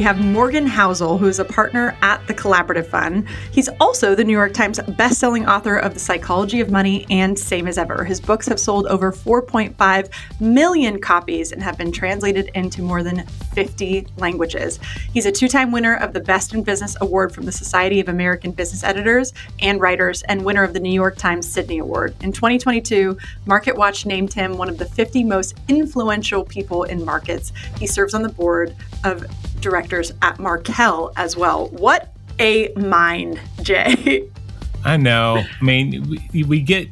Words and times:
we 0.00 0.04
have 0.04 0.18
Morgan 0.18 0.66
Housel, 0.66 1.18
who 1.18 1.26
is 1.26 1.40
a 1.40 1.44
partner 1.44 1.94
at 2.00 2.26
the 2.26 2.32
Collaborative 2.32 2.86
Fund. 2.86 3.28
He's 3.52 3.68
also 3.78 4.14
the 4.14 4.24
New 4.24 4.32
York 4.32 4.54
Times 4.54 4.78
bestselling 4.78 5.46
author 5.46 5.76
of 5.76 5.92
The 5.92 6.00
Psychology 6.00 6.62
of 6.62 6.70
Money 6.70 7.04
and 7.10 7.38
Same 7.38 7.68
as 7.68 7.76
Ever. 7.76 8.04
His 8.04 8.18
books 8.18 8.46
have 8.46 8.58
sold 8.58 8.86
over 8.86 9.12
4.5 9.12 10.08
million 10.40 11.02
copies 11.02 11.52
and 11.52 11.62
have 11.62 11.76
been 11.76 11.92
translated 11.92 12.50
into 12.54 12.80
more 12.80 13.02
than 13.02 13.26
50 13.52 14.06
languages. 14.16 14.80
He's 15.12 15.26
a 15.26 15.32
two 15.32 15.48
time 15.48 15.70
winner 15.70 15.96
of 15.96 16.14
the 16.14 16.20
Best 16.20 16.54
in 16.54 16.62
Business 16.62 16.96
Award 17.02 17.34
from 17.34 17.44
the 17.44 17.52
Society 17.52 18.00
of 18.00 18.08
American 18.08 18.52
Business 18.52 18.82
Editors 18.82 19.34
and 19.58 19.82
Writers 19.82 20.22
and 20.22 20.46
winner 20.46 20.62
of 20.62 20.72
the 20.72 20.80
New 20.80 20.94
York 20.94 21.18
Times 21.18 21.46
Sydney 21.46 21.76
Award. 21.76 22.14
In 22.22 22.32
2022, 22.32 23.18
MarketWatch 23.46 24.06
named 24.06 24.32
him 24.32 24.56
one 24.56 24.70
of 24.70 24.78
the 24.78 24.86
50 24.86 25.24
most 25.24 25.58
influential 25.68 26.42
people 26.42 26.84
in 26.84 27.04
markets. 27.04 27.52
He 27.78 27.86
serves 27.86 28.14
on 28.14 28.22
the 28.22 28.30
board 28.30 28.74
of 29.04 29.24
directors 29.60 30.12
at 30.22 30.38
Markel 30.38 31.12
as 31.16 31.36
well. 31.36 31.68
What 31.68 32.12
a 32.38 32.72
mind, 32.74 33.40
Jay. 33.62 34.28
I 34.84 34.96
know. 34.96 35.42
I 35.60 35.64
mean, 35.64 36.18
we, 36.32 36.42
we 36.44 36.60
get 36.60 36.88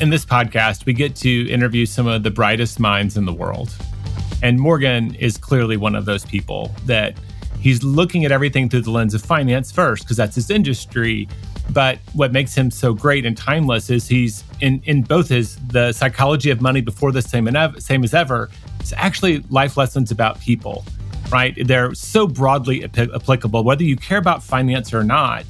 in 0.00 0.10
this 0.10 0.24
podcast, 0.24 0.86
we 0.86 0.92
get 0.92 1.16
to 1.16 1.50
interview 1.50 1.86
some 1.86 2.06
of 2.06 2.22
the 2.22 2.30
brightest 2.30 2.78
minds 2.78 3.16
in 3.16 3.24
the 3.24 3.32
world. 3.32 3.74
And 4.42 4.60
Morgan 4.60 5.14
is 5.14 5.38
clearly 5.38 5.76
one 5.76 5.94
of 5.94 6.04
those 6.04 6.24
people 6.24 6.74
that 6.84 7.16
he's 7.58 7.82
looking 7.82 8.24
at 8.24 8.32
everything 8.32 8.68
through 8.68 8.82
the 8.82 8.90
lens 8.90 9.14
of 9.14 9.22
finance 9.22 9.72
first, 9.72 10.04
because 10.04 10.16
that's 10.16 10.34
his 10.34 10.50
industry. 10.50 11.28
But 11.70 11.98
what 12.12 12.30
makes 12.30 12.54
him 12.54 12.70
so 12.70 12.92
great 12.94 13.26
and 13.26 13.36
timeless 13.36 13.90
is 13.90 14.06
he's 14.06 14.44
in, 14.60 14.80
in 14.84 15.02
both 15.02 15.30
his 15.30 15.56
the 15.68 15.92
psychology 15.92 16.50
of 16.50 16.60
money 16.60 16.80
before 16.80 17.10
the 17.10 17.22
same 17.22 17.48
and 17.48 17.56
ev- 17.56 17.82
same 17.82 18.04
as 18.04 18.14
ever. 18.14 18.50
It's 18.78 18.92
actually 18.92 19.38
life 19.50 19.76
lessons 19.76 20.10
about 20.10 20.40
people 20.40 20.84
right? 21.30 21.54
They're 21.66 21.94
so 21.94 22.26
broadly 22.26 22.84
ap- 22.84 22.98
applicable. 22.98 23.64
Whether 23.64 23.84
you 23.84 23.96
care 23.96 24.18
about 24.18 24.42
finance 24.42 24.92
or 24.94 25.04
not, 25.04 25.44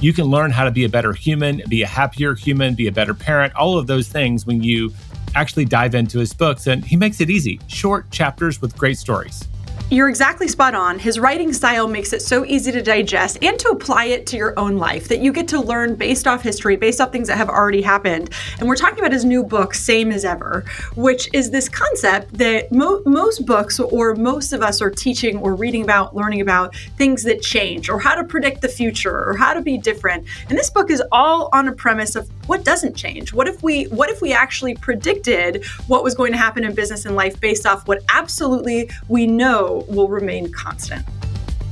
you 0.00 0.12
can 0.12 0.24
learn 0.24 0.50
how 0.50 0.64
to 0.64 0.70
be 0.70 0.84
a 0.84 0.88
better 0.88 1.12
human, 1.12 1.62
be 1.68 1.82
a 1.82 1.86
happier 1.86 2.34
human, 2.34 2.74
be 2.74 2.88
a 2.88 2.92
better 2.92 3.14
parent, 3.14 3.54
all 3.54 3.78
of 3.78 3.86
those 3.86 4.08
things 4.08 4.46
when 4.46 4.62
you 4.62 4.92
actually 5.34 5.64
dive 5.64 5.94
into 5.94 6.18
his 6.18 6.32
books. 6.34 6.66
And 6.66 6.84
he 6.84 6.96
makes 6.96 7.20
it 7.20 7.30
easy 7.30 7.60
short 7.68 8.10
chapters 8.10 8.60
with 8.60 8.76
great 8.76 8.98
stories. 8.98 9.48
You're 9.92 10.08
exactly 10.08 10.48
spot 10.48 10.74
on. 10.74 10.98
His 10.98 11.18
writing 11.18 11.52
style 11.52 11.86
makes 11.86 12.14
it 12.14 12.22
so 12.22 12.46
easy 12.46 12.72
to 12.72 12.80
digest 12.80 13.36
and 13.42 13.58
to 13.58 13.68
apply 13.68 14.06
it 14.06 14.26
to 14.28 14.38
your 14.38 14.58
own 14.58 14.78
life 14.78 15.06
that 15.08 15.18
you 15.18 15.34
get 15.34 15.46
to 15.48 15.60
learn 15.60 15.96
based 15.96 16.26
off 16.26 16.40
history, 16.40 16.76
based 16.76 16.98
off 16.98 17.12
things 17.12 17.28
that 17.28 17.36
have 17.36 17.50
already 17.50 17.82
happened. 17.82 18.30
And 18.58 18.66
we're 18.66 18.76
talking 18.76 19.00
about 19.00 19.12
his 19.12 19.26
new 19.26 19.44
book, 19.44 19.74
Same 19.74 20.10
as 20.10 20.24
Ever, 20.24 20.64
which 20.94 21.28
is 21.34 21.50
this 21.50 21.68
concept 21.68 22.32
that 22.38 22.72
mo- 22.72 23.02
most 23.04 23.44
books 23.44 23.78
or 23.78 24.14
most 24.14 24.54
of 24.54 24.62
us 24.62 24.80
are 24.80 24.88
teaching 24.88 25.36
or 25.36 25.54
reading 25.54 25.82
about, 25.82 26.16
learning 26.16 26.40
about 26.40 26.74
things 26.96 27.22
that 27.24 27.42
change 27.42 27.90
or 27.90 28.00
how 28.00 28.14
to 28.14 28.24
predict 28.24 28.62
the 28.62 28.68
future 28.68 29.28
or 29.28 29.36
how 29.36 29.52
to 29.52 29.60
be 29.60 29.76
different. 29.76 30.26
And 30.48 30.56
this 30.56 30.70
book 30.70 30.90
is 30.90 31.02
all 31.12 31.50
on 31.52 31.68
a 31.68 31.72
premise 31.72 32.16
of 32.16 32.30
what 32.48 32.64
doesn't 32.64 32.96
change. 32.96 33.34
What 33.34 33.46
if 33.46 33.62
we 33.62 33.84
what 33.84 34.08
if 34.08 34.22
we 34.22 34.32
actually 34.32 34.74
predicted 34.74 35.66
what 35.86 36.02
was 36.02 36.14
going 36.14 36.32
to 36.32 36.38
happen 36.38 36.64
in 36.64 36.74
business 36.74 37.04
and 37.04 37.14
life 37.14 37.38
based 37.40 37.66
off 37.66 37.86
what 37.86 38.02
absolutely 38.08 38.90
we 39.08 39.26
know 39.26 39.81
will 39.88 40.08
remain 40.08 40.52
constant. 40.52 41.04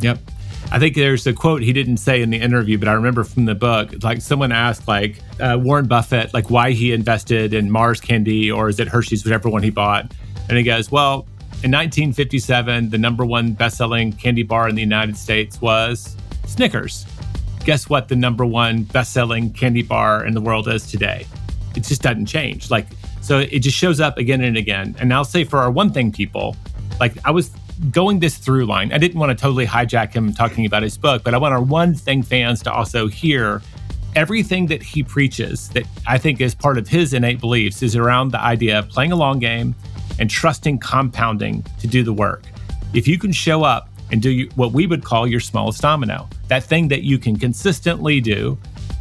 Yep. 0.01 0.19
I 0.73 0.79
think 0.79 0.95
there's 0.95 1.27
a 1.27 1.33
quote 1.33 1.63
he 1.63 1.73
didn't 1.73 1.97
say 1.97 2.23
in 2.23 2.31
the 2.31 2.37
interview, 2.37 2.79
but 2.79 2.87
I 2.87 2.93
remember 2.93 3.25
from 3.25 3.45
the 3.45 3.57
book. 3.57 3.91
Like 4.03 4.21
someone 4.21 4.53
asked, 4.53 4.87
like 4.87 5.21
uh, 5.41 5.59
Warren 5.61 5.89
Buffett, 5.89 6.33
like 6.33 6.49
why 6.49 6.71
he 6.71 6.93
invested 6.93 7.53
in 7.53 7.71
Mars 7.71 8.01
Candy 8.01 8.51
or 8.51 8.69
is 8.69 8.79
it 8.79 8.87
Hershey's, 8.87 9.25
whichever 9.25 9.49
one 9.49 9.65
he 9.65 9.71
bought, 9.71 10.13
and 10.49 10.57
he 10.57 10.63
goes, 10.63 10.91
"Well, 10.93 11.27
in 11.63 11.73
1957, 11.73 12.89
the 12.89 12.97
number 12.97 13.27
one 13.27 13.53
best-selling 13.53 14.13
candy 14.15 14.43
bar 14.43 14.67
in 14.69 14.75
the 14.75 14.81
United 14.81 15.17
States 15.19 15.61
was 15.61 16.17
Snickers. 16.47 17.05
Guess 17.67 17.91
what? 17.91 18.09
The 18.09 18.17
number 18.17 18.47
one 18.47 18.85
best-selling 18.85 19.53
candy 19.53 19.83
bar 19.83 20.25
in 20.25 20.33
the 20.33 20.41
world 20.41 20.69
is 20.69 20.91
today. 20.91 21.27
It 21.77 21.85
just 21.85 22.01
doesn't 22.01 22.27
change. 22.27 22.71
Like 22.71 22.87
so, 23.21 23.41
it 23.41 23.59
just 23.59 23.77
shows 23.77 24.01
up 24.01 24.17
again 24.17 24.41
and 24.41 24.57
again. 24.57 24.97
And 24.99 25.13
I'll 25.13 25.25
say 25.25 25.45
for 25.45 25.59
our 25.59 25.71
one 25.71 25.93
thing 25.93 26.13
people, 26.13 26.57
like 26.99 27.13
I 27.27 27.31
was 27.31 27.51
going 27.91 28.19
this 28.21 28.37
through 28.37 28.67
line. 28.67 28.93
I 28.93 28.99
didn't 28.99 29.19
want 29.19 29.37
to 29.37 29.41
totally 29.41 29.67
hijack 29.67 30.13
him 30.13 30.35
talking 30.35 30.67
about 30.67 30.83
his 30.83 30.99
book, 30.99 31.25
but 31.25 31.35
I 31.35 31.39
want 31.39 31.55
our 31.55 31.63
one 31.63 31.95
thing 31.95 32.23
fans 32.23 32.63
to 32.65 32.73
also 32.73 33.09
hear 33.09 33.63
everything 34.15 34.67
that 34.67 34.83
he 34.83 35.03
preaches 35.03 35.69
that 35.71 35.85
I 36.07 36.19
think 36.19 36.41
is 36.41 36.55
part 36.55 36.79
of 36.79 36.89
his 36.89 37.15
innate 37.15 37.41
beliefs 37.41 37.83
is 37.83 37.97
around 37.97 38.33
the 38.33 38.41
idea 38.41 38.79
of 38.79 38.89
playing 38.89 39.13
a 39.13 39.17
long 39.17 39.39
game 39.39 39.75
and 40.19 40.29
trusting 40.29 40.79
compounding 40.79 41.65
to 41.81 41.87
do 41.87 42.03
the 42.03 42.13
work. 42.13 42.45
If 42.93 43.07
you 43.09 43.19
can 43.19 43.33
show 43.33 43.63
up 43.63 43.89
and 44.11 44.21
do 44.21 44.49
what 44.57 44.73
we 44.73 44.87
would 44.87 45.05
call 45.05 45.27
your 45.27 45.41
smallest 45.41 45.81
domino, 45.81 46.29
that 46.49 46.65
thing 46.65 46.89
that 46.89 47.03
you 47.03 47.19
can 47.19 47.39
consistently 47.39 48.21
do 48.21 48.59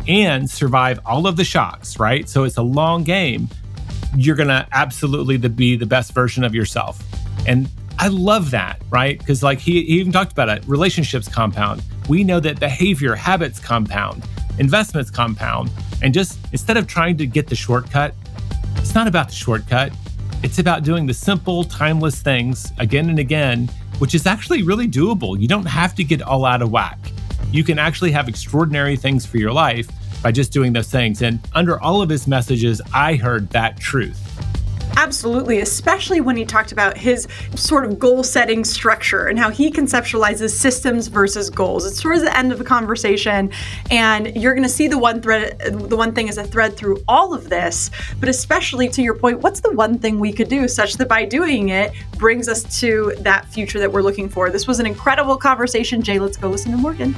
and 0.07 0.50
survive 0.50 1.00
all 1.06 1.28
of 1.28 1.35
the 1.35 1.44
shocks, 1.44 2.00
right? 2.00 2.29
So 2.29 2.44
it's 2.44 2.57
a 2.57 2.63
long 2.63 3.03
game. 3.03 3.50
You're 4.16 4.35
going 4.35 4.50
to 4.50 4.68
absolutely 4.72 5.38
be 5.38 5.75
the 5.75 5.85
best 5.85 6.13
version 6.13 6.44
of 6.44 6.56
yourself. 6.56 7.03
And 7.47 7.68
I 8.01 8.07
love 8.07 8.51
that, 8.51 8.81
right? 8.89 9.19
Because 9.19 9.43
like 9.43 9.59
he, 9.59 9.83
he 9.83 9.99
even 9.99 10.13
talked 10.13 10.31
about 10.31 10.47
it, 10.47 10.63
relationships 10.65 11.27
compound. 11.27 11.83
We 12.07 12.23
know 12.23 12.39
that 12.39 12.57
behavior, 12.57 13.13
habits 13.13 13.59
compound, 13.59 14.23
investments 14.57 15.11
compound. 15.11 15.69
And 16.01 16.13
just 16.13 16.39
instead 16.53 16.77
of 16.77 16.88
trying 16.88 17.17
to 17.17 17.27
get 17.27 17.47
the 17.47 17.55
shortcut, 17.55 18.15
it's 18.77 18.95
not 18.95 19.07
about 19.07 19.27
the 19.27 19.35
shortcut. 19.35 19.91
It's 20.43 20.59
about 20.59 20.83
doing 20.83 21.05
the 21.07 21.13
simple, 21.13 21.65
timeless 21.65 22.21
things 22.21 22.71
again 22.77 23.09
and 23.09 23.19
again, 23.19 23.69
which 23.97 24.15
is 24.15 24.25
actually 24.25 24.63
really 24.63 24.88
doable. 24.88 25.38
You 25.38 25.49
don't 25.49 25.65
have 25.65 25.93
to 25.95 26.03
get 26.05 26.21
all 26.21 26.45
out 26.45 26.61
of 26.61 26.71
whack. 26.71 26.97
You 27.51 27.65
can 27.65 27.77
actually 27.77 28.11
have 28.11 28.29
extraordinary 28.29 28.95
things 28.95 29.25
for 29.25 29.38
your 29.38 29.51
life 29.51 29.89
by 30.23 30.31
just 30.31 30.53
doing 30.53 30.71
those 30.71 30.89
things. 30.89 31.21
And 31.21 31.39
under 31.53 31.81
all 31.81 32.01
of 32.01 32.09
his 32.09 32.27
messages, 32.27 32.81
I 32.93 33.15
heard 33.15 33.49
that 33.49 33.77
truth. 33.77 34.28
Absolutely, 34.99 35.61
especially 35.61 36.19
when 36.19 36.35
he 36.35 36.43
talked 36.43 36.73
about 36.73 36.97
his 36.97 37.25
sort 37.55 37.85
of 37.85 37.97
goal 37.97 38.21
setting 38.21 38.65
structure 38.65 39.27
and 39.27 39.39
how 39.39 39.49
he 39.49 39.71
conceptualizes 39.71 40.49
systems 40.49 41.07
versus 41.07 41.49
goals. 41.49 41.85
It's 41.85 42.01
towards 42.01 42.21
the 42.21 42.37
end 42.37 42.51
of 42.51 42.57
the 42.57 42.65
conversation, 42.65 43.49
and 43.89 44.35
you're 44.35 44.53
going 44.53 44.67
to 44.67 44.69
see 44.69 44.89
the 44.89 44.97
one 44.97 45.21
thread, 45.21 45.57
the 45.89 45.95
one 45.95 46.13
thing 46.13 46.27
as 46.27 46.38
a 46.38 46.43
thread 46.43 46.75
through 46.75 47.01
all 47.07 47.33
of 47.33 47.47
this. 47.47 47.89
But 48.19 48.27
especially 48.27 48.89
to 48.89 49.01
your 49.01 49.13
point, 49.13 49.39
what's 49.39 49.61
the 49.61 49.71
one 49.71 49.97
thing 49.99 50.19
we 50.19 50.33
could 50.33 50.49
do 50.49 50.67
such 50.67 50.95
that 50.95 51.07
by 51.07 51.23
doing 51.23 51.69
it 51.69 51.93
brings 52.17 52.49
us 52.49 52.81
to 52.81 53.13
that 53.19 53.45
future 53.45 53.79
that 53.79 53.89
we're 53.89 54.01
looking 54.01 54.27
for? 54.27 54.49
This 54.49 54.67
was 54.67 54.81
an 54.81 54.85
incredible 54.85 55.38
conversation. 55.38 56.01
Jay, 56.01 56.19
let's 56.19 56.35
go 56.35 56.49
listen 56.49 56.73
to 56.73 56.77
Morgan. 56.77 57.15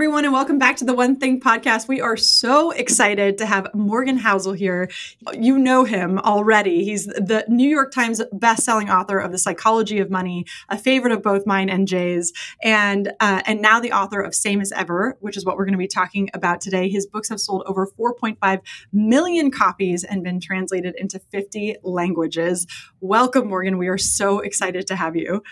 Everyone, 0.00 0.24
and 0.24 0.32
welcome 0.32 0.58
back 0.58 0.78
to 0.78 0.84
the 0.86 0.94
One 0.94 1.16
Thing 1.16 1.38
podcast. 1.38 1.86
We 1.86 2.00
are 2.00 2.16
so 2.16 2.70
excited 2.70 3.36
to 3.36 3.44
have 3.44 3.66
Morgan 3.74 4.18
Housel 4.18 4.56
here. 4.56 4.88
You 5.34 5.58
know 5.58 5.84
him 5.84 6.18
already. 6.20 6.84
He's 6.84 7.04
the 7.04 7.44
New 7.48 7.68
York 7.68 7.92
Times 7.92 8.22
best-selling 8.32 8.88
author 8.88 9.18
of 9.18 9.30
The 9.30 9.36
Psychology 9.36 9.98
of 9.98 10.10
Money, 10.10 10.46
a 10.70 10.78
favorite 10.78 11.12
of 11.12 11.22
both 11.22 11.46
mine 11.46 11.68
and 11.68 11.86
Jay's, 11.86 12.32
and 12.62 13.12
uh, 13.20 13.42
and 13.44 13.60
now 13.60 13.78
the 13.78 13.92
author 13.92 14.22
of 14.22 14.34
Same 14.34 14.62
as 14.62 14.72
Ever, 14.72 15.18
which 15.20 15.36
is 15.36 15.44
what 15.44 15.58
we're 15.58 15.66
going 15.66 15.74
to 15.74 15.78
be 15.78 15.86
talking 15.86 16.30
about 16.32 16.62
today. 16.62 16.88
His 16.88 17.06
books 17.06 17.28
have 17.28 17.38
sold 17.38 17.62
over 17.66 17.86
4.5 17.86 18.60
million 18.94 19.50
copies 19.50 20.02
and 20.02 20.24
been 20.24 20.40
translated 20.40 20.94
into 20.96 21.18
50 21.30 21.76
languages. 21.82 22.66
Welcome, 23.02 23.48
Morgan. 23.48 23.76
We 23.76 23.88
are 23.88 23.98
so 23.98 24.38
excited 24.38 24.86
to 24.86 24.96
have 24.96 25.14
you. 25.14 25.42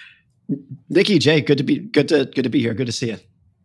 Nikki, 0.89 1.19
Jay, 1.19 1.43
good 1.43 1.59
to 1.59 1.65
be 1.65 1.81
good 1.81 2.09
to 2.09 2.25
good 2.25 2.45
to 2.45 2.49
be 2.49 2.61
here. 2.61 2.73
Good 2.73 2.87
to 2.87 2.93
see 2.93 3.11
you. 3.11 3.19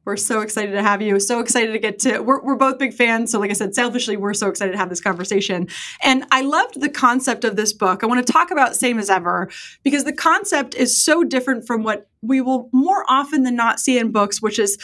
We're 0.06 0.18
so 0.18 0.42
excited 0.42 0.74
to 0.74 0.84
have 0.84 1.02
you. 1.02 1.20
So 1.20 1.40
excited 1.40 1.72
to 1.72 1.80
get 1.80 2.00
to. 2.00 2.20
We're, 2.20 2.42
we're 2.42 2.56
both 2.56 2.78
big 2.78 2.94
fans. 2.94 3.32
So, 3.32 3.40
like 3.40 3.52
I 3.52 3.54
said, 3.54 3.74
selfishly, 3.74 4.18
we're 4.18 4.34
so 4.34 4.50
excited 4.50 4.74
to 4.74 4.78
have 4.78 4.90
this 4.90 5.02
conversation. 5.02 5.68
And 6.02 6.26
I 6.32 6.42
loved 6.42 6.82
the 6.82 6.90
concept 6.90 7.44
of 7.44 7.56
this 7.56 7.72
book. 7.72 8.04
I 8.04 8.08
want 8.08 8.26
to 8.26 8.32
talk 8.32 8.52
about 8.52 8.76
Same 8.76 9.00
as 9.00 9.10
Ever 9.10 9.50
because 9.84 10.04
the 10.04 10.14
concept 10.14 10.76
is 10.76 11.02
so 11.02 11.24
different 11.24 11.66
from 11.66 11.84
what 11.84 12.10
we 12.22 12.42
will 12.42 12.70
more 12.74 13.06
often 13.08 13.44
than 13.44 13.56
not 13.56 13.80
see 13.80 13.98
in 13.98 14.12
books, 14.12 14.42
which 14.42 14.60
is 14.60 14.78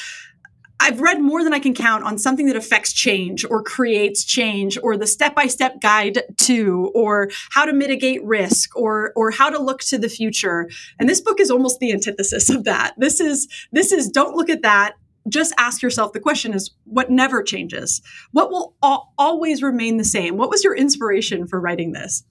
I've 0.81 1.01
read 1.01 1.19
more 1.19 1.43
than 1.43 1.53
I 1.53 1.59
can 1.59 1.73
count 1.73 2.05
on 2.05 2.17
something 2.17 2.45
that 2.45 2.55
affects 2.55 2.93
change 2.93 3.43
or 3.43 3.61
creates 3.61 4.23
change 4.23 4.77
or 4.81 4.95
the 4.95 5.07
step-by-step 5.07 5.81
guide 5.81 6.23
to 6.37 6.91
or 6.95 7.29
how 7.51 7.65
to 7.65 7.73
mitigate 7.73 8.23
risk 8.23 8.75
or 8.77 9.11
or 9.15 9.31
how 9.31 9.49
to 9.49 9.59
look 9.61 9.81
to 9.81 9.97
the 9.97 10.07
future. 10.07 10.69
And 10.97 11.09
this 11.09 11.19
book 11.19 11.41
is 11.41 11.51
almost 11.51 11.79
the 11.79 11.91
antithesis 11.91 12.49
of 12.49 12.63
that. 12.63 12.93
This 12.97 13.19
is 13.19 13.49
this 13.73 13.91
is 13.91 14.07
don't 14.07 14.35
look 14.35 14.49
at 14.49 14.61
that 14.61 14.95
just 15.29 15.53
ask 15.57 15.81
yourself 15.81 16.13
the 16.13 16.19
question 16.19 16.53
is 16.53 16.71
what 16.85 17.09
never 17.09 17.43
changes? 17.43 18.01
What 18.31 18.51
will 18.51 18.75
al- 18.83 19.13
always 19.17 19.63
remain 19.63 19.97
the 19.97 20.03
same? 20.03 20.37
What 20.37 20.49
was 20.49 20.63
your 20.63 20.75
inspiration 20.75 21.47
for 21.47 21.59
writing 21.59 21.91
this? 21.91 22.23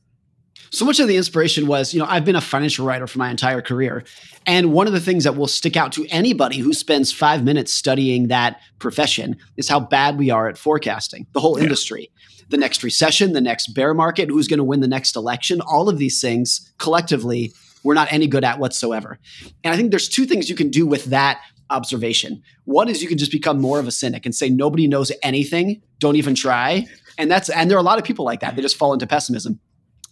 So 0.71 0.85
much 0.85 1.01
of 1.01 1.09
the 1.09 1.17
inspiration 1.17 1.67
was, 1.67 1.95
you 1.95 2.01
know, 2.01 2.07
I've 2.07 2.25
been 2.25 2.37
a 2.37 2.41
financial 2.41 2.85
writer 2.85 3.07
for 3.07 3.19
my 3.19 3.31
entire 3.31 3.63
career. 3.63 4.05
And 4.47 4.73
one 4.73 4.87
of 4.87 4.93
the 4.93 5.01
things 5.01 5.25
that 5.25 5.37
will 5.37 5.47
stick 5.47 5.77
out 5.77 5.93
to 5.93 6.07
anybody 6.11 6.59
who 6.59 6.75
spends 6.75 7.11
five 7.11 7.43
minutes 7.43 7.73
studying 7.73 8.29
that 8.29 8.61
profession 8.79 9.37
is 9.57 9.69
how 9.69 9.81
bad 9.81 10.19
we 10.19 10.31
are 10.31 10.49
at 10.49 10.59
forecasting, 10.59 11.27
the 11.33 11.41
whole 11.41 11.57
yeah. 11.59 11.65
industry. 11.65 12.11
the 12.51 12.57
next 12.57 12.83
recession, 12.83 13.35
the 13.35 13.41
next 13.43 13.69
bear 13.69 13.93
market, 13.93 14.31
who's 14.31 14.49
going 14.49 14.59
to 14.59 14.65
win 14.65 14.81
the 14.81 14.89
next 14.89 15.17
election. 15.17 15.61
All 15.61 15.89
of 15.89 15.99
these 15.99 16.21
things 16.21 16.73
collectively 16.79 17.53
we're 17.83 17.95
not 17.95 18.13
any 18.13 18.27
good 18.27 18.45
at 18.45 18.59
whatsoever. 18.59 19.19
And 19.65 19.73
I 19.73 19.77
think 19.77 19.91
there's 19.91 20.09
two 20.09 20.27
things 20.27 20.49
you 20.51 20.57
can 20.57 20.71
do 20.71 20.87
with 20.87 21.07
that 21.07 21.41
observation. 21.71 22.43
One 22.65 22.89
is 22.89 23.03
you 23.03 23.09
can 23.09 23.19
just 23.19 23.33
become 23.33 23.61
more 23.61 23.79
of 23.79 23.87
a 23.87 23.91
cynic 23.91 24.25
and 24.25 24.35
say 24.35 24.49
nobody 24.49 24.87
knows 24.87 25.13
anything, 25.23 25.83
don't 25.99 26.17
even 26.17 26.35
try. 26.35 26.87
And 27.19 27.31
that's 27.31 27.49
and 27.51 27.71
there 27.71 27.77
are 27.77 27.81
a 27.81 27.85
lot 27.85 27.99
of 27.99 28.05
people 28.05 28.25
like 28.25 28.41
that. 28.41 28.57
They 28.57 28.63
just 28.63 28.77
fall 28.77 28.93
into 28.93 29.07
pessimism. 29.07 29.61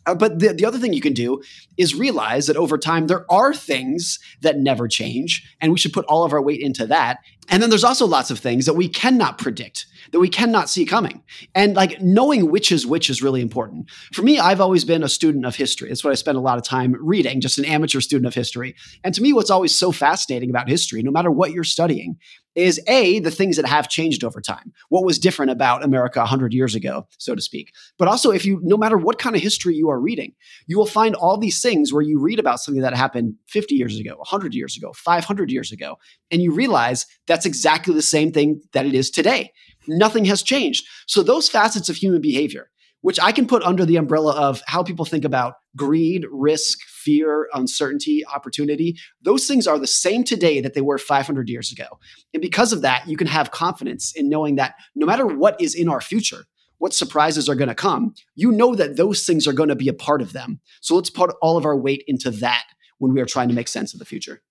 Uh, 0.07 0.15
but 0.15 0.39
the, 0.39 0.53
the 0.53 0.65
other 0.65 0.79
thing 0.79 0.93
you 0.93 1.01
can 1.01 1.13
do 1.13 1.43
is 1.77 1.95
realize 1.95 2.47
that 2.47 2.57
over 2.57 2.79
time 2.79 3.07
there 3.07 3.31
are 3.31 3.53
things 3.53 4.19
that 4.41 4.59
never 4.59 4.89
change, 4.89 5.43
and 5.61 5.73
we 5.73 5.79
should 5.79 5.93
put 5.93 6.07
all 6.07 6.25
of 6.25 6.33
our 6.33 6.41
weight 6.41 6.61
into 6.61 6.87
that. 6.87 7.19
And 7.49 7.63
then 7.63 7.71
there's 7.71 7.85
also 7.85 8.07
lots 8.07 8.31
of 8.31 8.39
things 8.39 8.67
that 8.67 8.75
we 8.75 8.89
cannot 8.89 9.39
predict, 9.39 9.87
that 10.13 10.19
we 10.19 10.29
cannot 10.29 10.69
see 10.69 10.85
coming. 10.85 11.23
And 11.55 11.77
like 11.77 12.01
knowing 12.01 12.51
which 12.51 12.73
is 12.73 12.87
which 12.87 13.09
is 13.09 13.23
really 13.23 13.41
important. 13.41 13.91
For 14.13 14.23
me, 14.23 14.39
I've 14.39 14.61
always 14.61 14.85
been 14.85 15.03
a 15.03 15.09
student 15.09 15.47
of 15.47 15.55
history. 15.55 15.89
That's 15.89 16.03
what 16.03 16.11
I 16.11 16.15
spend 16.15 16.39
a 16.39 16.41
lot 16.41 16.59
of 16.59 16.65
time 16.65 16.97
reading, 17.01 17.41
just 17.41 17.59
an 17.59 17.65
amateur 17.65 18.01
student 18.01 18.27
of 18.27 18.35
history. 18.35 18.75
And 19.05 19.15
to 19.15 19.23
me, 19.23 19.33
what's 19.33 19.51
always 19.51 19.75
so 19.75 19.93
fascinating 19.93 20.51
about 20.51 20.69
history, 20.69 21.03
no 21.03 21.13
matter 21.13 21.31
what 21.31 21.53
you're 21.53 21.65
studying, 21.65 22.19
is 22.57 22.81
A, 22.89 23.21
the 23.21 23.31
things 23.31 23.57
that 23.57 23.67
have 23.67 23.89
changed 23.89 24.25
over 24.25 24.41
time. 24.41 24.73
What 24.89 25.05
was 25.05 25.19
different 25.19 25.53
about 25.53 25.85
America 25.85 26.21
100 26.21 26.55
years 26.55 26.75
ago, 26.75 27.07
so 27.19 27.35
to 27.35 27.43
speak. 27.43 27.73
But 27.99 28.09
also, 28.09 28.31
if 28.31 28.45
you, 28.45 28.61
no 28.63 28.77
matter 28.77 28.97
what 28.97 29.19
kind 29.19 29.37
of 29.37 29.43
history 29.43 29.77
you 29.77 29.91
are 29.91 30.01
reading, 30.01 30.33
you 30.67 30.79
will 30.79 30.87
find 30.87 31.15
all 31.15 31.37
these 31.37 31.61
things 31.61 31.93
where 31.93 32.03
you 32.03 32.19
read 32.19 32.39
about 32.39 32.61
something 32.61 32.83
that 32.83 32.97
happened 32.97 33.35
50 33.49 33.75
years 33.75 34.01
ago, 34.01 34.17
100 34.17 34.55
years 34.55 34.77
ago, 34.77 34.93
500 34.95 35.51
years 35.51 35.71
ago, 35.71 35.99
and 36.31 36.41
you 36.43 36.51
realize 36.51 37.07
that's 37.27 37.47
exactly 37.47 37.95
the 37.95 38.03
same 38.03 38.33
thing 38.33 38.63
that 38.73 38.87
it 38.87 38.95
is 38.95 39.11
today. 39.11 39.53
Nothing 39.87 40.25
has 40.25 40.43
changed. 40.43 40.87
So, 41.07 41.23
those 41.23 41.49
facets 41.49 41.89
of 41.89 41.97
human 41.97 42.21
behavior, 42.21 42.71
which 43.01 43.21
I 43.21 43.33
can 43.33 43.47
put 43.47 43.63
under 43.63 43.85
the 43.85 43.97
umbrella 43.97 44.33
of 44.33 44.63
how 44.67 44.83
people 44.83 45.05
think 45.05 45.25
about 45.25 45.55
greed, 45.77 46.27
risk, 46.31 46.79
fear, 46.89 47.49
uncertainty, 47.55 48.25
opportunity. 48.27 48.97
Those 49.23 49.47
things 49.47 49.67
are 49.67 49.79
the 49.79 49.87
same 49.87 50.25
today 50.25 50.61
that 50.61 50.75
they 50.75 50.81
were 50.81 50.99
500 50.99 51.49
years 51.49 51.71
ago. 51.71 51.87
And 52.35 52.41
because 52.41 52.73
of 52.73 52.83
that, 52.83 53.07
you 53.07 53.17
can 53.17 53.27
have 53.27 53.51
confidence 53.51 54.13
in 54.15 54.29
knowing 54.29 54.57
that 54.57 54.75
no 54.95 55.07
matter 55.07 55.27
what 55.27 55.61
is 55.61 55.75
in 55.75 55.89
our 55.89 56.01
future, 56.01 56.47
what 56.79 56.95
surprises 56.95 57.49
are 57.49 57.55
going 57.55 57.69
to 57.69 57.75
come, 57.75 58.15
you 58.35 58.53
know 58.53 58.75
that 58.75 58.97
those 58.97 59.25
things 59.25 59.47
are 59.47 59.53
going 59.53 59.69
to 59.69 59.77
be 59.77 59.89
a 59.89 59.95
part 59.95 60.21
of 60.21 60.33
them. 60.33 60.61
So 60.81 60.95
let's 60.95 61.11
put 61.11 61.35
all 61.41 61.57
of 61.57 61.65
our 61.65 61.77
weight 61.77 62.05
into 62.07 62.31
that 62.31 62.65
when 62.99 63.13
we 63.13 63.21
are 63.21 63.27
trying 63.27 63.49
to 63.49 63.55
make 63.55 63.69
sense 63.69 63.93
of 63.95 63.99
the 63.99 64.05
future. 64.05 64.43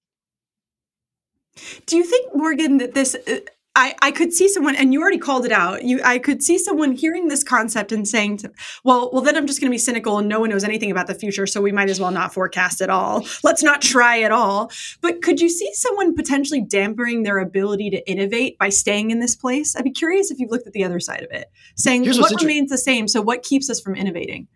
Do 1.86 1.98
you 1.98 2.04
think, 2.04 2.36
Morgan, 2.36 2.78
that 2.78 2.94
this 2.94 3.16
uh, 3.16 3.40
I, 3.78 3.94
I 4.02 4.12
could 4.12 4.34
see 4.34 4.48
someone, 4.48 4.76
and 4.76 4.94
you 4.94 5.02
already 5.02 5.18
called 5.18 5.46
it 5.46 5.52
out. 5.52 5.84
You, 5.84 6.00
I 6.04 6.18
could 6.18 6.42
see 6.42 6.58
someone 6.58 6.94
hearing 6.94 7.28
this 7.28 7.44
concept 7.44 7.92
and 7.92 8.08
saying, 8.08 8.38
to, 8.38 8.52
"Well, 8.86 9.10
well, 9.12 9.22
then 9.22 9.36
I'm 9.36 9.46
just 9.48 9.60
going 9.60 9.70
to 9.70 9.74
be 9.74 9.78
cynical, 9.78 10.18
and 10.18 10.30
no 10.30 10.40
one 10.40 10.50
knows 10.50 10.64
anything 10.64 10.92
about 10.92 11.08
the 11.08 11.14
future, 11.14 11.46
so 11.46 11.62
we 11.62 11.74
might 11.74 11.90
as 11.90 12.00
well 12.00 12.12
not 12.12 12.34
forecast 12.34 12.82
at 12.82 12.90
all. 12.90 13.28
Let's 13.44 13.64
not 13.64 13.82
try 13.82 14.22
at 14.22 14.32
all." 14.32 14.72
But 15.02 15.22
could 15.22 15.42
you 15.42 15.50
see 15.50 15.70
someone 15.74 16.16
potentially 16.16 16.62
dampening 16.62 17.24
their 17.24 17.38
ability 17.38 17.90
to 17.90 18.10
innovate 18.10 18.58
by 18.58 18.70
staying 18.70 19.12
in 19.12 19.20
this 19.20 19.36
place? 19.36 19.76
I'd 19.76 19.84
be 19.84 19.92
curious 19.92 20.32
if 20.32 20.40
you've 20.40 20.52
looked 20.52 20.68
at 20.68 20.74
the 20.74 20.86
other 20.86 21.02
side 21.02 21.24
of 21.24 21.32
it, 21.32 21.52
saying 21.76 22.06
Here's 22.06 22.20
what 22.20 22.40
remains 22.40 22.72
the 22.72 22.78
same. 22.78 23.10
So, 23.10 23.22
what 23.22 23.44
keeps 23.44 23.70
us 23.70 23.82
from 23.82 23.96
innovating? 23.96 24.48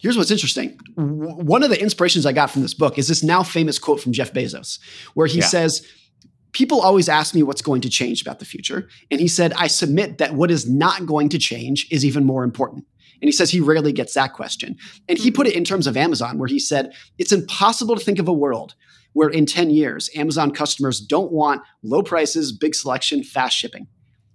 Here's 0.00 0.16
what's 0.16 0.30
interesting. 0.30 0.78
One 0.94 1.62
of 1.62 1.68
the 1.68 1.80
inspirations 1.80 2.24
I 2.24 2.32
got 2.32 2.50
from 2.50 2.62
this 2.62 2.72
book 2.72 2.98
is 2.98 3.08
this 3.08 3.22
now 3.22 3.42
famous 3.42 3.78
quote 3.78 4.00
from 4.00 4.12
Jeff 4.12 4.32
Bezos, 4.32 4.78
where 5.12 5.26
he 5.26 5.40
yeah. 5.40 5.44
says 5.44 5.86
people 6.52 6.80
always 6.80 7.08
ask 7.08 7.34
me 7.34 7.42
what's 7.42 7.62
going 7.62 7.80
to 7.82 7.90
change 7.90 8.22
about 8.22 8.38
the 8.38 8.44
future. 8.44 8.88
And 9.10 9.20
he 9.20 9.28
said, 9.28 9.52
I 9.54 9.66
submit 9.66 10.18
that 10.18 10.34
what 10.34 10.50
is 10.50 10.68
not 10.68 11.06
going 11.06 11.28
to 11.30 11.38
change 11.38 11.86
is 11.90 12.04
even 12.04 12.24
more 12.24 12.44
important. 12.44 12.84
And 13.20 13.28
he 13.28 13.32
says 13.32 13.50
he 13.50 13.60
rarely 13.60 13.92
gets 13.92 14.14
that 14.14 14.32
question. 14.32 14.76
And 15.08 15.18
he 15.18 15.30
put 15.30 15.46
it 15.46 15.54
in 15.54 15.64
terms 15.64 15.86
of 15.86 15.96
Amazon, 15.96 16.38
where 16.38 16.48
he 16.48 16.58
said, 16.58 16.92
it's 17.18 17.32
impossible 17.32 17.96
to 17.96 18.04
think 18.04 18.18
of 18.18 18.28
a 18.28 18.32
world 18.32 18.74
where 19.12 19.28
in 19.28 19.44
10 19.44 19.70
years, 19.70 20.08
Amazon 20.14 20.52
customers 20.52 21.00
don't 21.00 21.32
want 21.32 21.62
low 21.82 22.02
prices, 22.02 22.52
big 22.52 22.74
selection, 22.74 23.22
fast 23.22 23.56
shipping. 23.56 23.86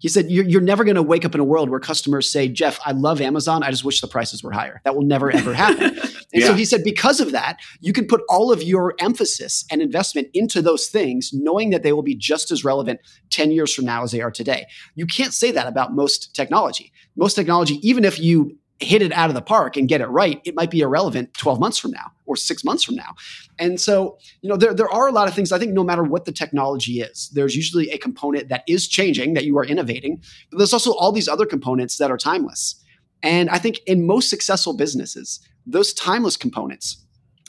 He 0.06 0.10
said, 0.10 0.30
You're, 0.30 0.46
you're 0.46 0.62
never 0.62 0.84
going 0.84 0.98
to 0.98 1.02
wake 1.02 1.26
up 1.26 1.34
in 1.34 1.42
a 1.42 1.44
world 1.44 1.68
where 1.68 1.80
customers 1.80 2.32
say, 2.32 2.48
Jeff, 2.48 2.80
I 2.86 2.92
love 2.92 3.22
Amazon. 3.22 3.64
I 3.64 3.72
just 3.72 3.84
wish 3.84 4.02
the 4.02 4.08
prices 4.08 4.44
were 4.44 4.52
higher. 4.52 4.80
That 4.84 4.96
will 4.96 5.02
never, 5.02 5.32
ever 5.32 5.52
happen. 5.52 5.98
and 5.98 6.16
yeah. 6.32 6.46
so 6.46 6.54
he 6.54 6.64
said, 6.64 6.84
Because 6.84 7.20
of 7.20 7.32
that, 7.32 7.58
you 7.80 7.92
can 7.92 8.06
put 8.06 8.22
all 8.30 8.52
of 8.52 8.62
your 8.62 8.94
emphasis 9.00 9.66
and 9.72 9.82
investment 9.82 10.28
into 10.36 10.62
those 10.62 10.90
things, 10.90 11.32
knowing 11.34 11.72
that 11.72 11.82
they 11.82 11.92
will 11.92 12.04
be 12.04 12.14
just 12.14 12.52
as 12.52 12.64
relevant 12.64 13.00
10 13.32 13.50
years 13.50 13.74
from 13.74 13.86
now 13.86 14.04
as 14.04 14.12
they 14.12 14.22
are 14.22 14.30
today. 14.30 14.68
You 14.94 15.08
can't 15.08 15.34
say 15.34 15.50
that 15.50 15.66
about 15.66 15.96
most 15.96 16.36
technology. 16.36 16.94
Most 17.16 17.34
technology, 17.34 17.80
even 17.82 18.06
if 18.06 18.20
you 18.20 18.60
hit 18.78 19.02
it 19.02 19.12
out 19.12 19.32
of 19.32 19.34
the 19.34 19.42
park 19.42 19.76
and 19.76 19.90
get 19.90 20.02
it 20.02 20.08
right, 20.08 20.40
it 20.46 20.54
might 20.54 20.70
be 20.70 20.82
irrelevant 20.82 21.34
12 21.34 21.60
months 21.60 21.80
from 21.80 21.90
now 21.90 22.12
or 22.26 22.36
six 22.36 22.64
months 22.64 22.84
from 22.84 22.96
now. 22.96 23.16
And 23.60 23.80
so, 23.80 24.18
you 24.42 24.50
know, 24.50 24.58
there, 24.58 24.74
there 24.74 24.90
are 24.90 25.08
a 25.08 25.12
lot 25.12 25.28
of 25.28 25.34
things, 25.34 25.52
I 25.52 25.60
think, 25.60 25.74
no 25.74 25.84
matter 25.84 26.04
what 26.04 26.26
the 26.26 26.32
technology 26.32 27.02
is, 27.02 27.30
there's 27.34 27.56
usually 27.56 27.90
a 27.92 27.98
component 27.98 28.50
that 28.50 28.64
is 28.68 28.88
changing, 28.88 29.34
that 29.34 29.46
you 29.46 29.58
are 29.58 29.66
innovating, 29.66 30.22
but 30.52 30.58
there's 30.58 30.74
also 30.74 30.94
all 30.94 31.12
these 31.12 31.28
other 31.28 31.46
components 31.46 31.98
that 31.98 32.12
are 32.12 32.18
timeless. 32.18 32.82
And 33.24 33.50
I 33.50 33.58
think 33.58 33.80
in 33.88 34.06
most 34.06 34.30
successful 34.30 34.76
businesses, 34.76 35.40
those 35.66 35.94
timeless 35.94 36.38
components 36.38 37.04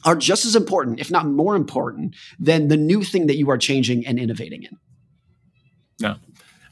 are 0.05 0.15
just 0.15 0.45
as 0.45 0.55
important, 0.55 1.01
if 1.01 1.11
not 1.11 1.27
more 1.27 1.57
important, 1.57 2.15
than 2.39 2.69
the 2.69 2.77
new 2.77 3.03
thing 3.03 3.27
that 3.27 3.37
you 3.37 3.51
are 3.51 3.59
changing 3.59 4.07
and 4.07 4.19
innovating 4.19 4.63
in. 4.63 4.79
No, 6.01 6.17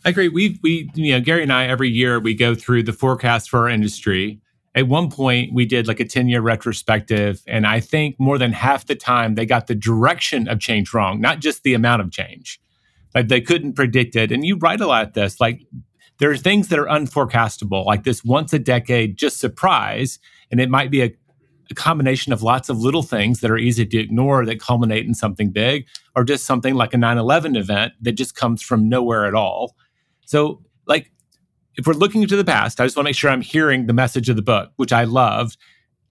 I 0.05 0.11
agree. 0.11 0.29
We, 0.29 0.59
we, 0.63 0.91
you 0.95 1.13
know, 1.13 1.21
Gary 1.21 1.43
and 1.43 1.53
I, 1.53 1.67
every 1.67 1.89
year 1.89 2.21
we 2.21 2.35
go 2.35 2.55
through 2.55 2.85
the 2.85 2.93
forecast 2.93 3.51
for 3.51 3.61
our 3.61 3.69
industry 3.69 4.41
at 4.75 4.89
one 4.89 5.11
point 5.11 5.53
we 5.53 5.65
did 5.65 5.87
like 5.87 6.01
a 6.01 6.05
10 6.05 6.29
year 6.29 6.41
retrospective 6.41 7.43
and 7.47 7.67
i 7.67 7.81
think 7.81 8.17
more 8.19 8.39
than 8.39 8.53
half 8.53 8.87
the 8.87 8.95
time 8.95 9.35
they 9.35 9.47
got 9.47 9.67
the 9.67 9.75
direction 9.75 10.49
of 10.49 10.61
change 10.61 10.93
wrong 10.93 11.21
not 11.21 11.41
just 11.41 11.63
the 11.63 11.75
amount 11.75 12.03
of 12.03 12.11
change. 12.11 12.61
Like 13.15 13.29
they 13.29 13.41
couldn't 13.41 13.75
predict 13.75 14.17
it 14.17 14.33
and 14.33 14.45
you 14.45 14.57
write 14.57 14.81
a 14.81 14.87
lot 14.87 15.07
of 15.07 15.13
this 15.13 15.41
like 15.41 15.63
there 16.19 16.31
are 16.31 16.37
things 16.37 16.69
that 16.69 16.79
are 16.79 16.87
unforecastable 16.87 17.85
like 17.87 18.05
this 18.05 18.25
once 18.25 18.53
a 18.53 18.59
decade 18.59 19.17
just 19.17 19.39
surprise 19.39 20.19
and 20.51 20.61
it 20.61 20.69
might 20.69 20.91
be 20.91 21.03
a, 21.03 21.17
a 21.71 21.75
combination 21.75 22.33
of 22.33 22.43
lots 22.43 22.69
of 22.69 22.79
little 22.79 23.03
things 23.03 23.41
that 23.41 23.51
are 23.51 23.57
easy 23.57 23.87
to 23.87 23.99
ignore 23.99 24.45
that 24.45 24.61
culminate 24.61 25.07
in 25.07 25.15
something 25.15 25.51
big 25.51 25.87
or 26.17 26.25
just 26.25 26.45
something 26.45 26.75
like 26.75 26.93
a 26.93 26.97
9-11 26.97 27.57
event 27.57 27.93
that 28.01 28.13
just 28.13 28.35
comes 28.35 28.63
from 28.63 28.89
nowhere 28.89 29.27
at 29.27 29.35
all. 29.35 29.77
So 30.27 30.63
like 30.87 31.13
if 31.77 31.87
we're 31.87 31.95
looking 31.95 32.23
into 32.23 32.37
the 32.37 32.45
past, 32.45 32.81
I 32.81 32.85
just 32.85 32.97
want 32.97 33.07
to 33.07 33.09
make 33.09 33.17
sure 33.17 33.31
I'm 33.31 33.41
hearing 33.41 33.87
the 33.87 33.93
message 33.93 34.29
of 34.29 34.37
the 34.37 34.43
book, 34.43 34.73
which 34.77 34.93
I 34.93 35.05
loved. 35.05 35.57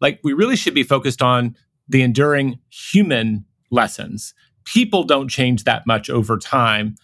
Like, 0.02 0.20
we 0.24 0.34
really 0.34 0.56
should 0.56 0.74
be 0.74 0.84
focused 0.84 1.22
on 1.22 1.56
the 1.88 2.02
enduring 2.02 2.60
human 2.70 3.46
lessons. 3.72 4.34
People 4.66 5.04
don't 5.04 5.30
change 5.30 5.64
that 5.64 5.88
much 5.88 6.10
over 6.10 6.38
time. 6.38 6.96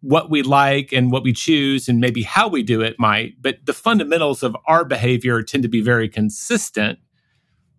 What 0.00 0.30
we 0.30 0.42
like 0.42 0.92
and 0.92 1.10
what 1.10 1.22
we 1.22 1.32
choose, 1.32 1.88
and 1.88 2.00
maybe 2.00 2.22
how 2.22 2.48
we 2.48 2.62
do 2.62 2.82
it 2.82 2.96
might, 2.98 3.40
but 3.40 3.64
the 3.64 3.72
fundamentals 3.72 4.42
of 4.42 4.54
our 4.66 4.84
behavior 4.84 5.42
tend 5.42 5.62
to 5.62 5.68
be 5.68 5.80
very 5.80 6.08
consistent. 6.08 6.98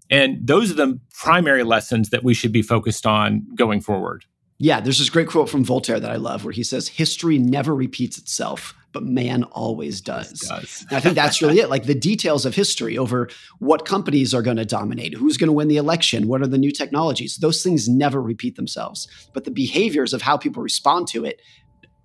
And 0.10 0.46
those 0.46 0.72
are 0.72 0.76
the 0.76 1.00
primary 1.14 1.64
lessons 1.64 2.10
that 2.10 2.24
we 2.24 2.34
should 2.34 2.52
be 2.52 2.64
focused 2.64 3.06
on 3.06 3.46
going 3.56 3.82
forward. 3.82 4.26
Yeah, 4.58 4.80
there's 4.80 5.00
this 5.00 5.10
great 5.10 5.28
quote 5.28 5.50
from 5.50 5.64
Voltaire 5.64 6.00
that 6.00 6.12
I 6.12 6.16
love 6.16 6.46
where 6.46 6.54
he 6.54 6.64
says, 6.64 6.88
History 6.88 7.38
never 7.38 7.76
repeats 7.76 8.18
itself 8.18 8.74
but 8.96 9.04
man 9.04 9.44
always 9.44 10.00
does. 10.00 10.40
does. 10.40 10.86
I 10.90 11.02
think 11.02 11.16
that's 11.16 11.42
really 11.42 11.60
it. 11.60 11.70
Like 11.70 11.84
the 11.84 11.94
details 11.94 12.46
of 12.46 12.56
history 12.56 12.98
over 12.98 13.28
what 13.60 13.84
companies 13.84 14.34
are 14.34 14.42
going 14.42 14.56
to 14.56 14.64
dominate, 14.64 15.14
who's 15.14 15.36
going 15.36 15.50
to 15.50 15.54
win 15.54 15.68
the 15.68 15.76
election, 15.76 16.30
what 16.30 16.42
are 16.42 16.48
the 16.48 16.58
new 16.58 16.72
technologies, 16.72 17.36
those 17.36 17.62
things 17.62 17.90
never 17.90 18.22
repeat 18.22 18.56
themselves. 18.56 19.10
But 19.34 19.44
the 19.44 19.52
behaviors 19.52 20.14
of 20.14 20.22
how 20.22 20.38
people 20.38 20.64
respond 20.64 21.10
to 21.10 21.26
it 21.26 21.42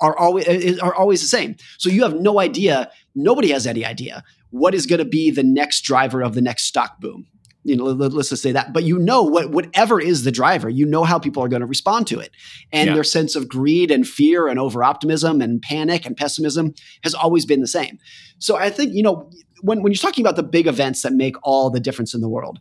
are 0.00 0.18
always 0.18 0.80
are 0.80 0.94
always 0.94 1.20
the 1.20 1.28
same. 1.28 1.54
So 1.78 1.90
you 1.90 2.02
have 2.02 2.14
no 2.14 2.40
idea, 2.40 2.90
nobody 3.14 3.50
has 3.50 3.68
any 3.68 3.84
idea 3.84 4.24
what 4.50 4.74
is 4.74 4.86
going 4.86 4.98
to 4.98 5.04
be 5.04 5.30
the 5.30 5.44
next 5.44 5.82
driver 5.82 6.22
of 6.22 6.34
the 6.34 6.42
next 6.42 6.64
stock 6.64 6.98
boom 6.98 7.28
you 7.64 7.76
know 7.76 7.84
let's 7.84 8.30
just 8.30 8.42
say 8.42 8.52
that 8.52 8.72
but 8.72 8.84
you 8.84 8.98
know 8.98 9.22
what 9.22 9.50
whatever 9.50 10.00
is 10.00 10.24
the 10.24 10.32
driver 10.32 10.68
you 10.68 10.86
know 10.86 11.04
how 11.04 11.18
people 11.18 11.42
are 11.42 11.48
going 11.48 11.60
to 11.60 11.66
respond 11.66 12.06
to 12.06 12.18
it 12.18 12.30
and 12.72 12.88
yeah. 12.88 12.94
their 12.94 13.04
sense 13.04 13.36
of 13.36 13.48
greed 13.48 13.90
and 13.90 14.06
fear 14.08 14.48
and 14.48 14.58
over 14.58 14.82
optimism 14.82 15.40
and 15.40 15.60
panic 15.60 16.06
and 16.06 16.16
pessimism 16.16 16.74
has 17.02 17.14
always 17.14 17.44
been 17.44 17.60
the 17.60 17.66
same 17.66 17.98
so 18.38 18.56
i 18.56 18.70
think 18.70 18.94
you 18.94 19.02
know 19.02 19.30
when, 19.62 19.82
when 19.82 19.92
you're 19.92 19.98
talking 19.98 20.24
about 20.24 20.36
the 20.36 20.42
big 20.42 20.66
events 20.66 21.02
that 21.02 21.12
make 21.12 21.36
all 21.42 21.68
the 21.68 21.80
difference 21.80 22.14
in 22.14 22.20
the 22.20 22.28
world 22.28 22.60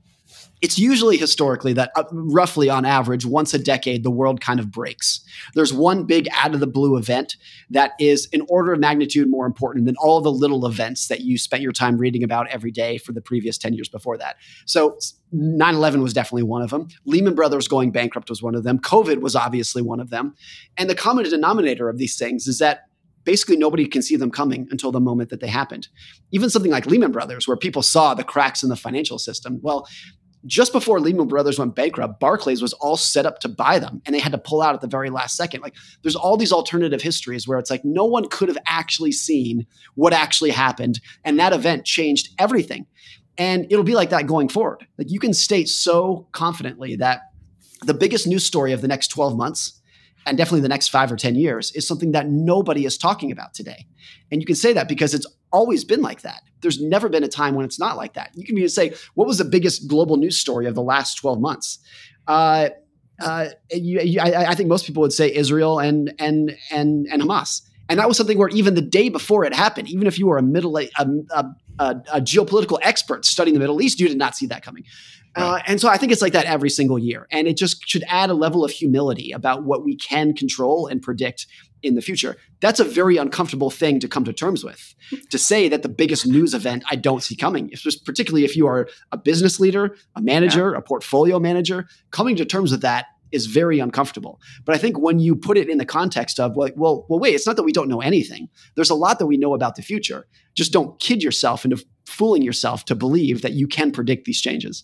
it's 0.62 0.78
usually 0.78 1.18
historically 1.18 1.74
that 1.74 1.92
uh, 1.96 2.04
roughly 2.12 2.70
on 2.70 2.86
average 2.86 3.26
once 3.26 3.54
a 3.54 3.60
decade 3.60 4.04
the 4.04 4.12
world 4.12 4.42
kind 4.42 4.60
of 4.60 4.72
breaks 4.72 5.22
there's 5.56 5.74
one 5.74 6.06
big 6.06 6.28
out 6.34 6.54
of 6.54 6.60
the 6.60 6.68
blue 6.68 6.98
event 6.98 7.36
that 7.70 7.92
is 8.00 8.28
an 8.34 8.42
order 8.50 8.74
of 8.74 8.80
magnitude 8.80 9.30
more 9.30 9.46
important 9.46 9.86
than 9.86 9.96
all 9.98 10.22
the 10.22 10.32
little 10.32 10.66
events 10.66 11.08
that 11.08 11.22
you 11.22 11.38
spent 11.38 11.62
your 11.62 11.72
time 11.72 11.98
reading 11.98 12.24
about 12.24 12.48
every 12.50 12.72
day 12.72 12.98
for 12.98 13.12
the 13.12 13.22
previous 13.22 13.58
10 13.58 13.74
years 13.74 13.90
before 13.90 14.18
that 14.18 14.36
so 14.66 14.98
9-11 15.34 16.02
was 16.02 16.14
definitely 16.14 16.44
one 16.44 16.62
of 16.62 16.70
them 16.70 16.88
lehman 17.06 17.36
brothers 17.36 17.68
going 17.68 17.92
bankrupt 17.92 18.30
was 18.30 18.42
one 18.42 18.56
of 18.56 18.64
them 18.64 18.80
covid 18.80 19.22
was 19.22 19.36
obviously 19.36 19.82
one 19.82 20.00
of 20.00 20.10
them 20.10 20.36
and 20.78 20.90
the 20.90 20.96
common 20.96 21.24
denominator 21.24 21.90
of 21.90 21.98
these 21.98 22.18
things 22.18 22.48
is 22.48 22.60
that 22.60 22.86
basically 23.30 23.58
nobody 23.58 23.86
can 23.86 24.02
see 24.02 24.16
them 24.16 24.32
coming 24.32 24.68
until 24.72 24.92
the 24.92 25.00
moment 25.00 25.30
that 25.30 25.40
they 25.40 25.48
happened. 25.48 25.88
Even 26.32 26.50
something 26.50 26.72
like 26.72 26.86
Lehman 26.86 27.12
Brothers, 27.12 27.48
where 27.48 27.58
people 27.58 27.84
saw 27.84 28.14
the 28.14 28.24
cracks 28.24 28.64
in 28.64 28.70
the 28.70 28.76
financial 28.76 29.20
system. 29.20 29.60
Well, 29.62 29.88
just 30.46 30.72
before 30.72 31.00
Lehman 31.00 31.28
Brothers 31.28 31.60
went 31.60 31.76
bankrupt, 31.76 32.20
Barclays 32.20 32.62
was 32.62 32.74
all 32.74 32.96
set 32.96 33.26
up 33.26 33.40
to 33.40 33.50
buy 33.50 33.80
them 33.80 34.02
and 34.06 34.16
they 34.16 34.20
had 34.20 34.32
to 34.32 34.38
pull 34.38 34.62
out 34.62 34.74
at 34.74 34.82
the 34.82 34.88
very 34.88 35.10
last 35.10 35.36
second. 35.36 35.62
Like 35.62 35.76
there's 36.02 36.16
all 36.16 36.38
these 36.38 36.54
alternative 36.54 37.02
histories 37.02 37.48
where 37.48 37.60
it's 37.60 37.70
like 37.70 37.84
no 37.84 38.06
one 38.06 38.28
could 38.30 38.48
have 38.48 38.58
actually 38.66 39.12
seen 39.12 39.68
what 39.96 40.14
actually 40.14 40.52
happened. 40.52 41.02
And 41.24 41.40
that 41.40 41.54
event 41.54 41.86
changed 41.86 42.30
everything. 42.40 42.86
And 43.38 43.68
it'll 43.70 43.84
be 43.84 43.96
like 43.96 44.10
that 44.12 44.28
going 44.28 44.50
forward. 44.50 44.86
Like 44.98 45.12
you 45.12 45.20
can 45.20 45.34
state 45.34 45.70
so 45.70 46.28
confidently 46.32 46.96
that 46.98 47.22
the 47.82 47.94
biggest 47.94 48.28
news 48.28 48.46
story 48.46 48.74
of 48.74 48.82
the 48.82 48.88
next 48.88 49.08
12 49.10 49.38
months 49.38 49.79
and 50.26 50.38
definitely 50.38 50.62
the 50.62 50.70
next 50.70 50.90
five 50.90 51.12
or 51.12 51.16
10 51.16 51.36
years 51.36 51.72
is 51.74 51.88
something 51.88 52.12
that 52.12 52.28
nobody 52.28 52.86
is 52.86 52.98
talking 52.98 53.32
about 53.32 53.54
today. 53.54 53.86
And 54.32 54.42
you 54.42 54.46
can 54.46 54.56
say 54.56 54.74
that 54.74 54.88
because 54.88 55.14
it's 55.14 55.28
always 55.52 55.84
been 55.84 56.02
like 56.02 56.22
that. 56.22 56.42
There's 56.62 56.82
never 56.82 57.10
been 57.10 57.24
a 57.24 57.28
time 57.28 57.56
when 57.56 57.66
it's 57.66 57.80
not 57.80 57.98
like 57.98 58.14
that. 58.14 58.32
You 58.36 58.46
can 58.46 58.58
even 58.58 58.70
say, 58.70 58.94
what 59.16 59.28
was 59.28 59.38
the 59.38 59.46
biggest 59.46 59.88
global 59.88 60.18
news 60.18 60.38
story 60.38 60.68
of 60.68 60.76
the 60.76 60.84
last 60.84 61.16
12 61.16 61.40
months? 61.40 61.80
Uh, 62.28 62.70
uh, 63.22 63.50
you, 63.72 64.00
you, 64.02 64.20
I, 64.22 64.52
I, 64.52 64.56
think 64.56 64.70
most 64.70 64.86
people 64.86 65.02
would 65.02 65.12
say 65.12 65.34
Israel 65.34 65.80
and 65.80 66.14
and 66.20 66.56
and 66.72 67.06
and 67.12 67.22
Hamas, 67.22 67.62
and 67.90 68.00
that 68.00 68.08
was 68.08 68.16
something 68.16 68.38
where 68.38 68.48
even 68.50 68.76
the 68.76 68.82
day 68.82 69.10
before 69.10 69.44
it 69.44 69.54
happened, 69.54 69.90
even 69.90 70.08
if 70.08 70.18
you 70.18 70.28
were 70.28 70.38
a 70.38 70.42
middle 70.42 70.78
a, 70.78 70.90
a, 70.98 71.46
a, 71.80 71.96
a 72.14 72.22
geopolitical 72.22 72.80
expert 72.82 73.26
studying 73.26 73.56
the 73.56 73.60
Middle 73.60 73.82
East, 73.82 74.00
you 74.00 74.08
did 74.08 74.18
not 74.18 74.38
see 74.38 74.46
that 74.46 74.64
coming. 74.64 74.86
Uh, 75.36 75.60
and 75.68 75.80
so 75.80 75.88
I 75.88 75.98
think 75.98 76.12
it's 76.12 76.22
like 76.22 76.34
that 76.34 76.46
every 76.46 76.70
single 76.70 76.98
year. 76.98 77.28
And 77.32 77.48
it 77.48 77.56
just 77.56 77.88
should 77.88 78.04
add 78.08 78.30
a 78.30 78.34
level 78.34 78.66
of 78.66 78.72
humility 78.72 79.32
about 79.32 79.64
what 79.64 79.86
we 79.86 79.96
can 79.96 80.34
control 80.34 80.88
and 80.88 81.02
predict 81.02 81.46
in 81.82 81.96
the 81.96 82.02
future. 82.02 82.36
That's 82.60 82.80
a 82.80 82.84
very 82.84 83.18
uncomfortable 83.18 83.70
thing 83.70 84.00
to 84.02 84.08
come 84.08 84.26
to 84.26 84.34
terms 84.34 84.64
with. 84.64 84.96
To 85.30 85.38
say 85.38 85.70
that 85.70 85.82
the 85.82 85.90
biggest 85.90 86.28
news 86.28 86.54
event 86.54 86.84
I 86.90 86.96
don't 86.96 87.24
see 87.24 87.36
coming, 87.36 87.72
particularly 88.06 88.44
if 88.44 88.56
you 88.56 88.68
are 88.68 88.90
a 89.12 89.18
business 89.18 89.60
leader, 89.60 89.96
a 90.16 90.22
manager, 90.22 90.72
yeah. 90.72 90.78
a 90.78 90.82
portfolio 90.82 91.40
manager, 91.40 91.88
coming 92.12 92.36
to 92.36 92.46
terms 92.46 92.72
with 92.72 92.82
that 92.82 93.06
is 93.32 93.46
very 93.46 93.80
uncomfortable. 93.80 94.40
But 94.66 94.76
I 94.76 94.78
think 94.80 95.00
when 95.00 95.20
you 95.20 95.36
put 95.36 95.58
it 95.58 95.70
in 95.70 95.78
the 95.78 95.86
context 95.86 96.40
of 96.40 96.56
well, 96.56 96.72
well, 96.76 97.06
well, 97.10 97.20
wait, 97.20 97.36
it's 97.36 97.46
not 97.46 97.56
that 97.58 97.64
we 97.64 97.72
don't 97.72 97.88
know 97.88 98.02
anything. 98.02 98.50
There's 98.76 98.90
a 98.90 98.96
lot 98.96 99.20
that 99.20 99.28
we 99.28 99.38
know 99.38 99.54
about 99.54 99.76
the 99.76 99.82
future. 99.82 100.28
Just 100.56 100.74
don't 100.74 101.00
kid 101.00 101.24
yourself 101.24 101.64
into 101.64 101.84
fooling 102.06 102.42
yourself 102.42 102.86
to 102.86 102.96
believe 102.96 103.42
that 103.42 103.54
you 103.54 103.68
can 103.68 103.92
predict 103.92 104.26
these 104.26 104.42
changes. 104.42 104.84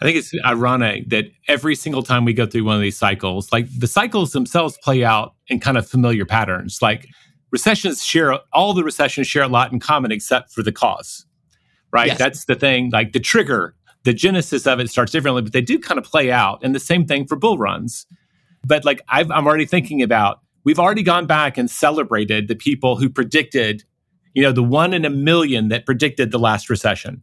I 0.00 0.06
think 0.06 0.16
it's 0.16 0.32
ironic 0.44 1.10
that 1.10 1.26
every 1.46 1.74
single 1.74 2.02
time 2.02 2.24
we 2.24 2.32
go 2.32 2.46
through 2.46 2.64
one 2.64 2.76
of 2.76 2.80
these 2.80 2.96
cycles, 2.96 3.52
like 3.52 3.66
the 3.78 3.86
cycles 3.86 4.32
themselves 4.32 4.78
play 4.82 5.04
out 5.04 5.34
in 5.48 5.60
kind 5.60 5.76
of 5.76 5.86
familiar 5.86 6.24
patterns. 6.24 6.80
Like 6.80 7.06
recessions 7.50 8.02
share, 8.02 8.38
all 8.52 8.72
the 8.72 8.82
recessions 8.82 9.26
share 9.26 9.42
a 9.42 9.48
lot 9.48 9.72
in 9.72 9.78
common 9.78 10.10
except 10.10 10.52
for 10.52 10.62
the 10.62 10.72
cause, 10.72 11.26
right? 11.92 12.08
Yes. 12.08 12.18
That's 12.18 12.44
the 12.46 12.54
thing. 12.54 12.90
Like 12.90 13.12
the 13.12 13.20
trigger, 13.20 13.74
the 14.04 14.14
genesis 14.14 14.66
of 14.66 14.80
it 14.80 14.88
starts 14.88 15.12
differently, 15.12 15.42
but 15.42 15.52
they 15.52 15.60
do 15.60 15.78
kind 15.78 15.98
of 15.98 16.04
play 16.04 16.32
out. 16.32 16.60
And 16.62 16.74
the 16.74 16.80
same 16.80 17.04
thing 17.04 17.26
for 17.26 17.36
bull 17.36 17.58
runs. 17.58 18.06
But 18.66 18.86
like 18.86 19.02
i 19.08 19.20
am 19.20 19.30
already 19.30 19.66
thinking 19.66 20.02
about, 20.02 20.40
we've 20.64 20.78
already 20.78 21.02
gone 21.02 21.26
back 21.26 21.58
and 21.58 21.70
celebrated 21.70 22.48
the 22.48 22.56
people 22.56 22.96
who 22.96 23.10
predicted, 23.10 23.84
you 24.32 24.42
know, 24.42 24.52
the 24.52 24.62
one 24.62 24.94
in 24.94 25.04
a 25.04 25.10
million 25.10 25.68
that 25.68 25.84
predicted 25.84 26.30
the 26.30 26.38
last 26.38 26.70
recession 26.70 27.20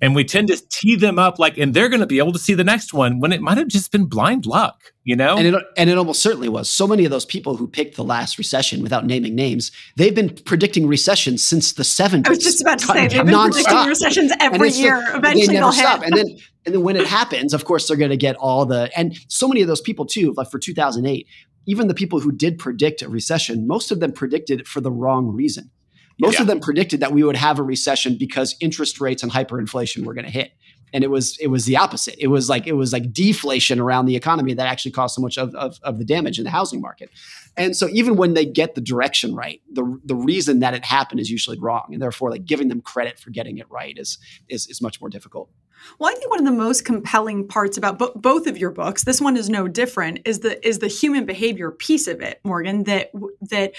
and 0.00 0.14
we 0.14 0.24
tend 0.24 0.48
to 0.48 0.60
tee 0.70 0.96
them 0.96 1.18
up 1.18 1.38
like 1.38 1.58
and 1.58 1.74
they're 1.74 1.88
going 1.88 2.00
to 2.00 2.06
be 2.06 2.18
able 2.18 2.32
to 2.32 2.38
see 2.38 2.54
the 2.54 2.64
next 2.64 2.92
one 2.92 3.20
when 3.20 3.32
it 3.32 3.40
might 3.40 3.58
have 3.58 3.68
just 3.68 3.92
been 3.92 4.06
blind 4.06 4.46
luck 4.46 4.92
you 5.08 5.16
know? 5.16 5.38
And 5.38 5.46
it, 5.46 5.64
and 5.78 5.88
it 5.88 5.96
almost 5.96 6.20
certainly 6.20 6.50
was. 6.50 6.68
So 6.68 6.86
many 6.86 7.06
of 7.06 7.10
those 7.10 7.24
people 7.24 7.56
who 7.56 7.66
picked 7.66 7.96
the 7.96 8.04
last 8.04 8.36
recession 8.36 8.82
without 8.82 9.06
naming 9.06 9.34
names 9.34 9.72
they've 9.96 10.14
been 10.14 10.28
predicting 10.28 10.86
recessions 10.86 11.42
since 11.42 11.72
the 11.72 11.82
70s 11.82 12.26
i 12.26 12.28
was 12.28 12.38
just 12.38 12.60
about 12.60 12.78
to 12.78 12.86
say 12.86 13.08
they've 13.08 13.24
been 13.24 13.28
non-stop. 13.28 13.64
predicting 13.64 13.88
recessions 13.88 14.32
every 14.38 14.68
year. 14.68 15.02
eventually 15.14 15.46
they 15.46 15.52
never 15.54 15.72
stop. 15.72 16.02
And 16.02 16.12
then 16.12 16.26
and 16.66 16.74
then 16.74 16.82
when 16.82 16.96
it 16.96 17.06
happens 17.06 17.54
of 17.54 17.64
course 17.64 17.88
they're 17.88 17.96
going 17.96 18.10
to 18.10 18.18
get 18.18 18.36
all 18.36 18.66
the 18.66 18.90
and 18.94 19.16
so 19.28 19.48
many 19.48 19.62
of 19.62 19.68
those 19.68 19.80
people 19.80 20.04
too 20.04 20.34
like 20.36 20.50
for 20.50 20.58
2008 20.58 21.26
even 21.66 21.88
the 21.88 21.94
people 21.94 22.20
who 22.20 22.30
did 22.30 22.58
predict 22.58 23.00
a 23.00 23.08
recession 23.08 23.66
most 23.66 23.90
of 23.90 24.00
them 24.00 24.12
predicted 24.12 24.60
it 24.60 24.66
for 24.66 24.82
the 24.82 24.92
wrong 24.92 25.28
reason 25.28 25.70
most 26.18 26.34
yeah. 26.34 26.42
of 26.42 26.46
them 26.46 26.60
predicted 26.60 27.00
that 27.00 27.12
we 27.12 27.22
would 27.22 27.36
have 27.36 27.58
a 27.58 27.62
recession 27.62 28.16
because 28.18 28.56
interest 28.60 29.00
rates 29.00 29.22
and 29.22 29.32
hyperinflation 29.32 30.04
were 30.04 30.14
going 30.14 30.24
to 30.24 30.30
hit. 30.30 30.52
And 30.90 31.04
it 31.04 31.10
was 31.10 31.36
it 31.38 31.48
was 31.48 31.66
the 31.66 31.76
opposite. 31.76 32.16
It 32.18 32.28
was 32.28 32.48
like 32.48 32.66
it 32.66 32.72
was 32.72 32.94
like 32.94 33.12
deflation 33.12 33.78
around 33.78 34.06
the 34.06 34.16
economy 34.16 34.54
that 34.54 34.66
actually 34.66 34.92
caused 34.92 35.14
so 35.14 35.20
much 35.20 35.36
of, 35.36 35.54
of, 35.54 35.78
of 35.82 35.98
the 35.98 36.04
damage 36.04 36.38
in 36.38 36.44
the 36.44 36.50
housing 36.50 36.80
market. 36.80 37.10
And 37.58 37.76
so 37.76 37.88
even 37.90 38.16
when 38.16 38.32
they 38.32 38.46
get 38.46 38.74
the 38.74 38.80
direction 38.80 39.34
right, 39.34 39.60
the 39.70 40.00
the 40.02 40.14
reason 40.14 40.60
that 40.60 40.72
it 40.72 40.86
happened 40.86 41.20
is 41.20 41.30
usually 41.30 41.58
wrong. 41.58 41.88
And 41.92 42.00
therefore, 42.00 42.30
like 42.30 42.46
giving 42.46 42.68
them 42.68 42.80
credit 42.80 43.18
for 43.18 43.28
getting 43.28 43.58
it 43.58 43.66
right 43.70 43.98
is 43.98 44.16
is, 44.48 44.66
is 44.66 44.80
much 44.80 44.98
more 44.98 45.10
difficult. 45.10 45.50
Well, 45.98 46.10
I 46.10 46.14
think 46.14 46.30
one 46.30 46.40
of 46.40 46.44
the 46.44 46.52
most 46.52 46.84
compelling 46.84 47.46
parts 47.46 47.76
about 47.76 47.98
bo- 47.98 48.12
both 48.14 48.46
of 48.46 48.58
your 48.58 48.70
books, 48.70 49.04
this 49.04 49.20
one 49.20 49.36
is 49.36 49.48
no 49.48 49.68
different, 49.68 50.20
is 50.24 50.40
the 50.40 50.66
is 50.66 50.78
the 50.78 50.88
human 50.88 51.24
behavior 51.24 51.70
piece 51.70 52.06
of 52.06 52.20
it, 52.20 52.40
Morgan. 52.44 52.84
That 52.84 53.10
that 53.42 53.74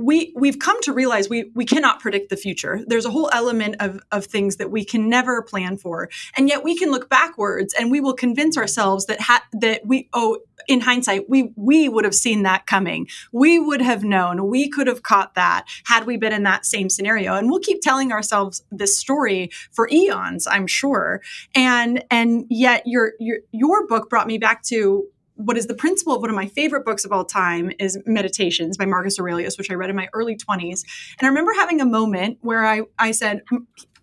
we 0.00 0.32
we've 0.34 0.58
come 0.58 0.80
to 0.82 0.92
realize 0.92 1.28
we 1.28 1.50
we 1.54 1.64
cannot 1.64 2.00
predict 2.00 2.30
the 2.30 2.36
future. 2.36 2.80
There's 2.86 3.04
a 3.04 3.10
whole 3.10 3.30
element 3.32 3.76
of 3.80 4.00
of 4.10 4.24
things 4.24 4.56
that 4.56 4.70
we 4.70 4.84
can 4.84 5.08
never 5.08 5.42
plan 5.42 5.76
for, 5.76 6.08
and 6.36 6.48
yet 6.48 6.64
we 6.64 6.76
can 6.76 6.90
look 6.90 7.10
backwards 7.10 7.74
and 7.78 7.90
we 7.90 8.00
will 8.00 8.14
convince 8.14 8.56
ourselves 8.56 9.06
that 9.06 9.20
ha- 9.20 9.44
that 9.52 9.82
we 9.84 10.08
oh 10.12 10.38
in 10.68 10.80
hindsight 10.80 11.28
we 11.28 11.52
we 11.56 11.88
would 11.88 12.04
have 12.04 12.14
seen 12.14 12.42
that 12.44 12.66
coming. 12.66 13.08
We 13.32 13.58
would 13.58 13.82
have 13.82 14.02
known. 14.02 14.48
We 14.48 14.68
could 14.70 14.86
have 14.86 15.02
caught 15.02 15.34
that 15.34 15.66
had 15.84 16.06
we 16.06 16.16
been 16.16 16.32
in 16.32 16.44
that 16.44 16.64
same 16.64 16.88
scenario. 16.88 17.34
And 17.34 17.50
we'll 17.50 17.60
keep 17.60 17.82
telling 17.82 18.10
ourselves 18.10 18.62
this 18.70 18.96
story 18.98 19.50
for 19.70 19.88
eons, 19.92 20.46
I'm 20.46 20.66
sure. 20.66 21.20
And 21.54 22.04
and 22.10 22.46
yet 22.48 22.84
your 22.86 23.12
your 23.20 23.38
your 23.52 23.86
book 23.86 24.08
brought 24.08 24.26
me 24.26 24.38
back 24.38 24.62
to 24.64 25.06
what 25.44 25.56
is 25.56 25.66
the 25.66 25.74
principle 25.74 26.14
of 26.14 26.20
one 26.20 26.30
of 26.30 26.36
my 26.36 26.46
favorite 26.46 26.84
books 26.84 27.04
of 27.04 27.12
all 27.12 27.24
time 27.24 27.72
is 27.78 27.98
Meditations 28.06 28.76
by 28.76 28.86
Marcus 28.86 29.18
Aurelius, 29.18 29.56
which 29.56 29.70
I 29.70 29.74
read 29.74 29.90
in 29.90 29.96
my 29.96 30.08
early 30.12 30.36
20s. 30.36 30.84
And 31.18 31.26
I 31.26 31.28
remember 31.28 31.52
having 31.56 31.80
a 31.80 31.86
moment 31.86 32.38
where 32.40 32.64
I, 32.66 32.82
I 32.98 33.12
said, 33.12 33.42
hmm, 33.48 33.58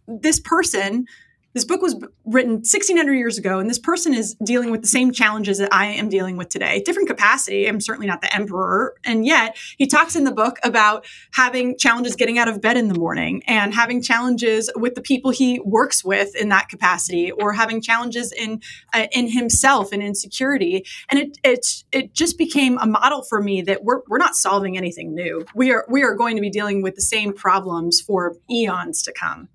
this 0.07 0.39
person 0.39 1.05
this 1.53 1.65
book 1.65 1.81
was 1.81 1.95
written 2.25 2.53
1600 2.55 3.13
years 3.13 3.37
ago, 3.37 3.59
and 3.59 3.69
this 3.69 3.79
person 3.79 4.13
is 4.13 4.35
dealing 4.43 4.69
with 4.69 4.81
the 4.81 4.87
same 4.87 5.11
challenges 5.11 5.57
that 5.57 5.73
I 5.73 5.87
am 5.87 6.09
dealing 6.09 6.37
with 6.37 6.49
today. 6.49 6.81
Different 6.83 7.07
capacity. 7.07 7.67
I'm 7.67 7.81
certainly 7.81 8.07
not 8.07 8.21
the 8.21 8.33
emperor. 8.35 8.95
And 9.03 9.25
yet, 9.25 9.57
he 9.77 9.87
talks 9.87 10.15
in 10.15 10.23
the 10.23 10.31
book 10.31 10.57
about 10.63 11.05
having 11.33 11.77
challenges 11.77 12.15
getting 12.15 12.37
out 12.37 12.47
of 12.47 12.61
bed 12.61 12.77
in 12.77 12.89
the 12.89 12.99
morning 12.99 13.43
and 13.47 13.73
having 13.73 14.01
challenges 14.01 14.69
with 14.75 14.95
the 14.95 15.01
people 15.01 15.31
he 15.31 15.59
works 15.59 16.03
with 16.03 16.35
in 16.35 16.49
that 16.49 16.69
capacity, 16.69 17.31
or 17.31 17.53
having 17.53 17.81
challenges 17.81 18.31
in 18.31 18.61
uh, 18.93 19.07
in 19.11 19.29
himself 19.29 19.91
and 19.91 20.03
insecurity. 20.03 20.85
And 21.09 21.19
it, 21.19 21.37
it, 21.43 21.83
it 21.91 22.13
just 22.13 22.37
became 22.37 22.77
a 22.77 22.85
model 22.85 23.23
for 23.23 23.41
me 23.41 23.61
that 23.63 23.83
we're, 23.83 24.01
we're 24.07 24.17
not 24.17 24.35
solving 24.35 24.77
anything 24.77 25.13
new. 25.15 25.45
We 25.55 25.71
are, 25.71 25.85
we 25.89 26.03
are 26.03 26.15
going 26.15 26.35
to 26.35 26.41
be 26.41 26.49
dealing 26.49 26.81
with 26.81 26.95
the 26.95 27.01
same 27.01 27.33
problems 27.33 28.01
for 28.01 28.35
eons 28.49 29.01
to 29.03 29.11
come. 29.11 29.49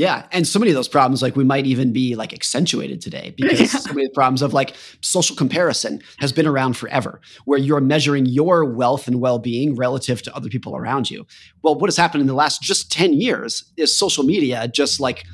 Yeah, 0.00 0.24
and 0.32 0.46
so 0.46 0.58
many 0.58 0.70
of 0.70 0.74
those 0.76 0.88
problems, 0.88 1.20
like 1.20 1.36
we 1.36 1.44
might 1.44 1.66
even 1.66 1.92
be 1.92 2.14
like 2.14 2.32
accentuated 2.32 3.02
today 3.02 3.34
because 3.36 3.60
yeah. 3.60 3.80
so 3.80 3.92
many 3.92 4.08
problems 4.08 4.40
of 4.40 4.54
like 4.54 4.74
social 5.02 5.36
comparison 5.36 6.00
has 6.20 6.32
been 6.32 6.46
around 6.46 6.78
forever, 6.78 7.20
where 7.44 7.58
you're 7.58 7.82
measuring 7.82 8.24
your 8.24 8.64
wealth 8.64 9.06
and 9.06 9.20
well-being 9.20 9.76
relative 9.76 10.22
to 10.22 10.34
other 10.34 10.48
people 10.48 10.74
around 10.74 11.10
you. 11.10 11.26
Well, 11.60 11.74
what 11.74 11.88
has 11.88 11.98
happened 11.98 12.22
in 12.22 12.28
the 12.28 12.34
last 12.34 12.62
just 12.62 12.90
ten 12.90 13.12
years 13.12 13.70
is 13.76 13.94
social 13.94 14.24
media 14.24 14.66
just 14.68 15.00
like 15.00 15.24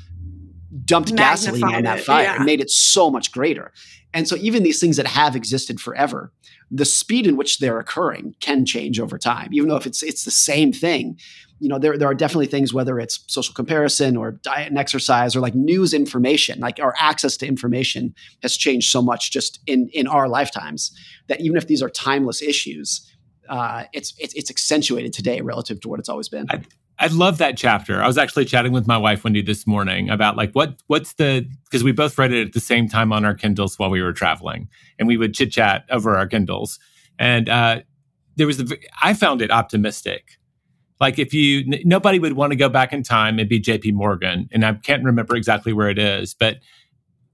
dumped 0.83 1.13
Magnified 1.13 1.53
gasoline 1.53 1.75
on 1.75 1.83
that 1.83 2.01
fire 2.01 2.23
yeah. 2.23 2.35
and 2.35 2.45
made 2.45 2.59
it 2.59 2.69
so 2.69 3.09
much 3.09 3.31
greater. 3.31 3.71
And 4.13 4.27
so 4.27 4.35
even 4.35 4.63
these 4.63 4.81
things 4.81 4.97
that 4.97 5.07
have 5.07 5.33
existed 5.37 5.79
forever, 5.79 6.33
the 6.69 6.83
speed 6.83 7.25
in 7.25 7.37
which 7.37 7.59
they're 7.59 7.79
occurring 7.79 8.35
can 8.41 8.65
change 8.65 8.99
over 8.99 9.17
time, 9.17 9.49
even 9.53 9.69
though 9.69 9.77
if 9.77 9.85
it's 9.85 10.03
it's 10.03 10.25
the 10.25 10.31
same 10.31 10.73
thing 10.73 11.17
you 11.59 11.69
know, 11.69 11.79
there, 11.79 11.97
there 11.97 12.07
are 12.07 12.13
definitely 12.13 12.45
things, 12.45 12.73
whether 12.73 12.99
it's 12.99 13.23
social 13.27 13.53
comparison 13.53 14.15
or 14.15 14.31
diet 14.31 14.67
and 14.67 14.77
exercise 14.77 15.35
or 15.35 15.39
like 15.39 15.55
news 15.55 15.93
information, 15.93 16.59
like 16.59 16.79
our 16.79 16.93
access 16.99 17.37
to 17.37 17.47
information 17.47 18.13
has 18.41 18.55
changed 18.55 18.91
so 18.91 19.01
much 19.01 19.31
just 19.31 19.59
in, 19.65 19.89
in 19.93 20.07
our 20.07 20.27
lifetimes 20.27 20.91
that 21.27 21.41
even 21.41 21.57
if 21.57 21.67
these 21.67 21.81
are 21.81 21.89
timeless 21.89 22.41
issues, 22.41 23.11
uh, 23.49 23.85
it's, 23.93 24.13
it's, 24.19 24.33
it's 24.35 24.49
accentuated 24.49 25.13
today 25.13 25.41
relative 25.41 25.79
to 25.81 25.89
what 25.89 25.99
it's 25.99 26.09
always 26.09 26.29
been. 26.29 26.45
I, 26.49 26.61
I 26.99 27.07
love 27.07 27.37
that 27.37 27.57
chapter. 27.57 28.01
I 28.01 28.07
was 28.07 28.17
actually 28.17 28.45
chatting 28.45 28.71
with 28.71 28.87
my 28.87 28.97
wife 28.97 29.23
Wendy 29.23 29.41
this 29.41 29.67
morning 29.67 30.09
about 30.09 30.35
like 30.35 30.51
what 30.53 30.81
what's 30.87 31.13
the 31.13 31.47
because 31.65 31.83
we 31.83 31.91
both 31.91 32.17
read 32.17 32.33
it 32.33 32.47
at 32.47 32.53
the 32.53 32.59
same 32.59 32.89
time 32.89 33.13
on 33.13 33.23
our 33.23 33.35
Kindles 33.35 33.77
while 33.77 33.91
we 33.91 34.01
were 34.01 34.13
traveling, 34.13 34.67
and 34.97 35.07
we 35.07 35.15
would 35.15 35.35
chit 35.35 35.51
chat 35.51 35.85
over 35.91 36.17
our 36.17 36.25
Kindles. 36.25 36.79
And 37.19 37.49
uh, 37.49 37.81
there 38.35 38.47
was 38.47 38.57
the 38.57 38.79
I 38.99 39.13
found 39.13 39.43
it 39.43 39.51
optimistic 39.51 40.36
like 40.99 41.19
if 41.19 41.33
you 41.33 41.59
n- 41.59 41.81
nobody 41.85 42.19
would 42.19 42.33
want 42.33 42.51
to 42.51 42.55
go 42.55 42.69
back 42.69 42.93
in 42.93 43.03
time 43.03 43.39
and 43.39 43.49
be 43.49 43.59
JP 43.59 43.93
Morgan 43.93 44.49
and 44.51 44.65
I 44.65 44.73
can't 44.73 45.03
remember 45.03 45.35
exactly 45.35 45.73
where 45.73 45.89
it 45.89 45.99
is 45.99 46.33
but 46.33 46.57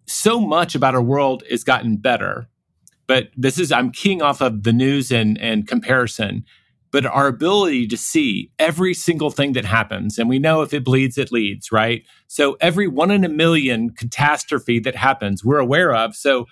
so 0.06 0.40
much 0.40 0.76
about 0.76 0.96
our 0.96 1.02
world 1.02 1.44
has 1.50 1.64
gotten 1.64 1.98
better 1.98 2.48
but 3.08 3.30
this 3.38 3.60
is 3.60 3.72
I'm 3.72 3.92
keying 3.92 4.22
off 4.22 4.42
of 4.42 4.64
the 4.64 4.74
news 4.74 5.12
and 5.12 5.40
and 5.40 5.68
comparison 5.68 6.46
but 6.94 7.08
our 7.08 7.26
ability 7.26 7.88
to 7.88 7.98
see 7.98 8.52
every 8.60 8.94
single 8.94 9.32
thing 9.32 9.54
that 9.54 9.66
happens, 9.66 10.20
and 10.20 10.30
we 10.30 10.38
know 10.38 10.62
if 10.62 10.76
it 10.76 10.86
bleeds, 10.86 11.18
it 11.18 11.32
leads, 11.32 11.72
right? 11.72 12.04
So 12.28 12.56
every 12.62 12.88
one 12.88 13.10
in 13.10 13.24
a 13.24 13.30
million 13.30 13.90
catastrophe 13.90 14.80
that 14.82 14.96
happens, 14.96 15.44
we're 15.44 15.58
aware 15.58 15.96
of. 15.96 16.16
So 16.16 16.46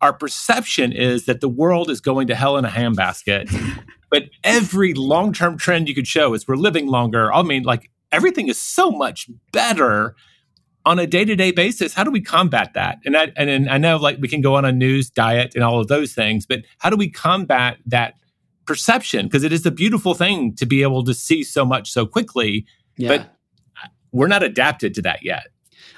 our 0.00 0.14
perception 0.14 0.90
is 0.90 1.26
that 1.26 1.42
the 1.42 1.50
world 1.50 1.90
is 1.90 2.00
going 2.00 2.28
to 2.28 2.34
hell 2.34 2.56
in 2.56 2.64
a 2.64 2.70
handbasket. 2.70 3.50
but 4.10 4.24
every 4.44 4.94
long 4.94 5.32
term 5.32 5.58
trend 5.58 5.88
you 5.88 5.94
could 5.94 6.06
show 6.06 6.34
is 6.34 6.46
we're 6.46 6.56
living 6.56 6.86
longer. 6.86 7.32
I 7.32 7.42
mean, 7.42 7.62
like 7.62 7.90
everything 8.12 8.48
is 8.48 8.60
so 8.60 8.90
much 8.90 9.28
better 9.52 10.14
on 10.84 10.98
a 10.98 11.06
day 11.06 11.24
to 11.24 11.36
day 11.36 11.50
basis. 11.50 11.94
How 11.94 12.04
do 12.04 12.10
we 12.10 12.20
combat 12.20 12.72
that? 12.74 12.98
And 13.04 13.16
I, 13.16 13.32
and 13.36 13.68
I 13.68 13.78
know 13.78 13.96
like 13.96 14.18
we 14.20 14.28
can 14.28 14.40
go 14.40 14.54
on 14.54 14.64
a 14.64 14.72
news 14.72 15.10
diet 15.10 15.54
and 15.54 15.62
all 15.62 15.80
of 15.80 15.88
those 15.88 16.14
things, 16.14 16.46
but 16.46 16.60
how 16.78 16.90
do 16.90 16.96
we 16.96 17.10
combat 17.10 17.78
that 17.86 18.14
perception 18.68 19.26
because 19.26 19.44
it 19.44 19.52
is 19.52 19.64
a 19.64 19.70
beautiful 19.70 20.12
thing 20.12 20.54
to 20.54 20.66
be 20.66 20.82
able 20.82 21.02
to 21.02 21.14
see 21.14 21.42
so 21.42 21.64
much 21.64 21.90
so 21.90 22.04
quickly 22.04 22.66
yeah. 22.98 23.08
but 23.08 23.20
uh, 23.82 23.88
we're 24.12 24.28
not 24.28 24.42
adapted 24.42 24.92
to 24.94 25.00
that 25.00 25.22
yet 25.22 25.46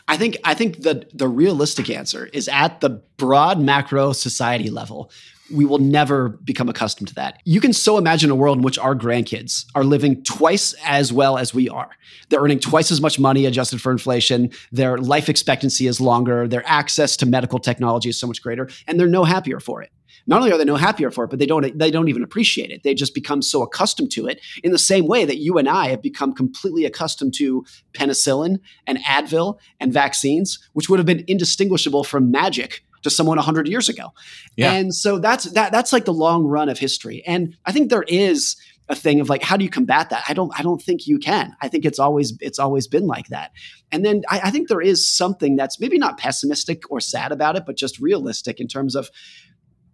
I 0.07 0.17
think 0.17 0.39
I 0.45 0.55
think 0.55 0.83
the 0.83 1.07
the 1.13 1.29
realistic 1.29 1.91
answer 1.91 2.27
is 2.33 2.49
at 2.49 2.81
the 2.81 3.03
broad 3.17 3.61
macro 3.61 4.13
society 4.13 4.69
level. 4.69 5.11
We 5.53 5.65
will 5.65 5.79
never 5.79 6.29
become 6.29 6.69
accustomed 6.69 7.09
to 7.09 7.15
that. 7.15 7.41
You 7.45 7.61
can 7.61 7.73
so 7.73 7.99
imagine 7.99 8.31
a 8.31 8.35
world 8.35 8.59
in 8.59 8.63
which 8.63 8.79
our 8.79 8.95
grandkids 8.95 9.67
are 9.75 9.85
living 9.85 10.23
twice 10.23 10.75
as 10.85 11.13
well 11.13 11.39
as 11.39 11.53
we 11.55 11.69
are. 11.69 11.91
They're 12.29 12.41
earning 12.41 12.61
twice 12.61 12.91
as 12.91 13.01
much 13.01 13.19
money 13.19 13.47
adjusted 13.47 13.81
for 13.81 13.93
inflation. 13.93 14.51
Their 14.73 14.99
life 14.99 15.29
expectancy 15.29 15.87
is 15.87 16.01
longer. 16.01 16.47
Their 16.47 16.67
access 16.67 17.17
to 17.19 17.27
medical 17.27 17.59
technology 17.59 18.09
is 18.09 18.19
so 18.19 18.27
much 18.27 18.43
greater, 18.43 18.69
and 18.87 18.99
they're 18.99 19.09
no 19.09 19.25
happier 19.25 19.61
for 19.61 19.83
it 19.83 19.91
not 20.27 20.41
only 20.41 20.53
are 20.53 20.59
they 20.59 20.65
no 20.65 20.77
happier 20.77 21.11
for 21.11 21.25
it, 21.25 21.31
but 21.31 21.39
they 21.39 21.47
don't 21.47 21.77
they 21.79 21.91
don't 21.91 22.09
even 22.09 22.23
appreciate 22.23 22.71
it. 22.71 22.83
They 22.83 22.95
just 22.95 23.15
become 23.15 23.43
so 23.43 23.63
accustomed 23.63 24.11
to 24.13 24.27
it 24.27 24.41
in 24.63 24.73
the 24.73 24.79
same 24.79 25.07
way 25.07 25.25
that 25.25 25.39
you 25.39 25.59
and 25.59 25.69
I 25.69 25.89
have 25.89 26.03
become 26.03 26.35
completely 26.35 26.85
accustomed 26.85 27.35
to 27.35 27.65
penicillin 27.93 28.61
and 28.87 28.99
Advil 28.99 29.59
and 29.79 29.93
vaccines, 29.93 30.59
which 30.73 30.89
would 30.89 30.99
have 30.99 31.07
been 31.07 31.25
indistinguishable 31.27 32.05
from 32.05 32.31
magic 32.31 32.85
to 33.03 33.11
someone 33.11 33.37
100 33.37 33.69
years 33.69 33.89
ago. 33.89 34.11
Yeah. 34.57 34.73
And 34.73 34.95
so 34.95 35.19
that's 35.19 35.45
that 35.53 35.73
that's 35.73 35.93
like 35.93 36.05
the 36.05 36.13
long 36.13 36.45
run 36.45 36.69
of 36.69 36.79
history. 36.79 37.23
And 37.27 37.57
I 37.65 37.73
think 37.73 37.91
there 37.91 38.05
is 38.07 38.57
a 38.89 38.95
thing 38.95 39.21
of 39.21 39.29
like 39.29 39.45
how 39.45 39.57
do 39.57 39.63
you 39.63 39.71
combat 39.71 40.11
that 40.11 40.25
i 40.27 40.35
don't 40.35 40.51
i 40.59 40.65
don't 40.65 40.83
think 40.83 41.07
you 41.07 41.17
can 41.17 41.55
i 41.63 41.69
think 41.69 41.85
it's 41.85 42.01
always 42.01 42.37
it's 42.41 42.59
always 42.59 42.89
been 42.89 43.07
like 43.07 43.29
that 43.29 43.53
and 43.93 44.05
then 44.05 44.23
I, 44.29 44.41
I, 44.47 44.51
think 44.51 44.67
there 44.67 44.81
is 44.81 45.09
something 45.09 45.55
that's 45.55 45.79
maybe 45.79 45.97
not 45.97 46.19
pessimistic 46.19 46.91
or 46.91 46.99
sad 46.99 47.31
about 47.31 47.55
it 47.55 47.63
but 47.65 47.77
just 47.77 48.01
realistic 48.01 48.59
in 48.59 48.67
terms 48.67 48.97
of 48.97 49.09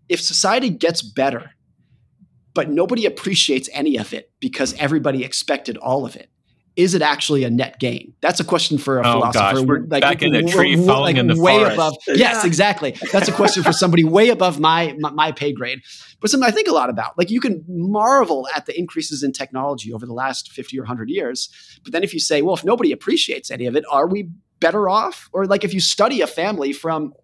if 0.08 0.20
society 0.20 0.70
gets 0.70 1.02
better, 1.02 1.52
but 2.54 2.70
nobody 2.70 3.06
appreciates 3.06 3.68
any 3.72 3.96
of 3.96 4.12
it 4.12 4.30
because 4.40 4.75
everybody 4.75 5.25
expected 5.25 5.76
all 5.76 6.06
of 6.06 6.16
it, 6.16 6.30
is 6.76 6.95
it 6.95 7.00
actually 7.00 7.42
a 7.45 7.50
net 7.50 7.78
gain? 7.80 8.12
That's 8.21 8.38
a 8.38 8.45
question 8.45 8.76
for 8.76 8.99
a 8.99 9.00
oh, 9.00 9.12
philosopher. 9.12 9.56
Gosh, 9.56 9.64
we're 9.64 9.80
like, 9.87 10.02
back 10.02 10.23
in 10.23 10.35
a 10.35 10.42
tree 10.42 10.76
falling 10.76 11.16
like 11.16 11.16
in 11.16 11.26
the 11.26 11.40
way 11.40 11.59
forest. 11.59 11.75
above. 11.75 11.97
Yes, 12.06 12.45
exactly. 12.45 12.95
That's 13.12 13.28
a 13.28 13.33
question 13.33 13.62
for 13.62 13.73
somebody 13.73 14.04
way 14.04 14.28
above 14.28 14.61
my, 14.61 14.95
my, 14.99 15.11
my 15.11 15.33
pay 15.33 15.52
grade, 15.52 15.80
but 16.21 16.30
something 16.30 16.47
I 16.47 16.52
think 16.52 16.68
a 16.68 16.73
lot 16.73 16.90
about. 16.90 17.16
Like 17.16 17.30
you 17.30 17.40
can 17.40 17.64
marvel 17.66 18.47
at 18.54 18.66
the 18.66 18.78
increases 18.78 19.23
in 19.23 19.33
technology 19.33 19.92
over 19.92 20.06
the 20.06 20.12
last 20.12 20.52
fifty 20.52 20.78
or 20.78 20.85
hundred 20.85 21.09
years, 21.09 21.49
but 21.83 21.92
then 21.92 22.02
if 22.02 22.12
you 22.12 22.21
say, 22.21 22.42
well, 22.42 22.54
if 22.54 22.64
nobody 22.64 22.92
appreciates 22.92 23.50
any 23.50 23.66
of 23.66 23.75
it, 23.75 23.85
are 23.90 24.06
we 24.06 24.30
better 24.61 24.88
off? 24.88 25.30
Or 25.33 25.47
like 25.47 25.64
if 25.64 25.73
you 25.73 25.80
study 25.80 26.21
a 26.21 26.26
family 26.26 26.73
from, 26.73 27.14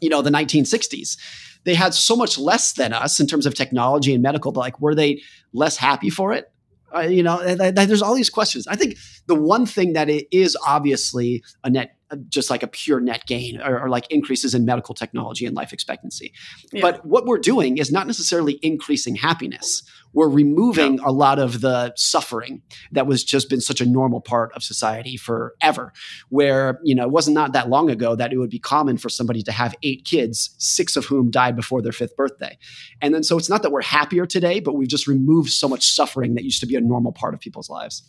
you 0.00 0.08
know, 0.08 0.22
the 0.22 0.30
1960s 0.30 1.16
they 1.64 1.74
had 1.74 1.94
so 1.94 2.16
much 2.16 2.38
less 2.38 2.72
than 2.72 2.92
us 2.92 3.20
in 3.20 3.26
terms 3.26 3.46
of 3.46 3.54
technology 3.54 4.12
and 4.12 4.22
medical, 4.22 4.52
but 4.52 4.60
like, 4.60 4.80
were 4.80 4.94
they 4.94 5.22
less 5.52 5.76
happy 5.76 6.10
for 6.10 6.32
it? 6.32 6.51
Uh, 6.94 7.00
you 7.00 7.22
know, 7.22 7.42
th- 7.42 7.74
th- 7.74 7.88
there's 7.88 8.02
all 8.02 8.14
these 8.14 8.30
questions. 8.30 8.66
I 8.66 8.76
think 8.76 8.96
the 9.26 9.34
one 9.34 9.66
thing 9.66 9.94
that 9.94 10.08
it 10.10 10.26
is 10.30 10.56
obviously 10.66 11.42
a 11.64 11.70
net 11.70 11.96
just 12.28 12.50
like 12.50 12.62
a 12.62 12.66
pure 12.66 13.00
net 13.00 13.26
gain 13.26 13.60
or, 13.60 13.80
or, 13.80 13.88
like 13.88 14.10
increases 14.10 14.54
in 14.54 14.64
medical 14.64 14.94
technology 14.94 15.46
and 15.46 15.56
life 15.56 15.72
expectancy. 15.72 16.32
Yeah. 16.72 16.82
But 16.82 17.04
what 17.04 17.26
we're 17.26 17.38
doing 17.38 17.78
is 17.78 17.92
not 17.92 18.06
necessarily 18.06 18.58
increasing 18.62 19.16
happiness. 19.16 19.82
We're 20.14 20.28
removing 20.28 21.00
a 21.00 21.10
lot 21.10 21.38
of 21.38 21.62
the 21.62 21.92
suffering 21.96 22.62
that 22.90 23.06
was 23.06 23.24
just 23.24 23.48
been 23.48 23.62
such 23.62 23.80
a 23.80 23.86
normal 23.86 24.20
part 24.20 24.52
of 24.54 24.62
society 24.62 25.16
forever. 25.16 25.92
Where, 26.28 26.80
you 26.84 26.94
know, 26.94 27.04
it 27.04 27.10
wasn't 27.10 27.34
not 27.34 27.54
that 27.54 27.70
long 27.70 27.88
ago 27.88 28.14
that 28.16 28.32
it 28.32 28.36
would 28.36 28.50
be 28.50 28.58
common 28.58 28.98
for 28.98 29.08
somebody 29.08 29.42
to 29.44 29.52
have 29.52 29.74
eight 29.82 30.04
kids, 30.04 30.54
six 30.58 30.96
of 30.96 31.06
whom 31.06 31.30
died 31.30 31.56
before 31.56 31.80
their 31.80 31.92
fifth 31.92 32.14
birthday. 32.14 32.58
And 33.00 33.14
then 33.14 33.22
so 33.22 33.38
it's 33.38 33.48
not 33.48 33.62
that 33.62 33.72
we're 33.72 33.82
happier 33.82 34.26
today, 34.26 34.60
but 34.60 34.74
we've 34.74 34.88
just 34.88 35.06
removed 35.06 35.50
so 35.50 35.68
much 35.68 35.86
suffering 35.90 36.34
that 36.34 36.44
used 36.44 36.60
to 36.60 36.66
be 36.66 36.76
a 36.76 36.80
normal 36.80 37.12
part 37.12 37.32
of 37.32 37.40
people's 37.40 37.70
lives. 37.70 38.02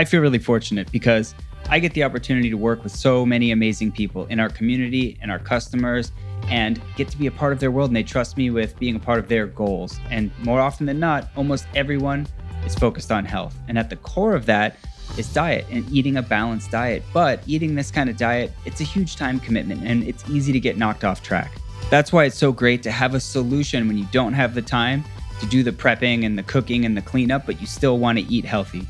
I 0.00 0.04
feel 0.06 0.22
really 0.22 0.38
fortunate 0.38 0.90
because 0.90 1.34
I 1.68 1.78
get 1.78 1.92
the 1.92 2.04
opportunity 2.04 2.48
to 2.48 2.56
work 2.56 2.82
with 2.82 2.90
so 2.90 3.26
many 3.26 3.50
amazing 3.50 3.92
people 3.92 4.24
in 4.28 4.40
our 4.40 4.48
community 4.48 5.18
and 5.20 5.30
our 5.30 5.38
customers 5.38 6.10
and 6.48 6.80
get 6.96 7.08
to 7.08 7.18
be 7.18 7.26
a 7.26 7.30
part 7.30 7.52
of 7.52 7.60
their 7.60 7.70
world 7.70 7.90
and 7.90 7.96
they 7.96 8.02
trust 8.02 8.38
me 8.38 8.48
with 8.48 8.78
being 8.78 8.96
a 8.96 8.98
part 8.98 9.18
of 9.18 9.28
their 9.28 9.46
goals. 9.46 10.00
And 10.08 10.30
more 10.38 10.58
often 10.58 10.86
than 10.86 11.00
not, 11.00 11.28
almost 11.36 11.66
everyone 11.74 12.26
is 12.64 12.74
focused 12.74 13.12
on 13.12 13.26
health. 13.26 13.54
And 13.68 13.78
at 13.78 13.90
the 13.90 13.96
core 13.96 14.34
of 14.34 14.46
that 14.46 14.78
is 15.18 15.30
diet 15.34 15.66
and 15.70 15.86
eating 15.92 16.16
a 16.16 16.22
balanced 16.22 16.70
diet. 16.70 17.02
But 17.12 17.42
eating 17.46 17.74
this 17.74 17.90
kind 17.90 18.08
of 18.08 18.16
diet, 18.16 18.52
it's 18.64 18.80
a 18.80 18.84
huge 18.84 19.16
time 19.16 19.38
commitment 19.38 19.82
and 19.84 20.02
it's 20.04 20.26
easy 20.30 20.50
to 20.50 20.60
get 20.60 20.78
knocked 20.78 21.04
off 21.04 21.22
track. 21.22 21.52
That's 21.90 22.10
why 22.10 22.24
it's 22.24 22.38
so 22.38 22.52
great 22.52 22.82
to 22.84 22.90
have 22.90 23.14
a 23.14 23.20
solution 23.20 23.86
when 23.86 23.98
you 23.98 24.06
don't 24.12 24.32
have 24.32 24.54
the 24.54 24.62
time 24.62 25.04
to 25.40 25.46
do 25.46 25.62
the 25.62 25.72
prepping 25.72 26.24
and 26.24 26.38
the 26.38 26.42
cooking 26.42 26.86
and 26.86 26.96
the 26.96 27.02
cleanup, 27.02 27.44
but 27.44 27.60
you 27.60 27.66
still 27.66 27.98
want 27.98 28.18
to 28.18 28.24
eat 28.24 28.46
healthy. 28.46 28.86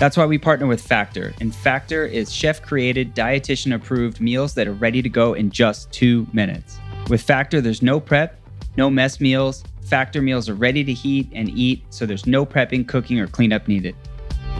That's 0.00 0.16
why 0.16 0.24
we 0.24 0.38
partner 0.38 0.66
with 0.66 0.80
Factor. 0.80 1.34
And 1.42 1.54
Factor 1.54 2.06
is 2.06 2.32
chef 2.32 2.62
created, 2.62 3.14
dietitian 3.14 3.74
approved 3.74 4.18
meals 4.18 4.54
that 4.54 4.66
are 4.66 4.72
ready 4.72 5.02
to 5.02 5.10
go 5.10 5.34
in 5.34 5.50
just 5.50 5.92
two 5.92 6.26
minutes. 6.32 6.78
With 7.10 7.20
Factor, 7.20 7.60
there's 7.60 7.82
no 7.82 8.00
prep, 8.00 8.40
no 8.78 8.88
mess 8.88 9.20
meals. 9.20 9.62
Factor 9.82 10.22
meals 10.22 10.48
are 10.48 10.54
ready 10.54 10.82
to 10.84 10.92
heat 10.94 11.28
and 11.34 11.50
eat, 11.50 11.84
so 11.90 12.06
there's 12.06 12.26
no 12.26 12.46
prepping, 12.46 12.88
cooking, 12.88 13.20
or 13.20 13.26
cleanup 13.26 13.68
needed. 13.68 13.94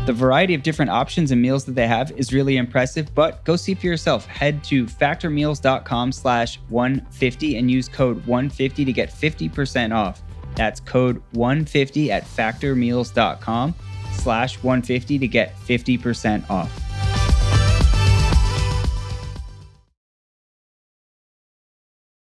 The 0.05 0.12
variety 0.12 0.53
of 0.53 0.62
different 0.62 0.90
options 0.90 1.31
and 1.31 1.40
meals 1.40 1.64
that 1.64 1.72
they 1.72 1.88
have 1.88 2.12
is 2.18 2.35
really 2.35 2.59
impressive, 2.59 3.14
but 3.14 3.42
go 3.46 3.57
see 3.57 3.72
for 3.72 3.87
yourself. 3.87 4.26
Head 4.26 4.62
to 4.64 4.85
factormeals.com 4.85 6.12
slash 6.12 6.61
150 6.68 7.57
and 7.57 7.70
use 7.70 7.88
code 7.88 8.26
150 8.26 8.85
to 8.85 8.92
get 8.92 9.09
50% 9.09 9.94
off. 9.94 10.20
That's 10.55 10.81
code 10.81 11.22
150 11.33 12.12
at 12.12 12.24
factormeals.com 12.24 13.74
slash 14.20 14.56
150 14.62 15.18
to 15.18 15.28
get 15.28 15.56
50% 15.61 16.48
off. 16.50 16.70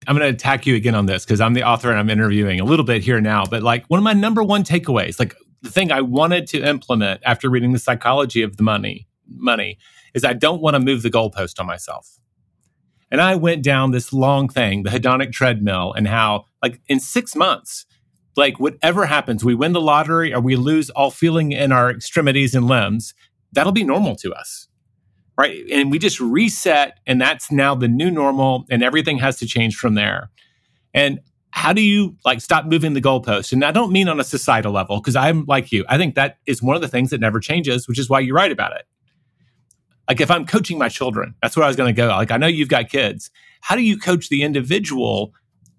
I'm 0.08 0.16
going 0.16 0.26
to 0.26 0.34
attack 0.34 0.66
you 0.66 0.74
again 0.74 0.94
on 0.94 1.04
this 1.04 1.26
because 1.26 1.38
I'm 1.38 1.52
the 1.52 1.64
author 1.64 1.90
and 1.90 1.98
I'm 1.98 2.08
interviewing 2.08 2.60
a 2.60 2.64
little 2.64 2.84
bit 2.84 3.02
here 3.02 3.20
now. 3.20 3.44
But 3.44 3.62
like 3.62 3.84
one 3.88 3.98
of 3.98 4.04
my 4.04 4.14
number 4.14 4.42
one 4.42 4.64
takeaways, 4.64 5.18
like 5.18 5.34
the 5.60 5.70
thing 5.70 5.92
I 5.92 6.00
wanted 6.00 6.46
to 6.48 6.62
implement 6.62 7.20
after 7.26 7.50
reading 7.50 7.72
the 7.72 7.78
psychology 7.78 8.40
of 8.40 8.56
the 8.56 8.62
money, 8.62 9.06
money 9.28 9.78
is 10.14 10.24
I 10.24 10.32
don't 10.32 10.62
want 10.62 10.74
to 10.74 10.80
move 10.80 11.02
the 11.02 11.10
goalpost 11.10 11.60
on 11.60 11.66
myself. 11.66 12.18
And 13.10 13.20
I 13.20 13.34
went 13.36 13.62
down 13.62 13.90
this 13.90 14.10
long 14.12 14.48
thing, 14.48 14.82
the 14.82 14.90
hedonic 14.90 15.32
treadmill, 15.32 15.92
and 15.92 16.08
how 16.08 16.46
like 16.62 16.80
in 16.88 17.00
six 17.00 17.36
months, 17.36 17.84
like 18.38 18.60
whatever 18.60 19.04
happens, 19.04 19.44
we 19.44 19.54
win 19.54 19.72
the 19.72 19.80
lottery 19.80 20.32
or 20.32 20.40
we 20.40 20.56
lose 20.56 20.88
all 20.90 21.10
feeling 21.10 21.52
in 21.52 21.72
our 21.72 21.90
extremities 21.90 22.54
and 22.54 22.66
limbs, 22.66 23.12
that'll 23.52 23.72
be 23.72 23.84
normal 23.84 24.14
to 24.16 24.32
us. 24.32 24.68
Right. 25.36 25.64
And 25.70 25.90
we 25.90 25.98
just 25.98 26.18
reset, 26.20 26.98
and 27.06 27.20
that's 27.20 27.52
now 27.52 27.74
the 27.74 27.86
new 27.88 28.10
normal, 28.10 28.64
and 28.70 28.82
everything 28.82 29.18
has 29.18 29.38
to 29.38 29.46
change 29.46 29.76
from 29.76 29.94
there. 29.94 30.30
And 30.94 31.20
how 31.50 31.72
do 31.72 31.80
you 31.80 32.16
like 32.24 32.40
stop 32.40 32.66
moving 32.66 32.94
the 32.94 33.00
goalpost? 33.00 33.52
And 33.52 33.64
I 33.64 33.70
don't 33.70 33.92
mean 33.92 34.08
on 34.08 34.18
a 34.18 34.24
societal 34.24 34.72
level, 34.72 35.00
because 35.00 35.16
I'm 35.16 35.44
like 35.46 35.70
you. 35.70 35.84
I 35.88 35.96
think 35.96 36.14
that 36.14 36.38
is 36.46 36.62
one 36.62 36.76
of 36.76 36.82
the 36.82 36.88
things 36.88 37.10
that 37.10 37.20
never 37.20 37.40
changes, 37.40 37.86
which 37.86 37.98
is 37.98 38.08
why 38.08 38.20
you 38.20 38.34
write 38.34 38.52
about 38.52 38.72
it. 38.74 38.86
Like 40.08 40.20
if 40.20 40.30
I'm 40.30 40.46
coaching 40.46 40.78
my 40.78 40.88
children, 40.88 41.34
that's 41.42 41.56
where 41.56 41.64
I 41.64 41.68
was 41.68 41.76
going 41.76 41.94
to 41.94 42.00
go. 42.00 42.08
Like 42.08 42.30
I 42.30 42.36
know 42.36 42.46
you've 42.46 42.68
got 42.68 42.88
kids. 42.88 43.30
How 43.60 43.76
do 43.76 43.82
you 43.82 43.98
coach 43.98 44.28
the 44.28 44.42
individual 44.42 45.32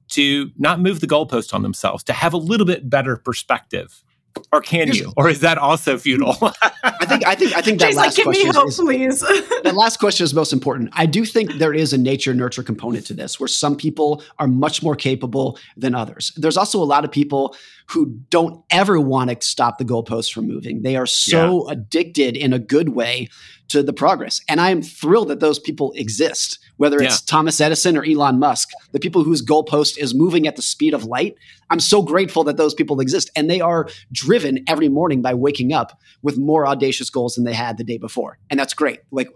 to 0.09 0.51
not 0.57 0.79
move 0.79 0.99
the 0.99 1.07
goalpost 1.07 1.53
on 1.53 1.61
themselves, 1.61 2.03
to 2.05 2.13
have 2.13 2.33
a 2.33 2.37
little 2.37 2.65
bit 2.65 2.89
better 2.89 3.17
perspective? 3.17 4.03
Or 4.51 4.61
can 4.61 4.87
Here's, 4.87 4.99
you? 4.99 5.13
Or 5.17 5.29
is 5.29 5.41
that 5.41 5.57
also 5.57 5.97
futile? 5.97 6.35
I 6.83 7.05
think 7.05 7.25
I 7.25 7.35
think 7.35 7.55
I 7.55 7.61
think 7.61 7.79
that 7.79 7.87
She's 7.87 7.95
last 7.95 8.17
like, 8.17 8.25
question 8.25 8.47
me 8.49 8.53
hope, 8.53 8.69
is, 8.69 8.77
please. 8.77 9.19
that 9.63 9.75
last 9.75 9.97
question 9.97 10.23
is 10.23 10.33
most 10.33 10.53
important. 10.53 10.89
I 10.93 11.05
do 11.05 11.25
think 11.25 11.53
there 11.53 11.73
is 11.73 11.93
a 11.93 11.97
nature 11.97 12.33
nurture 12.33 12.63
component 12.63 13.05
to 13.07 13.13
this 13.13 13.39
where 13.39 13.47
some 13.47 13.75
people 13.75 14.23
are 14.37 14.47
much 14.47 14.81
more 14.81 14.95
capable 14.95 15.57
than 15.75 15.95
others. 15.95 16.31
There's 16.37 16.57
also 16.57 16.81
a 16.81 16.85
lot 16.85 17.03
of 17.03 17.11
people 17.11 17.55
who 17.91 18.05
don't 18.29 18.63
ever 18.69 18.99
want 18.99 19.29
to 19.29 19.47
stop 19.47 19.77
the 19.77 19.85
goalposts 19.85 20.31
from 20.31 20.47
moving. 20.47 20.83
They 20.83 20.95
are 20.95 21.07
so 21.07 21.65
yeah. 21.67 21.73
addicted 21.73 22.37
in 22.37 22.53
a 22.53 22.59
good 22.59 22.89
way 22.89 23.29
to 23.69 23.81
the 23.81 23.93
progress. 23.93 24.41
And 24.47 24.61
I 24.61 24.69
am 24.69 24.81
thrilled 24.81 25.29
that 25.29 25.39
those 25.39 25.59
people 25.59 25.91
exist, 25.95 26.59
whether 26.77 26.99
it's 26.99 27.21
yeah. 27.21 27.25
Thomas 27.25 27.59
Edison 27.59 27.97
or 27.97 28.03
Elon 28.03 28.39
Musk, 28.39 28.69
the 28.91 28.99
people 28.99 29.23
whose 29.23 29.45
goalpost 29.45 29.97
is 29.97 30.13
moving 30.13 30.47
at 30.47 30.55
the 30.55 30.61
speed 30.61 30.93
of 30.93 31.03
light. 31.03 31.35
I'm 31.69 31.79
so 31.79 32.01
grateful 32.01 32.43
that 32.45 32.57
those 32.57 32.73
people 32.73 32.99
exist. 32.99 33.29
And 33.35 33.49
they 33.49 33.61
are 33.61 33.87
driven 34.11 34.63
every 34.67 34.89
morning 34.89 35.21
by 35.21 35.33
waking 35.33 35.73
up 35.73 35.99
with 36.21 36.37
more 36.37 36.67
audacious 36.67 37.09
goals 37.09 37.35
than 37.35 37.43
they 37.43 37.53
had 37.53 37.77
the 37.77 37.83
day 37.83 37.97
before. 37.97 38.37
And 38.49 38.59
that's 38.59 38.73
great. 38.73 38.99
Like 39.11 39.29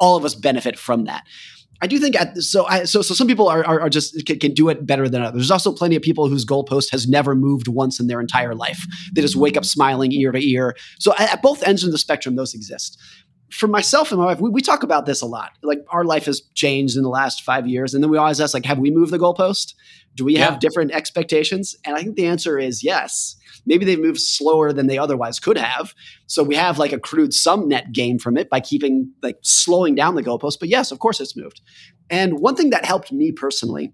all 0.00 0.16
of 0.16 0.24
us 0.24 0.34
benefit 0.34 0.78
from 0.78 1.04
that. 1.04 1.24
I 1.82 1.86
do 1.86 1.98
think 1.98 2.18
at, 2.18 2.38
so. 2.38 2.66
I, 2.66 2.84
so 2.84 3.02
so 3.02 3.12
some 3.12 3.26
people 3.26 3.48
are, 3.48 3.64
are, 3.66 3.80
are 3.82 3.90
just 3.90 4.24
can, 4.24 4.38
can, 4.38 4.54
do 4.54 4.68
it 4.68 4.86
better 4.86 5.08
than 5.08 5.20
others. 5.20 5.40
There's 5.40 5.50
also 5.50 5.72
plenty 5.72 5.96
of 5.96 6.02
people 6.02 6.28
whose 6.28 6.46
goalpost 6.46 6.90
has 6.92 7.08
never 7.08 7.34
moved 7.34 7.68
once 7.68 7.98
in 7.98 8.06
their 8.06 8.20
entire 8.20 8.54
life. 8.54 8.86
They 9.12 9.20
just 9.20 9.36
wake 9.36 9.56
up 9.56 9.64
smiling 9.64 10.12
ear 10.12 10.30
to 10.32 10.40
ear. 10.40 10.76
So 11.00 11.12
at, 11.18 11.32
at 11.32 11.42
both 11.42 11.62
ends 11.64 11.84
of 11.84 11.90
the 11.90 11.98
spectrum, 11.98 12.36
those 12.36 12.54
exist 12.54 12.98
for 13.52 13.68
myself 13.68 14.10
and 14.10 14.18
my 14.18 14.26
wife, 14.26 14.40
we, 14.40 14.50
we, 14.50 14.62
talk 14.62 14.82
about 14.82 15.04
this 15.04 15.20
a 15.20 15.26
lot. 15.26 15.52
Like 15.62 15.84
our 15.88 16.04
life 16.04 16.24
has 16.24 16.40
changed 16.54 16.96
in 16.96 17.02
the 17.02 17.08
last 17.08 17.42
five 17.42 17.66
years. 17.66 17.92
And 17.92 18.02
then 18.02 18.10
we 18.10 18.16
always 18.16 18.40
ask, 18.40 18.54
like, 18.54 18.64
have 18.64 18.78
we 18.78 18.90
moved 18.90 19.12
the 19.12 19.18
goalpost? 19.18 19.74
Do 20.14 20.24
we 20.24 20.34
yeah. 20.34 20.50
have 20.50 20.58
different 20.58 20.92
expectations? 20.92 21.76
And 21.84 21.94
I 21.94 22.02
think 22.02 22.16
the 22.16 22.26
answer 22.26 22.58
is 22.58 22.82
yes. 22.82 23.36
Maybe 23.66 23.84
they've 23.84 24.00
moved 24.00 24.20
slower 24.20 24.72
than 24.72 24.86
they 24.86 24.98
otherwise 24.98 25.38
could 25.38 25.58
have. 25.58 25.94
So 26.26 26.42
we 26.42 26.56
have 26.56 26.78
like 26.78 26.92
accrued 26.92 27.32
some 27.32 27.68
net 27.68 27.92
gain 27.92 28.18
from 28.18 28.36
it 28.36 28.50
by 28.50 28.60
keeping 28.60 29.12
like 29.22 29.38
slowing 29.42 29.94
down 29.94 30.14
the 30.14 30.22
goalpost. 30.22 30.58
But 30.58 30.68
yes, 30.68 30.90
of 30.90 30.98
course 30.98 31.20
it's 31.20 31.36
moved. 31.36 31.60
And 32.10 32.40
one 32.40 32.56
thing 32.56 32.70
that 32.70 32.84
helped 32.84 33.12
me 33.12 33.32
personally, 33.32 33.92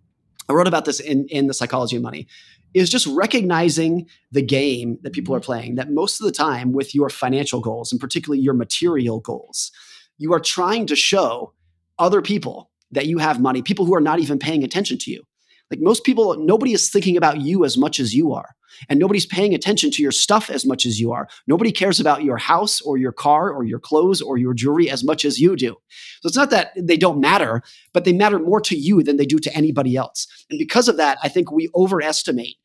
I 0.48 0.52
wrote 0.54 0.68
about 0.68 0.84
this 0.84 1.00
in, 1.00 1.26
in 1.28 1.46
the 1.46 1.54
psychology 1.54 1.96
of 1.96 2.02
money 2.02 2.26
is 2.74 2.90
just 2.90 3.06
recognizing 3.06 4.06
the 4.30 4.42
game 4.42 4.98
that 5.02 5.12
people 5.12 5.34
are 5.34 5.40
playing, 5.40 5.76
that 5.76 5.90
most 5.90 6.20
of 6.20 6.26
the 6.26 6.32
time 6.32 6.72
with 6.72 6.94
your 6.94 7.08
financial 7.08 7.60
goals, 7.60 7.92
and 7.92 8.00
particularly 8.00 8.40
your 8.42 8.54
material 8.54 9.20
goals, 9.20 9.72
you 10.18 10.32
are 10.32 10.40
trying 10.40 10.86
to 10.86 10.96
show 10.96 11.54
other 11.98 12.20
people 12.20 12.70
that 12.90 13.06
you 13.06 13.18
have 13.18 13.40
money, 13.40 13.62
people 13.62 13.84
who 13.84 13.94
are 13.94 14.00
not 14.00 14.18
even 14.18 14.38
paying 14.38 14.64
attention 14.64 14.98
to 14.98 15.10
you. 15.10 15.22
Like 15.70 15.80
most 15.80 16.04
people, 16.04 16.36
nobody 16.38 16.72
is 16.72 16.90
thinking 16.90 17.16
about 17.16 17.40
you 17.40 17.64
as 17.64 17.76
much 17.76 18.00
as 18.00 18.14
you 18.14 18.32
are. 18.32 18.54
And 18.88 18.98
nobody's 18.98 19.26
paying 19.26 19.54
attention 19.54 19.90
to 19.92 20.02
your 20.02 20.12
stuff 20.12 20.50
as 20.50 20.64
much 20.64 20.86
as 20.86 21.00
you 21.00 21.12
are. 21.12 21.28
Nobody 21.46 21.72
cares 21.72 22.00
about 22.00 22.24
your 22.24 22.36
house 22.36 22.80
or 22.80 22.96
your 22.96 23.12
car 23.12 23.50
or 23.50 23.64
your 23.64 23.78
clothes 23.78 24.20
or 24.20 24.36
your 24.36 24.54
jewelry 24.54 24.90
as 24.90 25.04
much 25.04 25.24
as 25.24 25.40
you 25.40 25.56
do. 25.56 25.76
So 26.20 26.26
it's 26.26 26.36
not 26.36 26.50
that 26.50 26.72
they 26.76 26.96
don't 26.96 27.20
matter, 27.20 27.62
but 27.92 28.04
they 28.04 28.12
matter 28.12 28.38
more 28.38 28.60
to 28.62 28.76
you 28.76 29.02
than 29.02 29.16
they 29.16 29.26
do 29.26 29.38
to 29.38 29.54
anybody 29.56 29.96
else. 29.96 30.26
And 30.50 30.58
because 30.58 30.88
of 30.88 30.96
that, 30.96 31.18
I 31.22 31.28
think 31.28 31.50
we 31.50 31.68
overestimate 31.74 32.56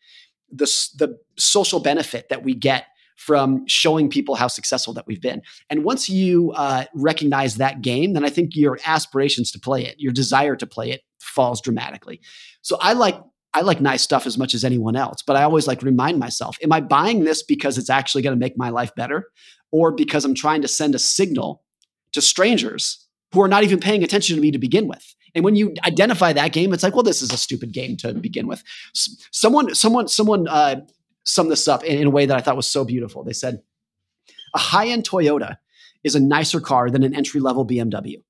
the, 0.52 0.66
the 0.98 1.18
social 1.38 1.80
benefit 1.80 2.30
that 2.30 2.44
we 2.44 2.54
get 2.54 2.86
from 3.16 3.66
showing 3.68 4.10
people 4.10 4.36
how 4.36 4.48
successful 4.48 4.94
that 4.94 5.08
we've 5.08 5.22
been. 5.22 5.42
And 5.70 5.84
once 5.84 6.10
you 6.10 6.52
uh, 6.52 6.86
recognize 6.94 7.56
that 7.56 7.82
game, 7.82 8.14
then 8.14 8.26
I 8.26 8.30
think 8.30 8.56
your 8.56 8.80
aspirations 8.86 9.52
to 9.52 9.60
play 9.60 9.86
it, 9.86 9.96
your 10.00 10.12
desire 10.12 10.56
to 10.56 10.66
play 10.66 10.92
it, 10.92 11.02
falls 11.20 11.62
dramatically. 11.62 12.22
So 12.62 12.78
I 12.82 12.94
like 12.94 13.20
I 13.54 13.62
like 13.62 13.80
nice 13.80 14.02
stuff 14.02 14.26
as 14.26 14.38
much 14.38 14.54
as 14.54 14.64
anyone 14.64 14.96
else, 14.96 15.22
but 15.22 15.36
I 15.36 15.44
always 15.44 15.68
like 15.68 15.84
remind 15.84 16.20
myself, 16.20 16.58
am 16.64 16.72
I 16.72 16.82
buying 16.82 17.24
this 17.24 17.44
because 17.44 17.78
it's 17.78 17.90
actually 17.90 18.24
going 18.24 18.36
to 18.36 18.40
make 18.40 18.58
my 18.58 18.70
life 18.70 18.94
better 18.96 19.30
or 19.72 19.92
because 19.92 20.26
I'm 20.26 20.34
trying 20.34 20.62
to 20.64 20.68
send 20.68 20.96
a 20.96 21.00
signal 21.00 21.64
to 22.14 22.22
strangers 22.22 23.08
who 23.34 23.42
are 23.42 23.48
not 23.48 23.64
even 23.64 23.80
paying 23.80 24.04
attention 24.04 24.36
to 24.36 24.42
me 24.42 24.52
to 24.52 24.58
begin 24.58 24.88
with? 24.88 25.16
And 25.36 25.44
when 25.44 25.56
you 25.56 25.74
identify 25.86 26.34
that 26.34 26.54
game, 26.54 26.74
it's 26.74 26.84
like, 26.84 26.94
well, 26.94 27.04
this 27.04 27.22
is 27.22 27.32
a 27.32 27.38
stupid 27.38 27.72
game 27.72 27.98
to 27.98 28.14
begin 28.14 28.48
with. 28.48 28.64
Someone, 28.94 29.74
someone, 29.74 30.08
someone 30.08 30.48
uh, 30.48 30.82
summed 31.26 31.52
this 31.52 31.68
up 31.68 31.84
in, 31.84 32.00
in 32.00 32.08
a 32.08 32.12
way 32.12 32.26
that 32.26 32.38
I 32.38 32.42
thought 32.42 32.56
was 32.56 32.68
so 32.68 32.86
beautiful. 32.86 33.24
They 33.24 33.34
said, 33.34 33.62
a 34.54 34.60
high-end 34.60 35.08
Toyota 35.08 35.58
is 36.04 36.16
a 36.16 36.20
nicer 36.20 36.60
car 36.60 36.90
than 36.90 37.04
an 37.04 37.16
entry-level 37.16 37.66
BMW 37.66 38.22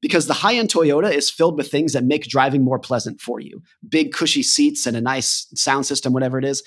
because 0.00 0.26
the 0.26 0.34
high 0.34 0.54
end 0.54 0.68
Toyota 0.68 1.12
is 1.12 1.30
filled 1.30 1.56
with 1.56 1.70
things 1.70 1.92
that 1.92 2.04
make 2.04 2.24
driving 2.24 2.64
more 2.64 2.78
pleasant 2.78 3.20
for 3.20 3.40
you 3.40 3.62
big, 3.88 4.12
cushy 4.12 4.42
seats 4.42 4.86
and 4.86 4.96
a 4.96 5.00
nice 5.00 5.46
sound 5.54 5.86
system, 5.86 6.12
whatever 6.12 6.38
it 6.38 6.44
is. 6.44 6.62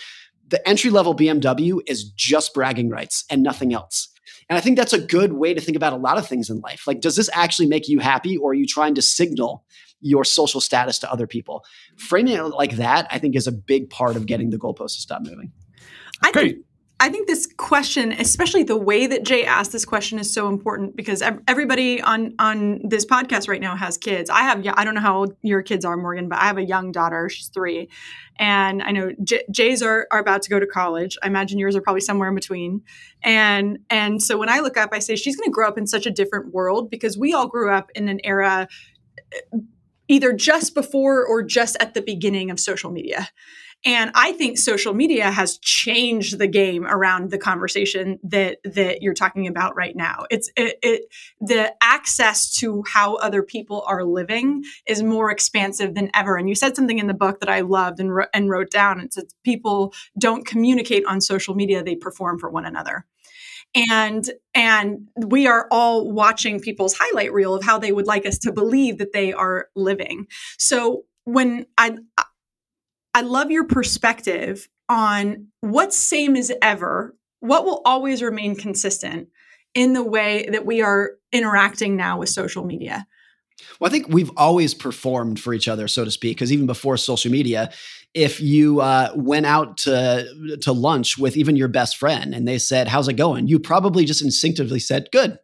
The 0.49 0.67
entry 0.67 0.91
level 0.91 1.15
BMW 1.15 1.79
is 1.87 2.03
just 2.03 2.53
bragging 2.53 2.89
rights 2.89 3.25
and 3.29 3.41
nothing 3.41 3.73
else. 3.73 4.09
And 4.49 4.57
I 4.57 4.61
think 4.61 4.77
that's 4.77 4.93
a 4.93 4.99
good 4.99 5.33
way 5.33 5.53
to 5.53 5.61
think 5.61 5.77
about 5.77 5.93
a 5.93 5.97
lot 5.97 6.17
of 6.17 6.27
things 6.27 6.49
in 6.49 6.59
life. 6.59 6.85
Like, 6.85 6.99
does 6.99 7.15
this 7.15 7.29
actually 7.33 7.67
make 7.67 7.87
you 7.87 7.99
happy, 7.99 8.37
or 8.37 8.51
are 8.51 8.55
you 8.55 8.67
trying 8.67 8.93
to 8.95 9.01
signal 9.01 9.63
your 10.01 10.25
social 10.25 10.59
status 10.59 10.99
to 10.99 11.11
other 11.11 11.27
people? 11.27 11.63
Framing 11.97 12.35
it 12.35 12.43
like 12.43 12.75
that, 12.75 13.07
I 13.09 13.19
think, 13.19 13.35
is 13.35 13.47
a 13.47 13.51
big 13.51 13.89
part 13.89 14.15
of 14.15 14.25
getting 14.25 14.49
the 14.49 14.57
goalpost 14.57 14.95
to 14.95 15.01
stop 15.01 15.21
moving. 15.21 15.51
I 16.21 16.31
Great. 16.31 16.55
think 16.55 16.65
I 17.03 17.09
think 17.09 17.27
this 17.27 17.49
question, 17.57 18.13
especially 18.13 18.63
the 18.63 18.77
way 18.77 19.07
that 19.07 19.23
Jay 19.23 19.43
asked 19.43 19.73
this 19.73 19.83
question, 19.83 20.19
is 20.19 20.33
so 20.33 20.47
important 20.47 20.95
because 20.95 21.21
everybody 21.49 22.01
on 22.01 22.33
on 22.39 22.79
this 22.87 23.05
podcast 23.05 23.49
right 23.49 23.59
now 23.59 23.75
has 23.75 23.97
kids. 23.97 24.29
I 24.29 24.43
have, 24.43 24.65
I 24.75 24.85
don't 24.85 24.95
know 24.95 25.01
how 25.01 25.17
old 25.17 25.35
your 25.41 25.61
kids 25.61 25.83
are, 25.83 25.97
Morgan, 25.97 26.29
but 26.29 26.39
I 26.39 26.45
have 26.45 26.57
a 26.57 26.63
young 26.63 26.93
daughter. 26.93 27.27
She's 27.27 27.49
three, 27.49 27.89
and 28.39 28.81
I 28.81 28.91
know 28.91 29.11
J- 29.21 29.43
Jay's 29.51 29.83
are, 29.83 30.07
are 30.11 30.19
about 30.19 30.43
to 30.43 30.49
go 30.49 30.61
to 30.61 30.65
college. 30.65 31.17
I 31.21 31.27
imagine 31.27 31.59
yours 31.59 31.75
are 31.75 31.81
probably 31.81 31.99
somewhere 31.99 32.29
in 32.29 32.35
between. 32.35 32.83
And 33.21 33.79
and 33.89 34.23
so 34.23 34.37
when 34.37 34.47
I 34.47 34.61
look 34.61 34.77
up, 34.77 34.91
I 34.93 34.99
say 34.99 35.17
she's 35.17 35.35
going 35.35 35.49
to 35.49 35.53
grow 35.53 35.67
up 35.67 35.77
in 35.77 35.87
such 35.87 36.05
a 36.05 36.11
different 36.11 36.53
world 36.53 36.89
because 36.89 37.17
we 37.17 37.33
all 37.33 37.47
grew 37.47 37.69
up 37.69 37.91
in 37.95 38.07
an 38.07 38.21
era 38.23 38.69
uh, 39.53 39.57
either 40.07 40.31
just 40.31 40.73
before 40.73 41.25
or 41.25 41.43
just 41.43 41.75
at 41.81 41.95
the 41.95 42.01
beginning 42.01 42.49
of 42.49 42.61
social 42.61 42.91
media. 42.91 43.27
And 43.85 44.11
I 44.15 44.31
think 44.33 44.57
social 44.57 44.93
media 44.93 45.29
has 45.29 45.57
changed 45.57 46.39
the 46.39 46.47
game 46.47 46.85
around 46.85 47.31
the 47.31 47.37
conversation 47.37 48.19
that 48.23 48.59
that 48.63 49.01
you're 49.01 49.13
talking 49.13 49.47
about 49.47 49.75
right 49.75 49.95
now. 49.95 50.25
It's 50.29 50.49
it, 50.55 50.77
it 50.81 51.05
the 51.41 51.73
access 51.81 52.53
to 52.57 52.83
how 52.87 53.15
other 53.15 53.43
people 53.43 53.83
are 53.87 54.05
living 54.05 54.63
is 54.87 55.03
more 55.03 55.31
expansive 55.31 55.95
than 55.95 56.09
ever. 56.13 56.37
And 56.37 56.47
you 56.47 56.55
said 56.55 56.75
something 56.75 56.99
in 56.99 57.07
the 57.07 57.13
book 57.13 57.39
that 57.41 57.49
I 57.49 57.61
loved 57.61 57.99
and, 57.99 58.11
and 58.33 58.49
wrote 58.49 58.71
down. 58.71 58.99
It 59.01 59.13
says 59.13 59.33
people 59.43 59.93
don't 60.17 60.45
communicate 60.45 61.05
on 61.05 61.19
social 61.19 61.55
media; 61.55 61.83
they 61.83 61.95
perform 61.95 62.39
for 62.39 62.49
one 62.49 62.65
another 62.65 63.05
and 63.75 64.29
and 64.53 65.07
we 65.15 65.47
are 65.47 65.67
all 65.71 66.11
watching 66.11 66.59
people's 66.59 66.95
highlight 66.97 67.33
reel 67.33 67.53
of 67.53 67.63
how 67.63 67.79
they 67.79 67.91
would 67.91 68.07
like 68.07 68.25
us 68.25 68.37
to 68.39 68.51
believe 68.51 68.97
that 68.97 69.13
they 69.13 69.33
are 69.33 69.67
living 69.75 70.27
so 70.57 71.03
when 71.25 71.65
i 71.77 71.95
I 73.13 73.21
love 73.21 73.51
your 73.51 73.65
perspective 73.65 74.67
on 74.89 75.47
what's 75.61 75.97
same 75.97 76.35
as 76.35 76.51
ever, 76.61 77.15
what 77.39 77.65
will 77.65 77.81
always 77.85 78.21
remain 78.21 78.55
consistent 78.55 79.29
in 79.73 79.93
the 79.93 80.03
way 80.03 80.47
that 80.51 80.65
we 80.65 80.81
are 80.81 81.11
interacting 81.31 81.95
now 81.95 82.19
with 82.19 82.29
social 82.29 82.63
media. 82.63 83.07
Well, 83.79 83.89
I 83.89 83.91
think 83.91 84.07
we've 84.09 84.31
always 84.35 84.73
performed 84.73 85.39
for 85.39 85.53
each 85.53 85.67
other, 85.67 85.87
so 85.87 86.03
to 86.03 86.11
speak, 86.11 86.37
because 86.37 86.51
even 86.51 86.65
before 86.65 86.97
social 86.97 87.31
media, 87.31 87.71
if 88.13 88.39
you 88.39 88.81
uh, 88.81 89.11
went 89.15 89.45
out 89.45 89.77
to 89.79 90.57
to 90.61 90.71
lunch 90.71 91.17
with 91.17 91.37
even 91.37 91.55
your 91.55 91.67
best 91.67 91.97
friend 91.97 92.33
and 92.33 92.47
they 92.47 92.57
said, 92.57 92.87
"How's 92.87 93.07
it 93.07 93.13
going?" 93.13 93.47
you 93.47 93.59
probably 93.59 94.05
just 94.05 94.21
instinctively 94.21 94.79
said, 94.79 95.07
"Good." 95.11 95.37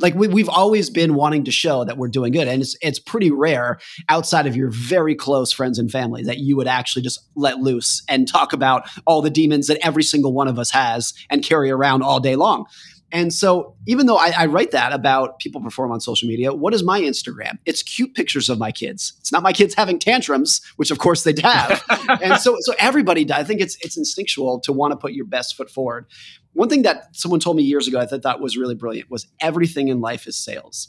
Like 0.00 0.14
we, 0.14 0.28
we've 0.28 0.48
always 0.48 0.90
been 0.90 1.14
wanting 1.14 1.44
to 1.44 1.50
show 1.50 1.84
that 1.84 1.96
we're 1.96 2.08
doing 2.08 2.32
good 2.32 2.48
and 2.48 2.62
it's, 2.62 2.76
it's 2.82 2.98
pretty 2.98 3.30
rare 3.30 3.78
outside 4.08 4.46
of 4.46 4.56
your 4.56 4.70
very 4.70 5.14
close 5.14 5.52
friends 5.52 5.78
and 5.78 5.90
family 5.90 6.22
that 6.22 6.38
you 6.38 6.56
would 6.56 6.68
actually 6.68 7.02
just 7.02 7.20
let 7.34 7.58
loose 7.58 8.02
and 8.08 8.28
talk 8.28 8.52
about 8.52 8.88
all 9.06 9.22
the 9.22 9.30
demons 9.30 9.66
that 9.66 9.78
every 9.84 10.02
single 10.02 10.32
one 10.32 10.48
of 10.48 10.58
us 10.58 10.70
has 10.70 11.14
and 11.30 11.42
carry 11.42 11.70
around 11.70 12.02
all 12.02 12.20
day 12.20 12.36
long 12.36 12.66
and 13.14 13.32
so, 13.32 13.76
even 13.86 14.06
though 14.06 14.16
I, 14.16 14.32
I, 14.36 14.46
write 14.46 14.72
that 14.72 14.92
about 14.92 15.38
people 15.38 15.60
perform 15.60 15.92
on 15.92 16.00
social 16.00 16.28
media, 16.28 16.52
what 16.52 16.74
is 16.74 16.82
my 16.82 17.00
Instagram? 17.00 17.58
It's 17.64 17.80
cute 17.80 18.12
pictures 18.16 18.50
of 18.50 18.58
my 18.58 18.72
kids. 18.72 19.12
It's 19.20 19.30
not 19.30 19.44
my 19.44 19.52
kids 19.52 19.72
having 19.72 20.00
tantrums, 20.00 20.60
which 20.76 20.90
of 20.90 20.98
course 20.98 21.22
they 21.22 21.32
have. 21.40 21.80
and 22.20 22.40
so, 22.40 22.56
so 22.58 22.74
everybody, 22.80 23.30
I 23.32 23.44
think 23.44 23.60
it's 23.60 23.76
it's 23.82 23.96
instinctual 23.96 24.58
to 24.60 24.72
want 24.72 24.92
to 24.92 24.96
put 24.96 25.12
your 25.12 25.26
best 25.26 25.56
foot 25.56 25.70
forward. 25.70 26.06
One 26.54 26.68
thing 26.68 26.82
that 26.82 27.14
someone 27.14 27.40
told 27.40 27.56
me 27.56 27.62
years 27.62 27.86
ago, 27.86 28.00
I 28.00 28.06
thought 28.06 28.22
that 28.22 28.40
was 28.40 28.56
really 28.56 28.74
brilliant, 28.74 29.10
was 29.10 29.26
everything 29.40 29.88
in 29.88 30.00
life 30.00 30.26
is 30.26 30.36
sales, 30.36 30.88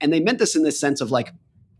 and 0.00 0.12
they 0.12 0.20
meant 0.20 0.38
this 0.38 0.56
in 0.56 0.62
the 0.62 0.72
sense 0.72 1.00
of 1.00 1.10
like 1.10 1.32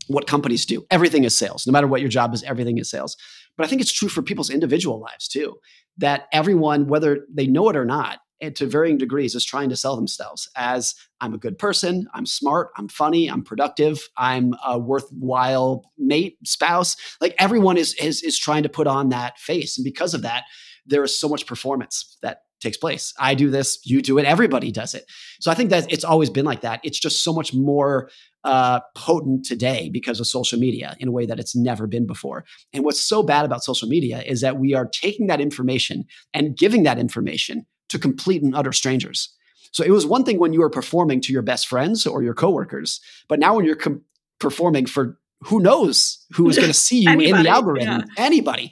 what 0.07 0.27
companies 0.27 0.65
do. 0.65 0.85
Everything 0.91 1.23
is 1.23 1.37
sales. 1.37 1.65
No 1.65 1.71
matter 1.71 1.87
what 1.87 2.01
your 2.01 2.09
job 2.09 2.33
is, 2.33 2.43
everything 2.43 2.77
is 2.77 2.89
sales. 2.89 3.15
But 3.57 3.65
I 3.65 3.69
think 3.69 3.81
it's 3.81 3.91
true 3.91 4.09
for 4.09 4.21
people's 4.21 4.49
individual 4.49 4.99
lives 4.99 5.27
too. 5.27 5.55
That 5.97 6.27
everyone, 6.31 6.87
whether 6.87 7.25
they 7.33 7.47
know 7.47 7.69
it 7.69 7.75
or 7.75 7.85
not, 7.85 8.19
to 8.55 8.65
varying 8.65 8.97
degrees 8.97 9.35
is 9.35 9.45
trying 9.45 9.69
to 9.69 9.75
sell 9.75 9.95
themselves 9.95 10.49
as 10.55 10.95
I'm 11.19 11.33
a 11.33 11.37
good 11.37 11.59
person, 11.59 12.07
I'm 12.13 12.25
smart, 12.25 12.71
I'm 12.75 12.87
funny, 12.87 13.29
I'm 13.29 13.43
productive, 13.43 14.09
I'm 14.17 14.55
a 14.65 14.79
worthwhile 14.79 15.91
mate, 15.97 16.37
spouse. 16.43 16.97
Like 17.21 17.35
everyone 17.37 17.77
is 17.77 17.93
is 17.95 18.23
is 18.23 18.39
trying 18.39 18.63
to 18.63 18.69
put 18.69 18.87
on 18.87 19.09
that 19.09 19.37
face, 19.37 19.77
and 19.77 19.85
because 19.85 20.15
of 20.15 20.23
that, 20.23 20.45
there 20.85 21.03
is 21.03 21.17
so 21.17 21.29
much 21.29 21.45
performance 21.45 22.17
that 22.23 22.41
takes 22.61 22.77
place. 22.77 23.13
I 23.19 23.35
do 23.35 23.49
this, 23.49 23.79
you 23.83 24.01
do 24.01 24.17
it, 24.17 24.25
everybody 24.25 24.71
does 24.71 24.93
it. 24.93 25.05
So 25.39 25.51
I 25.51 25.55
think 25.55 25.69
that 25.71 25.91
it's 25.91 26.03
always 26.03 26.29
been 26.29 26.45
like 26.45 26.61
that. 26.61 26.79
It's 26.83 26.99
just 26.99 27.23
so 27.23 27.33
much 27.33 27.53
more 27.53 28.09
uh, 28.43 28.79
potent 28.95 29.45
today 29.45 29.89
because 29.91 30.19
of 30.19 30.27
social 30.27 30.59
media 30.59 30.95
in 30.99 31.07
a 31.07 31.11
way 31.11 31.25
that 31.25 31.39
it's 31.39 31.55
never 31.55 31.87
been 31.87 32.07
before. 32.07 32.45
And 32.73 32.83
what's 32.83 33.01
so 33.01 33.23
bad 33.23 33.45
about 33.45 33.63
social 33.63 33.87
media 33.87 34.21
is 34.21 34.41
that 34.41 34.57
we 34.57 34.73
are 34.73 34.87
taking 34.87 35.27
that 35.27 35.41
information 35.41 36.05
and 36.33 36.57
giving 36.57 36.83
that 36.83 36.97
information 36.97 37.65
to 37.89 37.99
complete 37.99 38.41
and 38.41 38.55
utter 38.55 38.71
strangers. 38.71 39.29
So 39.71 39.83
it 39.83 39.91
was 39.91 40.05
one 40.05 40.23
thing 40.23 40.39
when 40.39 40.53
you 40.53 40.59
were 40.59 40.69
performing 40.69 41.21
to 41.21 41.33
your 41.33 41.41
best 41.41 41.67
friends 41.67 42.05
or 42.05 42.23
your 42.23 42.33
coworkers, 42.33 42.99
but 43.29 43.39
now 43.39 43.55
when 43.55 43.65
you're 43.65 43.75
com- 43.75 44.01
performing 44.39 44.85
for 44.85 45.17
who 45.43 45.59
knows 45.59 46.25
who 46.33 46.49
is 46.49 46.57
going 46.57 46.69
to 46.69 46.73
see 46.73 46.99
you 47.01 47.19
in 47.19 47.43
the 47.43 47.49
algorithm, 47.49 48.03
yeah. 48.17 48.23
anybody. 48.23 48.71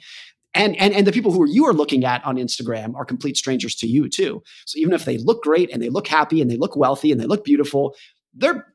And, 0.52 0.76
and 0.80 0.92
and 0.94 1.06
the 1.06 1.12
people 1.12 1.30
who 1.30 1.48
you 1.48 1.64
are 1.66 1.72
looking 1.72 2.04
at 2.04 2.24
on 2.24 2.36
Instagram 2.36 2.94
are 2.96 3.04
complete 3.04 3.36
strangers 3.36 3.76
to 3.76 3.86
you 3.86 4.08
too. 4.08 4.42
So 4.66 4.78
even 4.78 4.92
if 4.92 5.04
they 5.04 5.18
look 5.18 5.44
great 5.44 5.70
and 5.72 5.80
they 5.80 5.90
look 5.90 6.08
happy 6.08 6.42
and 6.42 6.50
they 6.50 6.56
look 6.56 6.74
wealthy 6.76 7.12
and 7.12 7.20
they 7.20 7.26
look 7.26 7.44
beautiful, 7.44 7.94
they're 8.34 8.66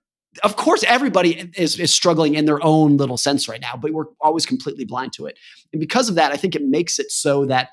of 0.44 0.56
course 0.56 0.84
everybody 0.88 1.52
is, 1.56 1.80
is 1.80 1.94
struggling 1.94 2.36
in 2.36 2.46
their 2.46 2.64
own 2.64 2.98
little 2.98 3.18
sense 3.18 3.48
right 3.48 3.62
now, 3.62 3.76
but 3.76 3.92
we're 3.92 4.08
always 4.22 4.46
completely 4.46 4.86
blind 4.86 5.14
to 5.14 5.26
it. 5.26 5.38
And 5.72 5.80
because 5.80 6.10
of 6.10 6.16
that, 6.16 6.32
I 6.32 6.38
think 6.38 6.56
it 6.56 6.64
makes 6.64 7.00
it 7.00 7.12
so 7.12 7.46
that 7.46 7.70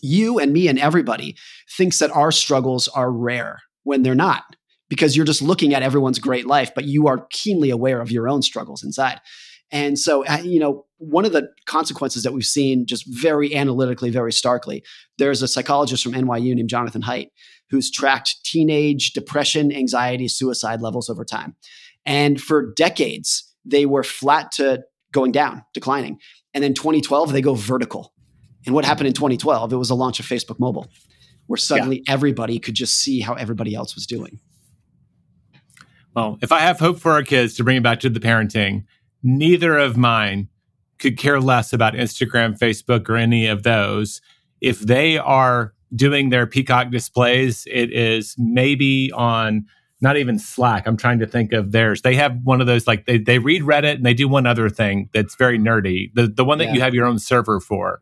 you 0.00 0.38
and 0.38 0.52
me 0.52 0.68
and 0.68 0.78
everybody 0.78 1.36
thinks 1.76 1.98
that 1.98 2.10
our 2.10 2.30
struggles 2.30 2.88
are 2.88 3.10
rare 3.10 3.60
when 3.82 4.02
they're 4.02 4.14
not 4.14 4.44
because 4.88 5.16
you're 5.16 5.26
just 5.26 5.42
looking 5.42 5.74
at 5.74 5.82
everyone's 5.82 6.18
great 6.18 6.46
life, 6.46 6.72
but 6.74 6.84
you 6.84 7.08
are 7.08 7.26
keenly 7.30 7.70
aware 7.70 8.00
of 8.00 8.10
your 8.10 8.28
own 8.28 8.42
struggles 8.42 8.82
inside. 8.82 9.20
And 9.70 9.98
so, 9.98 10.24
uh, 10.26 10.38
you 10.42 10.60
know, 10.60 10.86
one 10.96 11.24
of 11.24 11.32
the 11.32 11.50
consequences 11.66 12.22
that 12.22 12.32
we've 12.32 12.44
seen 12.44 12.86
just 12.86 13.04
very 13.06 13.54
analytically, 13.54 14.10
very 14.10 14.32
starkly, 14.32 14.82
there's 15.18 15.42
a 15.42 15.48
psychologist 15.48 16.02
from 16.02 16.12
NYU 16.12 16.54
named 16.54 16.70
Jonathan 16.70 17.02
Haidt 17.02 17.28
who's 17.70 17.90
tracked 17.90 18.44
teenage 18.44 19.12
depression, 19.12 19.72
anxiety, 19.72 20.28
suicide 20.28 20.80
levels 20.80 21.08
over 21.08 21.24
time. 21.24 21.54
And 22.06 22.40
for 22.40 22.72
decades, 22.74 23.54
they 23.64 23.86
were 23.86 24.02
flat 24.02 24.52
to 24.52 24.84
going 25.12 25.32
down, 25.32 25.64
declining. 25.74 26.18
And 26.54 26.64
then 26.64 26.74
2012, 26.74 27.32
they 27.32 27.42
go 27.42 27.54
vertical. 27.54 28.14
And 28.66 28.74
what 28.74 28.84
happened 28.84 29.08
in 29.08 29.12
2012? 29.12 29.72
It 29.72 29.76
was 29.76 29.88
the 29.88 29.96
launch 29.96 30.20
of 30.20 30.26
Facebook 30.26 30.58
Mobile, 30.58 30.88
where 31.46 31.56
suddenly 31.56 32.02
yeah. 32.06 32.12
everybody 32.12 32.58
could 32.58 32.74
just 32.74 32.98
see 32.98 33.20
how 33.20 33.34
everybody 33.34 33.74
else 33.74 33.94
was 33.94 34.06
doing. 34.06 34.40
Well, 36.14 36.38
if 36.42 36.50
I 36.50 36.60
have 36.60 36.78
hope 36.78 36.98
for 36.98 37.12
our 37.12 37.22
kids 37.22 37.54
to 37.56 37.64
bring 37.64 37.76
it 37.76 37.82
back 37.82 38.00
to 38.00 38.10
the 38.10 38.20
parenting, 38.20 38.84
neither 39.22 39.76
of 39.76 39.96
mine 39.96 40.48
could 40.98 41.16
care 41.16 41.40
less 41.40 41.72
about 41.72 41.94
Instagram, 41.94 42.58
Facebook, 42.58 43.08
or 43.08 43.16
any 43.16 43.46
of 43.46 43.62
those. 43.62 44.20
If 44.60 44.80
they 44.80 45.18
are 45.18 45.74
doing 45.94 46.30
their 46.30 46.46
peacock 46.46 46.90
displays, 46.90 47.64
it 47.70 47.92
is 47.92 48.34
maybe 48.36 49.10
on 49.12 49.66
not 50.00 50.16
even 50.16 50.38
Slack. 50.38 50.86
I'm 50.86 50.96
trying 50.96 51.18
to 51.20 51.26
think 51.26 51.52
of 51.52 51.72
theirs. 51.72 52.02
They 52.02 52.14
have 52.16 52.38
one 52.44 52.60
of 52.60 52.66
those 52.66 52.86
like 52.86 53.06
they, 53.06 53.18
they 53.18 53.38
read 53.38 53.62
Reddit 53.62 53.94
and 53.94 54.06
they 54.06 54.14
do 54.14 54.28
one 54.28 54.46
other 54.46 54.68
thing 54.68 55.08
that's 55.12 55.34
very 55.34 55.58
nerdy. 55.58 56.12
The 56.14 56.28
the 56.28 56.44
one 56.44 56.58
that 56.58 56.66
yeah. 56.66 56.74
you 56.74 56.80
have 56.80 56.94
your 56.94 57.06
own 57.06 57.18
server 57.18 57.60
for. 57.60 58.00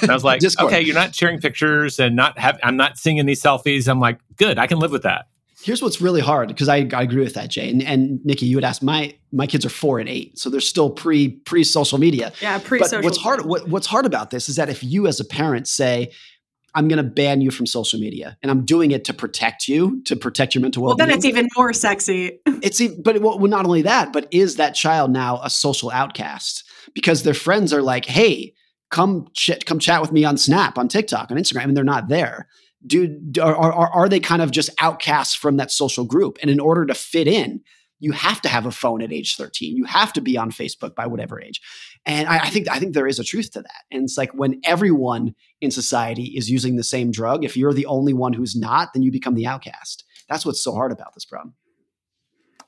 And 0.00 0.10
I 0.10 0.14
was 0.14 0.24
like, 0.24 0.42
okay, 0.60 0.80
you're 0.80 0.94
not 0.94 1.14
sharing 1.14 1.40
pictures 1.40 2.00
and 2.00 2.16
not 2.16 2.38
have 2.38 2.58
I'm 2.62 2.76
not 2.76 2.98
seeing 2.98 3.18
any 3.18 3.34
selfies. 3.34 3.88
I'm 3.88 4.00
like, 4.00 4.18
good, 4.36 4.58
I 4.58 4.66
can 4.66 4.78
live 4.78 4.90
with 4.90 5.02
that. 5.02 5.26
Here's 5.60 5.82
what's 5.82 6.00
really 6.00 6.20
hard 6.20 6.48
because 6.48 6.68
I, 6.68 6.88
I 6.92 7.02
agree 7.02 7.22
with 7.22 7.34
that, 7.34 7.50
Jay. 7.50 7.68
And, 7.68 7.82
and 7.82 8.24
Nikki, 8.24 8.46
you 8.46 8.56
would 8.56 8.64
ask 8.64 8.82
my 8.82 9.14
my 9.32 9.46
kids 9.46 9.66
are 9.66 9.70
four 9.70 9.98
and 9.98 10.08
eight, 10.08 10.38
so 10.38 10.50
they're 10.50 10.60
still 10.60 10.88
pre 10.88 11.30
pre 11.30 11.64
social 11.64 11.98
media. 11.98 12.32
Yeah, 12.40 12.58
pre 12.58 12.78
social. 12.80 13.02
What's 13.02 13.18
hard 13.18 13.44
what, 13.44 13.68
what's 13.68 13.86
hard 13.86 14.06
about 14.06 14.30
this 14.30 14.48
is 14.48 14.56
that 14.56 14.68
if 14.68 14.84
you 14.84 15.08
as 15.08 15.18
a 15.18 15.24
parent 15.24 15.66
say, 15.66 16.12
I'm 16.74 16.86
going 16.86 16.98
to 16.98 17.02
ban 17.02 17.40
you 17.40 17.50
from 17.50 17.66
social 17.66 17.98
media, 17.98 18.38
and 18.40 18.52
I'm 18.52 18.64
doing 18.64 18.92
it 18.92 19.04
to 19.06 19.14
protect 19.14 19.66
you, 19.66 20.00
to 20.04 20.14
protect 20.14 20.54
your 20.54 20.62
mental 20.62 20.84
well. 20.84 20.90
Well, 20.90 20.96
then 20.96 21.10
it's 21.10 21.24
even 21.24 21.48
more 21.56 21.72
sexy. 21.72 22.38
it's 22.46 22.80
but 23.02 23.20
well, 23.20 23.38
not 23.40 23.64
only 23.64 23.82
that, 23.82 24.12
but 24.12 24.28
is 24.30 24.56
that 24.56 24.76
child 24.76 25.10
now 25.10 25.40
a 25.42 25.50
social 25.50 25.90
outcast 25.90 26.62
because 26.94 27.24
their 27.24 27.34
friends 27.34 27.72
are 27.72 27.82
like, 27.82 28.04
"Hey, 28.04 28.54
come 28.90 29.26
ch- 29.34 29.64
come 29.66 29.80
chat 29.80 30.00
with 30.00 30.12
me 30.12 30.24
on 30.24 30.36
Snap, 30.36 30.78
on 30.78 30.86
TikTok, 30.86 31.32
on 31.32 31.36
Instagram," 31.36 31.64
and 31.64 31.76
they're 31.76 31.82
not 31.82 32.08
there 32.08 32.46
do 32.86 33.18
are, 33.40 33.54
are, 33.54 33.90
are 33.92 34.08
they 34.08 34.20
kind 34.20 34.42
of 34.42 34.50
just 34.50 34.70
outcasts 34.80 35.34
from 35.34 35.56
that 35.56 35.70
social 35.70 36.04
group? 36.04 36.38
And 36.40 36.50
in 36.50 36.60
order 36.60 36.86
to 36.86 36.94
fit 36.94 37.26
in 37.26 37.60
you 38.00 38.12
have 38.12 38.40
to 38.42 38.48
have 38.48 38.66
a 38.66 38.70
phone 38.70 39.02
at 39.02 39.12
age 39.12 39.36
13 39.36 39.76
you 39.76 39.84
have 39.84 40.12
to 40.12 40.20
be 40.20 40.36
on 40.36 40.50
facebook 40.50 40.94
by 40.94 41.06
whatever 41.06 41.40
age. 41.40 41.60
And 42.06 42.28
I, 42.28 42.38
I, 42.38 42.50
think 42.50 42.68
i 42.70 42.78
think 42.78 42.94
there 42.94 43.06
is 43.06 43.18
a 43.18 43.24
truth 43.24 43.50
to 43.52 43.62
that. 43.62 43.82
And 43.90 44.04
it's 44.04 44.16
like 44.16 44.32
when 44.32 44.60
everyone 44.64 45.34
in 45.60 45.70
society 45.70 46.34
is 46.36 46.50
using 46.50 46.76
the 46.76 46.84
same 46.84 47.10
drug 47.10 47.44
if 47.44 47.56
you're 47.56 47.74
the 47.74 47.86
only 47.86 48.12
one 48.12 48.32
who's 48.32 48.56
not 48.56 48.92
then 48.92 49.02
you 49.02 49.10
become 49.10 49.34
the 49.34 49.46
outcast. 49.46 50.04
That's 50.28 50.44
what's 50.44 50.62
so 50.62 50.72
hard 50.72 50.92
about 50.92 51.14
this 51.14 51.24
problem 51.24 51.54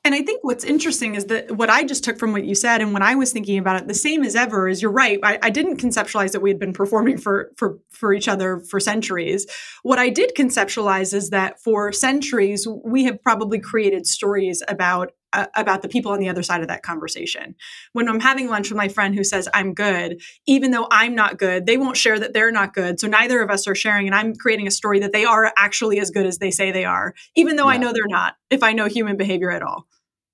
and 0.03 0.15
I 0.15 0.23
think 0.23 0.43
what's 0.43 0.65
interesting 0.65 1.15
is 1.15 1.27
that 1.27 1.51
what 1.51 1.69
I 1.69 1.85
just 1.85 2.05
took 2.05 2.19
from 2.19 2.33
what 2.33 2.45
you 2.45 2.55
said, 2.55 2.81
and 2.81 2.95
when 2.95 3.03
I 3.03 3.17
was 3.17 3.33
thinking 3.33 3.59
about 3.59 3.83
it, 3.83 3.87
the 3.87 3.95
same 3.95 4.23
as 4.23 4.35
ever 4.35 4.67
is 4.67 4.81
you're 4.81 4.91
right. 4.91 5.19
I, 5.23 5.39
I, 5.43 5.51
didn't 5.51 5.77
conceptualize 5.77 6.33
that 6.33 6.41
we 6.41 6.49
had 6.49 6.59
been 6.59 6.73
performing 6.73 7.19
for 7.19 7.53
for 7.59 7.79
for 7.91 8.15
each 8.15 8.27
other 8.27 8.61
for 8.61 8.81
centuries. 8.81 9.47
What 9.83 9.99
I 9.99 10.09
did 10.09 10.33
conceptualize 10.35 11.13
is 11.13 11.31
that 11.31 11.63
for 11.63 11.93
centuries 11.93 12.67
we 12.83 13.05
have 13.05 13.23
probably 13.23 13.61
created 13.61 14.07
stories 14.07 14.63
about 14.69 15.13
uh, 15.33 15.47
about 15.57 15.83
the 15.83 15.89
people 15.89 16.13
on 16.13 16.21
the 16.21 16.29
other 16.29 16.43
side 16.43 16.61
of 16.61 16.69
that 16.69 16.83
conversation. 16.83 17.55
When 17.93 18.09
I'm 18.09 18.21
having 18.21 18.49
lunch 18.49 18.71
with 18.71 18.77
my 18.77 18.89
friend 18.89 19.15
who 19.15 19.25
says 19.25 19.49
I'm 19.55 19.75
good, 19.75 20.21
even 20.47 20.71
though 20.71 20.89
I'm 20.91 21.15
not 21.15 21.39
good, 21.39 21.67
they 21.67 21.77
won't 21.77 21.97
share 21.97 22.19
that 22.19 22.33
they're 22.33 22.53
not 22.53 22.75
good. 22.75 23.01
So 23.01 23.09
neither 23.09 23.43
of 23.43 23.51
us 23.51 23.67
are 23.67 23.75
sharing, 23.75 24.07
and 24.07 24.15
I'm 24.15 24.35
creating 24.35 24.67
a 24.67 24.71
story 24.71 25.01
that 25.01 25.13
they 25.13 25.25
are 25.25 25.53
actually 25.57 26.01
as 26.01 26.11
good 26.11 26.27
as 26.27 26.39
they 26.39 26.51
say 26.51 26.73
they 26.73 26.85
are, 26.85 27.15
even 27.37 27.57
though 27.57 27.69
yeah. 27.69 27.75
I 27.75 27.77
know 27.79 27.93
they're 27.93 28.03
not. 28.07 28.35
If 28.51 28.63
I 28.63 28.73
know 28.73 28.87
human 28.87 29.17
behavior 29.17 29.51
at 29.51 29.63
all. 29.63 29.87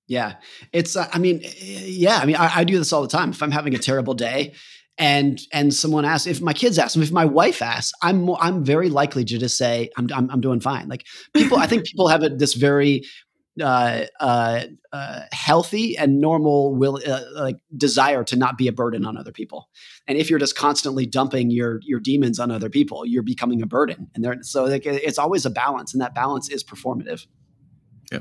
Yeah, 0.07 0.35
it's. 0.71 0.95
Uh, 0.95 1.09
I 1.11 1.19
mean, 1.19 1.41
yeah. 1.43 2.17
I 2.17 2.25
mean, 2.25 2.37
I, 2.37 2.59
I 2.59 2.63
do 2.63 2.77
this 2.77 2.93
all 2.93 3.01
the 3.01 3.09
time. 3.09 3.31
If 3.31 3.43
I'm 3.43 3.51
having 3.51 3.75
a 3.75 3.77
terrible 3.77 4.13
day, 4.13 4.53
and 4.97 5.41
and 5.53 5.73
someone 5.73 6.05
asks 6.05 6.27
if 6.27 6.41
my 6.41 6.53
kids 6.53 6.79
ask 6.79 6.93
them 6.93 7.03
if 7.03 7.11
my 7.11 7.25
wife 7.25 7.61
asks 7.61 7.91
i'm 8.01 8.21
more, 8.21 8.37
i'm 8.41 8.63
very 8.63 8.89
likely 8.89 9.23
to 9.23 9.37
just 9.37 9.57
say 9.57 9.89
i'm 9.97 10.07
i'm, 10.13 10.29
I'm 10.31 10.41
doing 10.41 10.59
fine 10.59 10.87
like 10.87 11.05
people 11.35 11.57
i 11.57 11.67
think 11.67 11.85
people 11.85 12.07
have 12.07 12.23
a, 12.23 12.29
this 12.29 12.53
very 12.55 13.03
uh, 13.61 14.05
uh, 14.19 14.63
uh, 14.91 15.21
healthy 15.31 15.97
and 15.97 16.19
normal 16.19 16.75
will 16.75 16.99
uh, 17.05 17.21
like 17.33 17.57
desire 17.75 18.23
to 18.23 18.35
not 18.35 18.57
be 18.57 18.67
a 18.67 18.71
burden 18.71 19.05
on 19.05 19.17
other 19.17 19.31
people. 19.31 19.69
And 20.07 20.17
if 20.17 20.29
you're 20.29 20.39
just 20.39 20.55
constantly 20.55 21.05
dumping 21.05 21.49
your 21.51 21.79
your 21.83 21.99
demons 21.99 22.39
on 22.39 22.51
other 22.51 22.69
people, 22.69 23.05
you're 23.05 23.23
becoming 23.23 23.61
a 23.61 23.65
burden. 23.65 24.09
And 24.15 24.45
so 24.45 24.65
like, 24.65 24.85
it's 24.85 25.17
always 25.17 25.45
a 25.45 25.49
balance, 25.49 25.93
and 25.93 26.01
that 26.01 26.13
balance 26.13 26.49
is 26.49 26.63
performative. 26.63 27.25
Yeah. 28.11 28.19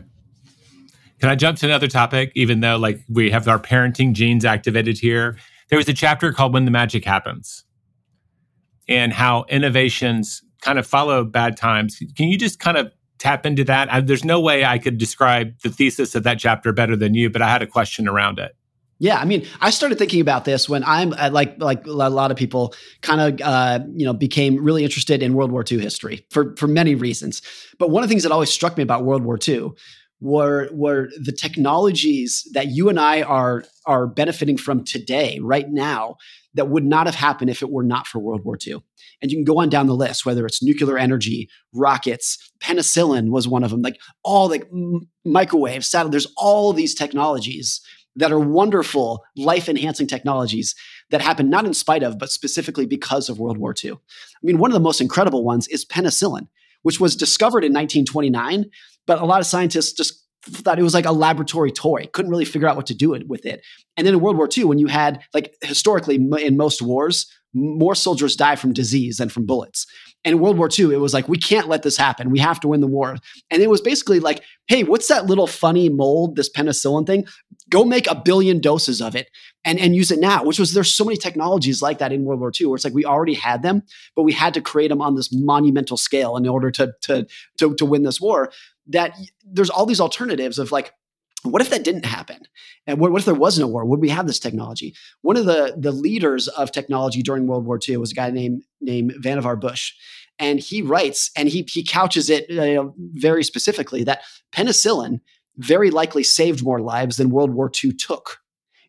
Can 1.21 1.31
I 1.31 1.35
jump 1.35 1.59
to 1.59 1.67
another 1.67 1.89
topic? 1.89 2.33
Even 2.35 2.61
though 2.61 2.77
like 2.77 3.01
we 3.09 3.31
have 3.31 3.49
our 3.49 3.59
parenting 3.59 4.13
genes 4.13 4.45
activated 4.45 4.99
here, 4.99 5.39
there 5.69 5.79
was 5.79 5.89
a 5.89 5.95
chapter 5.95 6.33
called 6.33 6.53
"When 6.53 6.65
the 6.65 6.71
Magic 6.71 7.05
Happens," 7.05 7.65
and 8.89 9.13
how 9.13 9.45
innovations 9.49 10.43
kind 10.63 10.79
of 10.79 10.87
follow 10.87 11.25
bad 11.25 11.57
times. 11.57 11.99
Can 12.17 12.29
you 12.29 12.39
just 12.39 12.59
kind 12.59 12.77
of 12.77 12.91
tap 13.19 13.47
into 13.47 13.65
that? 13.65 13.93
I, 13.93 14.01
there's 14.01 14.25
no 14.25 14.41
way 14.41 14.65
I 14.65 14.79
could 14.79 14.99
describe 14.99 15.59
the 15.61 15.71
thesis 15.71 16.15
of 16.15 16.23
that 16.25 16.39
chapter 16.39 16.73
better 16.73 16.97
than 16.97 17.15
you, 17.15 17.31
but 17.31 17.43
I 17.43 17.49
had 17.49 17.63
a 17.63 17.67
question 17.67 18.09
around 18.09 18.39
it. 18.39 18.57
Yeah, 18.99 19.19
I 19.19 19.27
mean, 19.27 19.47
I 19.61 19.71
started 19.71 19.99
thinking 19.99 20.23
about 20.23 20.47
this 20.47 20.71
when 20.71 20.83
I'm 20.85 21.13
uh, 21.13 21.29
like 21.31 21.61
like 21.61 21.87
a 21.87 21.91
lot 21.91 22.31
of 22.31 22.37
people 22.39 22.75
kind 23.03 23.21
of 23.21 23.47
uh, 23.47 23.81
you 23.95 24.07
know 24.07 24.15
became 24.15 24.63
really 24.63 24.85
interested 24.85 25.23
in 25.23 25.35
World 25.35 25.53
War 25.53 25.65
II 25.71 25.79
history 25.79 26.27
for 26.31 26.57
for 26.57 26.67
many 26.67 26.95
reasons. 26.95 27.43
But 27.79 27.91
one 27.91 28.03
of 28.03 28.09
the 28.09 28.13
things 28.13 28.23
that 28.23 28.33
always 28.33 28.51
struck 28.51 28.77
me 28.79 28.83
about 28.83 29.05
World 29.05 29.23
War 29.23 29.39
II 29.47 29.73
were 30.21 30.71
were 30.73 31.11
the 31.21 31.33
technologies 31.33 32.49
that 32.55 32.69
you 32.69 32.89
and 32.89 32.99
I 32.99 33.21
are 33.21 33.65
are 33.85 34.07
benefiting 34.07 34.57
from 34.57 34.83
today, 34.83 35.39
right 35.43 35.69
now, 35.71 36.17
that 36.57 36.69
would 36.69 36.85
not 36.85 37.07
have 37.07 37.15
happened 37.15 37.51
if 37.51 37.63
it 37.63 37.71
were 37.71 37.85
not 37.85 38.07
for 38.07 38.19
World 38.19 38.45
War 38.45 38.59
II. 38.67 38.83
And 39.23 39.31
you 39.31 39.37
can 39.37 39.45
go 39.45 39.61
on 39.61 39.69
down 39.69 39.87
the 39.87 39.95
list, 39.95 40.27
whether 40.27 40.45
it's 40.45 40.63
nuclear 40.63 40.99
energy, 40.99 41.49
rockets, 41.73 42.39
penicillin 42.61 43.31
was 43.31 43.47
one 43.47 43.63
of 43.63 43.71
them, 43.71 43.83
like 43.83 43.99
all 44.25 44.49
the 44.49 44.63
microwaves, 45.25 45.89
satellite, 45.89 46.13
there's 46.13 46.33
all 46.37 46.73
these 46.73 46.95
technologies 46.95 47.81
that 48.17 48.33
are 48.33 48.41
wonderful, 48.41 49.23
life 49.37 49.69
enhancing 49.69 50.07
technologies 50.07 50.75
that 51.11 51.21
happened 51.21 51.51
not 51.51 51.67
in 51.67 51.75
spite 51.75 52.03
of, 52.03 52.19
but 52.19 52.31
specifically 52.31 52.87
because 52.87 53.29
of 53.29 53.39
World 53.39 53.59
War 53.59 53.75
II. 53.85 53.93
I 53.93 53.97
mean, 54.43 54.59
one 54.59 54.71
of 54.71 54.75
the 54.75 54.81
most 54.81 55.03
incredible 55.03 55.45
ones 55.45 55.69
is 55.69 55.85
penicillin, 55.85 56.49
which 56.83 56.99
was 56.99 57.15
discovered 57.15 57.65
in 57.65 57.73
1929, 57.73 58.65
but 59.07 59.21
a 59.21 59.27
lot 59.27 59.41
of 59.41 59.47
scientists 59.47 59.93
just 59.93 60.26
thought 60.51 60.79
it 60.79 60.83
was 60.83 60.95
like 60.95 61.07
a 61.07 61.13
laboratory 61.13 61.73
toy 61.73 62.07
couldn't 62.13 62.31
really 62.31 62.45
figure 62.45 62.69
out 62.69 62.77
what 62.77 62.87
to 62.87 62.95
do 62.95 63.15
it, 63.15 63.29
with 63.29 63.45
it 63.47 63.65
and 63.97 64.07
then 64.07 64.15
in 64.15 64.21
world 64.21 64.37
war 64.37 64.49
ii 64.57 64.65
when 64.65 64.79
you 64.79 64.87
had 64.87 65.23
like 65.35 65.55
historically 65.63 66.17
in 66.17 66.57
most 66.57 66.83
wars 66.83 67.27
more 67.57 67.95
soldiers 67.95 68.37
die 68.37 68.57
from 68.57 68.73
disease 68.75 69.17
than 69.17 69.31
from 69.31 69.47
bullets. 69.47 69.87
And 70.25 70.35
in 70.35 70.41
World 70.41 70.59
War 70.59 70.69
II, 70.77 70.93
it 70.93 71.01
was 71.01 71.15
like, 71.15 71.29
we 71.29 71.39
can't 71.39 71.69
let 71.69 71.83
this 71.83 71.97
happen. 71.97 72.31
We 72.31 72.39
have 72.39 72.61
to 72.61 72.69
win 72.69 72.81
the 72.81 72.87
war. 72.87 73.17
And 73.51 73.63
it 73.63 73.71
was 73.71 73.81
basically 73.81 74.21
like, 74.21 74.43
hey, 74.67 74.83
what's 74.83 75.09
that 75.09 75.27
little 75.27 75.47
funny 75.47 75.89
mold, 75.89 76.37
this 76.37 76.51
penicillin 76.51 77.07
thing? 77.07 77.27
Go 77.71 77.85
make 77.85 78.07
a 78.09 78.15
billion 78.15 78.61
doses 78.61 79.01
of 79.01 79.17
it 79.17 79.31
and, 79.65 79.79
and 79.79 79.97
use 79.97 80.11
it 80.11 80.21
now, 80.21 80.45
which 80.45 80.59
was 80.59 80.75
there's 80.75 80.93
so 80.93 81.05
many 81.05 81.17
technologies 81.17 81.81
like 81.81 81.99
that 81.99 82.13
in 82.13 82.25
World 82.25 82.41
War 82.41 82.53
II 82.59 82.67
where 82.67 82.77
it's 82.77 82.85
like 82.85 82.93
we 82.93 83.05
already 83.05 83.35
had 83.35 83.63
them, 83.63 83.83
but 84.15 84.25
we 84.25 84.33
had 84.33 84.53
to 84.55 84.61
create 84.61 84.89
them 84.89 85.01
on 85.01 85.15
this 85.15 85.33
monumental 85.33 85.97
scale 85.97 86.37
in 86.37 86.47
order 86.47 86.71
to, 86.73 86.93
to, 87.03 87.27
to, 87.59 87.75
to 87.75 87.87
win 87.87 88.03
this 88.03 88.21
war. 88.21 88.51
That 88.89 89.17
there's 89.45 89.71
all 89.71 89.87
these 89.87 90.01
alternatives 90.01 90.59
of 90.59 90.73
like, 90.73 90.93
what 91.43 91.63
if 91.63 91.71
that 91.71 91.85
didn't 91.85 92.05
happen? 92.05 92.39
And 92.87 92.99
what, 92.99 93.13
what, 93.13 93.21
if 93.21 93.25
there 93.25 93.35
was 93.35 93.59
no 93.59 93.67
war? 93.67 93.85
Would 93.85 94.01
we 94.01 94.09
have 94.09 94.27
this 94.27 94.39
technology? 94.39 94.95
One 95.23 95.37
of 95.37 95.45
the, 95.45 95.75
the 95.77 95.93
leaders 95.93 96.49
of 96.49 96.73
technology 96.73 97.23
during 97.23 97.47
World 97.47 97.67
War 97.67 97.79
II 97.87 97.99
was 97.99 98.13
a 98.13 98.15
guy 98.15 98.31
named, 98.31 98.63
named 98.81 99.15
Vannevar 99.23 99.61
Bush. 99.61 99.93
And 100.39 100.61
he 100.61 100.83
writes, 100.83 101.31
and 101.37 101.49
he, 101.49 101.67
he 101.69 101.85
couches 101.85 102.29
it 102.31 102.51
uh, 102.51 102.89
very 102.99 103.43
specifically 103.43 104.05
that 104.05 104.23
penicillin 104.53 105.21
very 105.57 105.91
likely 105.91 106.23
saved 106.23 106.63
more 106.63 106.81
lives 106.81 107.17
than 107.17 107.31
World 107.31 107.55
War 107.55 107.71
II 107.83 107.93
took. 107.93 108.41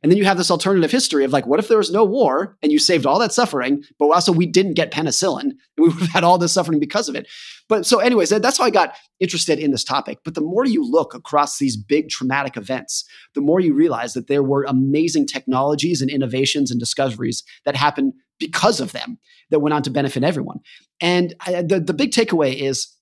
And 0.01 0.11
then 0.11 0.17
you 0.17 0.25
have 0.25 0.37
this 0.37 0.51
alternative 0.51 0.91
history 0.91 1.23
of 1.23 1.31
like, 1.31 1.47
what 1.47 1.59
if 1.59 1.67
there 1.67 1.77
was 1.77 1.91
no 1.91 2.03
war 2.03 2.57
and 2.61 2.71
you 2.71 2.79
saved 2.79 3.05
all 3.05 3.19
that 3.19 3.33
suffering, 3.33 3.83
but 3.97 4.09
also 4.09 4.31
we 4.31 4.45
didn't 4.45 4.73
get 4.73 4.91
penicillin 4.91 5.41
and 5.41 5.53
we 5.77 5.83
would 5.89 5.99
have 5.99 6.09
had 6.09 6.23
all 6.23 6.37
this 6.37 6.51
suffering 6.51 6.79
because 6.79 7.09
of 7.09 7.15
it. 7.15 7.27
But 7.69 7.85
so, 7.85 7.99
anyways, 7.99 8.29
that's 8.29 8.57
how 8.57 8.63
I 8.63 8.69
got 8.69 8.95
interested 9.19 9.59
in 9.59 9.71
this 9.71 9.83
topic. 9.83 10.19
But 10.23 10.35
the 10.35 10.41
more 10.41 10.65
you 10.65 10.89
look 10.89 11.13
across 11.13 11.57
these 11.57 11.75
big 11.75 12.09
traumatic 12.09 12.55
events, 12.55 13.05
the 13.35 13.41
more 13.41 13.59
you 13.59 13.73
realize 13.73 14.13
that 14.13 14.27
there 14.27 14.43
were 14.43 14.63
amazing 14.63 15.27
technologies 15.27 16.01
and 16.01 16.09
innovations 16.09 16.71
and 16.71 16.79
discoveries 16.79 17.43
that 17.65 17.75
happened 17.75 18.13
because 18.39 18.79
of 18.79 18.91
them 18.91 19.17
that 19.49 19.59
went 19.59 19.73
on 19.73 19.83
to 19.83 19.89
benefit 19.89 20.23
everyone. 20.23 20.59
And 21.01 21.33
I, 21.45 21.61
the, 21.61 21.79
the 21.79 21.93
big 21.93 22.11
takeaway 22.11 22.55
is, 22.55 22.93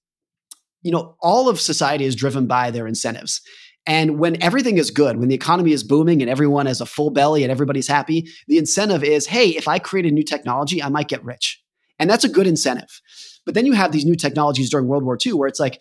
you 0.82 0.92
know, 0.92 1.16
all 1.22 1.50
of 1.50 1.60
society 1.60 2.06
is 2.06 2.16
driven 2.16 2.48
by 2.48 2.72
their 2.72 2.88
incentives. 2.88 3.42
And 3.88 4.18
when 4.20 4.42
everything 4.42 4.78
is 4.78 4.90
good, 4.90 5.18
when 5.18 5.30
the 5.30 5.36
economy 5.36 5.72
is 5.72 5.84
booming 5.84 6.22
and 6.22 6.30
everyone 6.30 6.66
has 6.66 6.82
a 6.82 6.86
full 6.86 7.12
belly 7.12 7.44
and 7.44 7.52
everybody's 7.52 7.88
happy, 7.88 8.28
the 8.48 8.58
incentive 8.58 9.04
is 9.04 9.28
hey, 9.28 9.50
if 9.50 9.68
I 9.68 9.80
create 9.80 10.06
a 10.06 10.12
new 10.12 10.24
technology, 10.24 10.82
I 10.82 10.90
might 10.90 11.08
get 11.08 11.24
rich. 11.24 11.62
And 12.00 12.10
that's 12.10 12.24
a 12.24 12.30
good 12.30 12.48
incentive. 12.48 13.02
But 13.46 13.54
then 13.54 13.66
you 13.66 13.74
have 13.74 13.92
these 13.92 14.06
new 14.06 14.16
technologies 14.16 14.70
during 14.70 14.88
World 14.88 15.04
War 15.04 15.18
II 15.24 15.34
where 15.34 15.48
it's 15.48 15.60
like, 15.60 15.80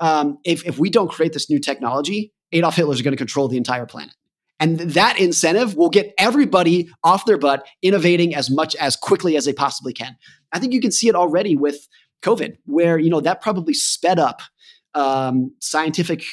um, 0.00 0.38
if, 0.44 0.66
if 0.66 0.78
we 0.78 0.90
don't 0.90 1.10
create 1.10 1.32
this 1.32 1.48
new 1.48 1.58
technology, 1.58 2.32
Adolf 2.52 2.76
Hitler 2.76 2.92
is 2.92 3.02
going 3.02 3.12
to 3.12 3.18
control 3.18 3.48
the 3.48 3.56
entire 3.56 3.86
planet. 3.86 4.14
And 4.58 4.78
that 4.78 5.18
incentive 5.18 5.76
will 5.76 5.90
get 5.90 6.14
everybody 6.18 6.88
off 7.04 7.26
their 7.26 7.38
butt 7.38 7.66
innovating 7.82 8.34
as 8.34 8.50
much 8.50 8.74
as 8.76 8.96
quickly 8.96 9.36
as 9.36 9.44
they 9.44 9.52
possibly 9.52 9.92
can. 9.92 10.16
I 10.52 10.58
think 10.58 10.72
you 10.72 10.80
can 10.80 10.92
see 10.92 11.08
it 11.08 11.14
already 11.14 11.56
with 11.56 11.86
COVID, 12.22 12.56
where 12.64 12.98
you 12.98 13.10
know 13.10 13.20
that 13.20 13.42
probably 13.42 13.74
sped 13.74 14.18
up 14.18 14.40
um, 14.94 15.52
scientific 15.60 16.24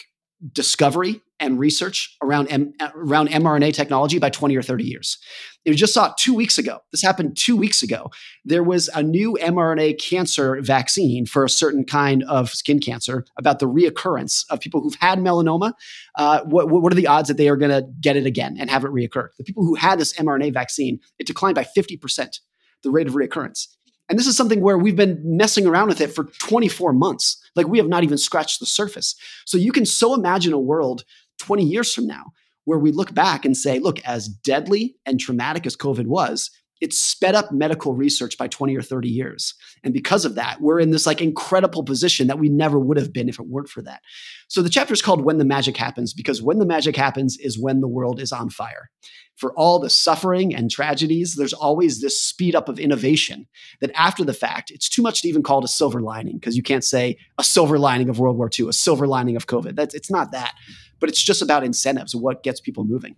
discovery 0.52 1.22
and 1.40 1.60
research 1.60 2.16
around 2.22 2.48
M- 2.48 2.74
around 2.96 3.30
mRNA 3.30 3.74
technology 3.74 4.20
by 4.20 4.30
20 4.30 4.56
or 4.56 4.62
30 4.62 4.84
years. 4.84 5.18
You 5.66 5.74
just 5.76 5.94
saw 5.94 6.14
two 6.18 6.34
weeks 6.34 6.58
ago. 6.58 6.80
This 6.92 7.02
happened 7.02 7.38
two 7.38 7.56
weeks 7.56 7.84
ago. 7.84 8.12
There 8.44 8.64
was 8.64 8.90
a 8.90 9.02
new 9.02 9.38
mRNA 9.42 10.02
cancer 10.02 10.60
vaccine 10.62 11.26
for 11.26 11.44
a 11.44 11.50
certain 11.50 11.86
kind 11.86 12.24
of 12.28 12.50
skin 12.50 12.80
cancer 12.80 13.26
about 13.38 13.60
the 13.60 13.68
reoccurrence 13.68 14.46
of 14.50 14.60
people 14.60 14.82
who've 14.82 14.96
had 14.96 15.20
melanoma. 15.20 15.74
Uh, 16.16 16.42
what, 16.46 16.70
what 16.70 16.92
are 16.92 16.96
the 16.96 17.08
odds 17.08 17.28
that 17.28 17.38
they 17.38 17.50
are 17.50 17.58
going 17.58 17.72
to 17.72 17.88
get 18.02 18.18
it 18.18 18.26
again 18.26 18.56
and 18.60 18.70
have 18.70 18.84
it 18.84 18.92
reoccur? 18.92 19.28
The 19.38 19.44
people 19.44 19.64
who 19.64 19.76
had 19.76 20.00
this 20.00 20.14
mRNA 20.14 20.54
vaccine, 20.54 21.00
it 21.20 21.28
declined 21.28 21.56
by 21.56 21.64
50%, 21.64 22.40
the 22.84 22.92
rate 22.92 23.08
of 23.08 23.14
reoccurrence. 23.14 23.68
And 24.14 24.20
this 24.20 24.28
is 24.28 24.38
something 24.38 24.62
where 24.62 24.78
we've 24.78 24.96
been 24.96 25.20
messing 25.26 25.66
around 25.66 25.88
with 25.88 26.00
it 26.00 26.14
for 26.14 26.26
24 26.26 26.94
months. 26.94 27.44
Like 27.56 27.68
we 27.68 27.80
have 27.80 27.88
not 27.88 28.04
even 28.04 28.20
scratched 28.20 28.60
the 28.60 28.68
surface. 28.68 29.16
So 29.44 29.58
you 29.58 29.72
can 29.72 29.88
so 29.88 30.14
imagine 30.14 30.54
a 30.54 30.60
world 30.60 31.04
20 31.40 31.64
years 31.64 31.92
from 31.92 32.06
now 32.06 32.26
where 32.66 32.78
we 32.78 32.92
look 32.92 33.16
back 33.16 33.44
and 33.44 33.58
say, 33.58 33.80
look, 33.80 34.00
as 34.02 34.28
deadly 34.28 34.98
and 35.08 35.20
traumatic 35.20 35.66
as 35.66 35.76
COVID 35.76 36.06
was, 36.06 36.52
it 36.84 36.94
sped 36.94 37.34
up 37.34 37.50
medical 37.54 37.94
research 37.94 38.38
by 38.38 38.46
20 38.46 38.76
or 38.76 38.82
30 38.82 39.08
years. 39.08 39.54
And 39.86 39.94
because 39.94 40.26
of 40.26 40.36
that, 40.36 40.60
we're 40.60 40.82
in 40.82 40.92
this 40.92 41.06
like 41.06 41.22
incredible 41.22 41.82
position 41.82 42.28
that 42.28 42.40
we 42.40 42.50
never 42.50 42.78
would 42.78 42.98
have 42.98 43.14
been 43.14 43.30
if 43.30 43.40
it 43.40 43.48
weren't 43.48 43.70
for 43.70 43.82
that. 43.84 44.02
So 44.50 44.62
the 44.62 44.70
chapter 44.70 44.94
is 44.94 45.02
called 45.02 45.24
When 45.24 45.38
the 45.38 45.46
Magic 45.46 45.78
Happens 45.78 46.14
because 46.14 46.42
when 46.42 46.60
the 46.60 46.66
magic 46.66 46.98
happens 46.98 47.38
is 47.38 47.58
when 47.58 47.80
the 47.80 47.88
world 47.88 48.20
is 48.20 48.34
on 48.34 48.50
fire. 48.50 48.90
For 49.38 49.54
all 49.54 49.80
the 49.80 49.90
suffering 49.90 50.54
and 50.54 50.70
tragedies, 50.70 51.36
there's 51.36 51.54
always 51.54 52.02
this 52.02 52.22
speed 52.22 52.54
up 52.54 52.68
of 52.68 52.80
innovation 52.80 53.48
that 53.80 53.92
after 53.96 54.26
the 54.26 54.34
fact, 54.34 54.70
it's 54.70 54.90
too 54.90 55.02
much 55.02 55.22
to 55.22 55.30
even 55.30 55.42
call 55.42 55.60
it 55.60 55.64
a 55.64 55.70
silver 55.70 56.02
lining 56.02 56.38
because 56.38 56.58
you 56.58 56.64
can't 56.64 56.84
say 56.84 57.18
a 57.40 57.46
silver 57.46 57.80
lining 57.80 58.10
of 58.10 58.20
World 58.20 58.36
War 58.36 58.50
II, 58.60 58.68
a 58.68 58.74
silver 58.74 59.08
lining 59.08 59.38
of 59.38 59.48
COVID. 59.48 59.78
That's 59.78 59.96
it's 59.96 60.12
not 60.12 60.34
that, 60.34 60.54
but 61.00 61.08
it's 61.08 61.24
just 61.24 61.42
about 61.42 61.64
incentives, 61.64 62.14
what 62.14 62.44
gets 62.44 62.60
people 62.60 62.84
moving. 62.84 63.16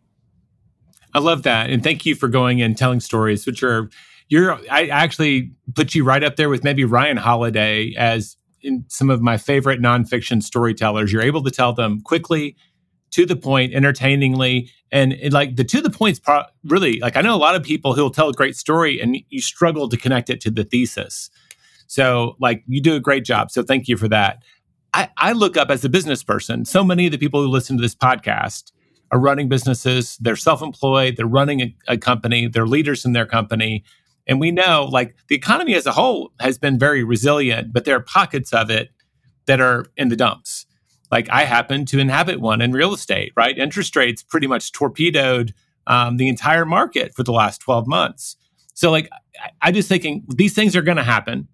I 1.16 1.20
love 1.20 1.44
that. 1.44 1.70
And 1.70 1.82
thank 1.84 2.06
you 2.06 2.14
for 2.14 2.28
going 2.28 2.62
and 2.62 2.78
telling 2.78 3.00
stories, 3.00 3.46
which 3.46 3.64
are, 3.64 3.90
you're, 4.28 4.60
I 4.70 4.88
actually 4.88 5.52
put 5.74 5.96
you 5.96 6.04
right 6.04 6.24
up 6.24 6.36
there 6.36 6.50
with 6.50 6.64
maybe 6.64 6.84
Ryan 6.84 7.18
Holiday 7.18 7.94
as 7.98 8.36
in 8.62 8.84
some 8.90 9.10
of 9.10 9.22
my 9.22 9.38
favorite 9.38 9.82
nonfiction 9.82 10.44
storytellers. 10.44 11.14
You're 11.14 11.22
able 11.22 11.44
to 11.44 11.52
tell 11.52 11.74
them 11.74 12.02
quickly, 12.02 12.58
to 13.12 13.26
the 13.26 13.36
point, 13.38 13.74
entertainingly, 13.74 14.70
and 14.92 15.16
like 15.32 15.56
the 15.56 15.64
to 15.64 15.80
the 15.80 15.90
points. 15.90 16.20
Pro- 16.20 16.44
really, 16.66 17.00
like 17.00 17.16
I 17.16 17.22
know 17.22 17.34
a 17.34 17.38
lot 17.38 17.56
of 17.56 17.64
people 17.64 17.94
who 17.94 18.02
will 18.02 18.12
tell 18.12 18.28
a 18.28 18.34
great 18.34 18.58
story 18.58 19.00
and 19.00 19.18
you 19.30 19.42
struggle 19.42 19.88
to 19.88 19.96
connect 19.96 20.30
it 20.30 20.42
to 20.42 20.52
the 20.52 20.66
thesis. 20.66 21.30
So, 21.88 22.36
like 22.42 22.64
you 22.68 22.82
do 22.82 22.94
a 22.96 23.00
great 23.00 23.24
job. 23.24 23.52
So, 23.52 23.64
thank 23.64 23.88
you 23.88 23.96
for 23.96 24.10
that. 24.10 24.44
I, 24.94 25.10
I 25.18 25.32
look 25.32 25.56
up 25.56 25.70
as 25.70 25.86
a 25.86 25.90
business 25.90 26.24
person. 26.24 26.66
So 26.66 26.84
many 26.84 27.06
of 27.06 27.14
the 27.14 27.18
people 27.18 27.42
who 27.42 27.48
listen 27.48 27.78
to 27.78 27.82
this 27.82 27.96
podcast 27.96 28.74
are 29.12 29.20
running 29.20 29.50
businesses, 29.50 30.18
they're 30.18 30.36
self 30.36 30.62
employed, 30.62 31.16
they're 31.18 31.28
running 31.28 31.62
a, 31.62 31.76
a, 31.88 31.98
company, 31.98 32.48
they're 32.48 32.68
leaders 32.68 33.06
in 33.06 33.14
their 33.14 33.26
company. 33.26 33.84
And 34.28 34.40
we 34.40 34.52
know 34.52 34.90
like 34.92 35.16
the 35.28 35.36
economy 35.36 35.76
as 35.76 35.86
a 35.86 35.92
whole 35.92 36.32
has 36.40 36.58
been 36.58 36.80
very 36.80 37.04
resilient, 37.04 37.72
but 37.72 37.86
there 37.86 37.96
are 37.96 38.02
pockets 38.02 38.54
of 38.54 38.70
it 38.70 38.90
that 39.46 39.62
are 39.62 39.86
in 39.96 40.10
the 40.10 40.16
dumps. 40.16 40.66
Like 41.12 41.30
I 41.30 41.44
happen 41.44 41.86
to 41.86 42.00
inhabit 42.00 42.42
one 42.42 42.62
in 42.62 42.72
real 42.72 42.94
estate, 42.94 43.32
right? 43.36 43.58
Interest 43.58 43.96
rates 43.96 44.24
pretty 44.24 44.48
much 44.48 44.72
torpedoed 44.72 45.54
um, 45.88 46.18
the 46.18 46.28
entire 46.28 46.66
market 46.66 47.14
for 47.14 47.24
the 47.24 47.32
last 47.32 47.60
12 47.60 47.88
months. 47.88 48.36
So, 48.74 48.92
like, 48.92 49.10
I, 49.42 49.50
I 49.62 49.72
just 49.72 49.90
thinking 49.90 50.24
these 50.28 50.54
things 50.54 50.76
are 50.76 50.82
going 50.82 50.98
to 50.98 51.04
happen. 51.04 51.48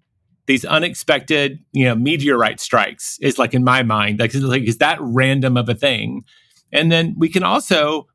These 0.46 0.64
unexpected, 0.64 1.60
you 1.72 1.84
know, 1.84 1.94
meteorite 1.94 2.60
strikes 2.60 3.18
is 3.20 3.38
like 3.38 3.54
in 3.54 3.62
my 3.62 3.82
mind, 3.82 4.18
like, 4.18 4.34
like 4.34 4.64
is 4.64 4.78
that 4.78 4.98
random 5.00 5.56
of 5.56 5.68
a 5.68 5.74
thing? 5.74 6.24
And 6.72 6.90
then 6.90 7.14
we 7.18 7.28
can 7.28 7.42
also 7.42 8.08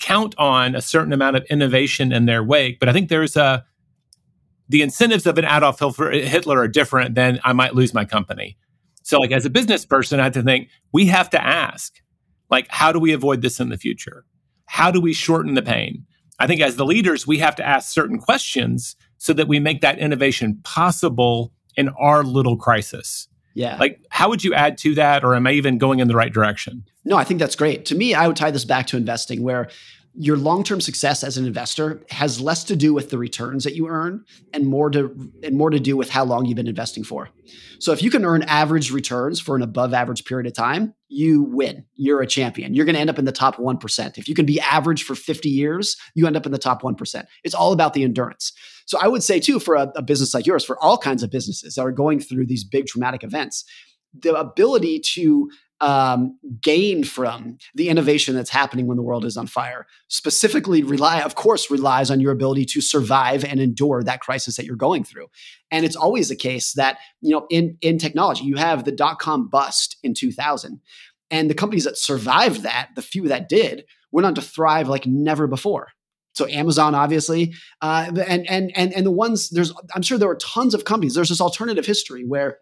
count 0.00 0.34
on 0.38 0.74
a 0.74 0.82
certain 0.82 1.12
amount 1.12 1.36
of 1.36 1.44
innovation 1.44 2.12
in 2.12 2.26
their 2.26 2.42
wake. 2.42 2.80
But 2.80 2.88
I 2.88 2.92
think 2.92 3.08
there's 3.08 3.36
a, 3.36 3.64
the 4.68 4.82
incentives 4.82 5.26
of 5.26 5.38
an 5.38 5.44
Adolf 5.44 5.78
Hitler 5.78 6.58
are 6.58 6.68
different 6.68 7.14
than 7.14 7.40
I 7.44 7.52
might 7.52 7.74
lose 7.74 7.94
my 7.94 8.04
company. 8.04 8.56
So, 9.02 9.18
like, 9.18 9.32
as 9.32 9.44
a 9.44 9.50
business 9.50 9.84
person, 9.84 10.18
I 10.18 10.24
have 10.24 10.32
to 10.32 10.42
think 10.42 10.68
we 10.92 11.06
have 11.06 11.28
to 11.30 11.44
ask, 11.44 11.94
like, 12.50 12.66
how 12.70 12.90
do 12.90 12.98
we 12.98 13.12
avoid 13.12 13.42
this 13.42 13.60
in 13.60 13.68
the 13.68 13.76
future? 13.76 14.24
How 14.66 14.90
do 14.90 15.00
we 15.00 15.12
shorten 15.12 15.54
the 15.54 15.62
pain? 15.62 16.06
I 16.38 16.46
think 16.46 16.60
as 16.60 16.76
the 16.76 16.86
leaders, 16.86 17.26
we 17.26 17.38
have 17.38 17.54
to 17.56 17.66
ask 17.66 17.92
certain 17.92 18.18
questions 18.18 18.96
so 19.18 19.32
that 19.34 19.46
we 19.46 19.60
make 19.60 19.82
that 19.82 19.98
innovation 19.98 20.60
possible 20.64 21.52
in 21.76 21.90
our 21.90 22.24
little 22.24 22.56
crisis. 22.56 23.28
Yeah. 23.54 23.76
Like, 23.78 24.00
how 24.08 24.28
would 24.28 24.44
you 24.44 24.52
add 24.52 24.78
to 24.78 24.94
that? 24.96 25.24
Or 25.24 25.34
am 25.34 25.46
I 25.46 25.52
even 25.52 25.78
going 25.78 26.00
in 26.00 26.08
the 26.08 26.16
right 26.16 26.32
direction? 26.32 26.84
No, 27.04 27.16
I 27.16 27.24
think 27.24 27.40
that's 27.40 27.56
great. 27.56 27.84
To 27.86 27.94
me, 27.94 28.14
I 28.14 28.26
would 28.26 28.36
tie 28.36 28.50
this 28.50 28.64
back 28.64 28.86
to 28.88 28.96
investing 28.96 29.42
where 29.42 29.68
your 30.16 30.36
long-term 30.36 30.80
success 30.80 31.24
as 31.24 31.36
an 31.36 31.44
investor 31.44 32.00
has 32.10 32.40
less 32.40 32.62
to 32.64 32.76
do 32.76 32.94
with 32.94 33.10
the 33.10 33.18
returns 33.18 33.64
that 33.64 33.74
you 33.74 33.88
earn 33.88 34.24
and 34.52 34.66
more 34.66 34.88
to 34.90 35.32
and 35.42 35.56
more 35.56 35.70
to 35.70 35.80
do 35.80 35.96
with 35.96 36.08
how 36.08 36.24
long 36.24 36.46
you've 36.46 36.56
been 36.56 36.68
investing 36.68 37.02
for. 37.02 37.30
So 37.80 37.92
if 37.92 38.02
you 38.02 38.10
can 38.10 38.24
earn 38.24 38.42
average 38.44 38.92
returns 38.92 39.40
for 39.40 39.56
an 39.56 39.62
above 39.62 39.92
average 39.92 40.24
period 40.24 40.46
of 40.46 40.52
time, 40.52 40.94
you 41.14 41.44
win. 41.44 41.84
You're 41.94 42.22
a 42.22 42.26
champion. 42.26 42.74
You're 42.74 42.84
going 42.84 42.96
to 42.96 43.00
end 43.00 43.10
up 43.10 43.18
in 43.18 43.24
the 43.24 43.32
top 43.32 43.56
1%. 43.56 44.18
If 44.18 44.28
you 44.28 44.34
can 44.34 44.46
be 44.46 44.60
average 44.60 45.04
for 45.04 45.14
50 45.14 45.48
years, 45.48 45.96
you 46.14 46.26
end 46.26 46.36
up 46.36 46.44
in 46.44 46.52
the 46.52 46.58
top 46.58 46.82
1%. 46.82 47.24
It's 47.44 47.54
all 47.54 47.72
about 47.72 47.94
the 47.94 48.02
endurance. 48.02 48.52
So 48.86 48.98
I 49.00 49.08
would 49.08 49.22
say 49.22 49.38
too 49.38 49.60
for 49.60 49.76
a, 49.76 49.92
a 49.96 50.02
business 50.02 50.34
like 50.34 50.46
yours, 50.46 50.64
for 50.64 50.82
all 50.82 50.98
kinds 50.98 51.22
of 51.22 51.30
businesses 51.30 51.76
that 51.76 51.82
are 51.82 51.92
going 51.92 52.20
through 52.20 52.46
these 52.46 52.64
big 52.64 52.86
traumatic 52.86 53.22
events, 53.22 53.64
the 54.12 54.34
ability 54.34 55.00
to 55.14 55.48
um, 55.80 56.38
gain 56.62 57.04
from 57.04 57.58
the 57.74 57.88
innovation 57.88 58.34
that's 58.34 58.50
happening 58.50 58.86
when 58.86 58.96
the 58.96 59.02
world 59.02 59.24
is 59.24 59.36
on 59.36 59.46
fire. 59.46 59.86
Specifically, 60.08 60.82
rely, 60.82 61.20
of 61.20 61.34
course, 61.34 61.70
relies 61.70 62.10
on 62.10 62.20
your 62.20 62.32
ability 62.32 62.64
to 62.66 62.80
survive 62.80 63.44
and 63.44 63.60
endure 63.60 64.02
that 64.02 64.20
crisis 64.20 64.56
that 64.56 64.64
you're 64.64 64.76
going 64.76 65.04
through. 65.04 65.26
And 65.70 65.84
it's 65.84 65.96
always 65.96 66.28
the 66.28 66.36
case 66.36 66.72
that 66.74 66.98
you 67.20 67.30
know 67.32 67.46
in 67.50 67.76
in 67.80 67.98
technology, 67.98 68.44
you 68.44 68.56
have 68.56 68.84
the 68.84 68.92
dot 68.92 69.18
com 69.18 69.48
bust 69.48 69.96
in 70.02 70.14
2000, 70.14 70.80
and 71.30 71.50
the 71.50 71.54
companies 71.54 71.84
that 71.84 71.98
survived 71.98 72.62
that, 72.62 72.90
the 72.94 73.02
few 73.02 73.28
that 73.28 73.48
did, 73.48 73.84
went 74.12 74.26
on 74.26 74.34
to 74.34 74.42
thrive 74.42 74.88
like 74.88 75.06
never 75.06 75.46
before. 75.46 75.88
So 76.34 76.48
Amazon, 76.48 76.94
obviously, 76.94 77.54
uh, 77.80 78.10
and 78.26 78.48
and 78.50 78.72
and 78.76 78.92
and 78.92 79.06
the 79.06 79.10
ones 79.10 79.50
there's 79.50 79.72
I'm 79.94 80.02
sure 80.02 80.18
there 80.18 80.28
were 80.28 80.36
tons 80.36 80.74
of 80.74 80.84
companies. 80.84 81.14
There's 81.14 81.28
this 81.28 81.40
alternative 81.40 81.86
history 81.86 82.24
where 82.24 82.58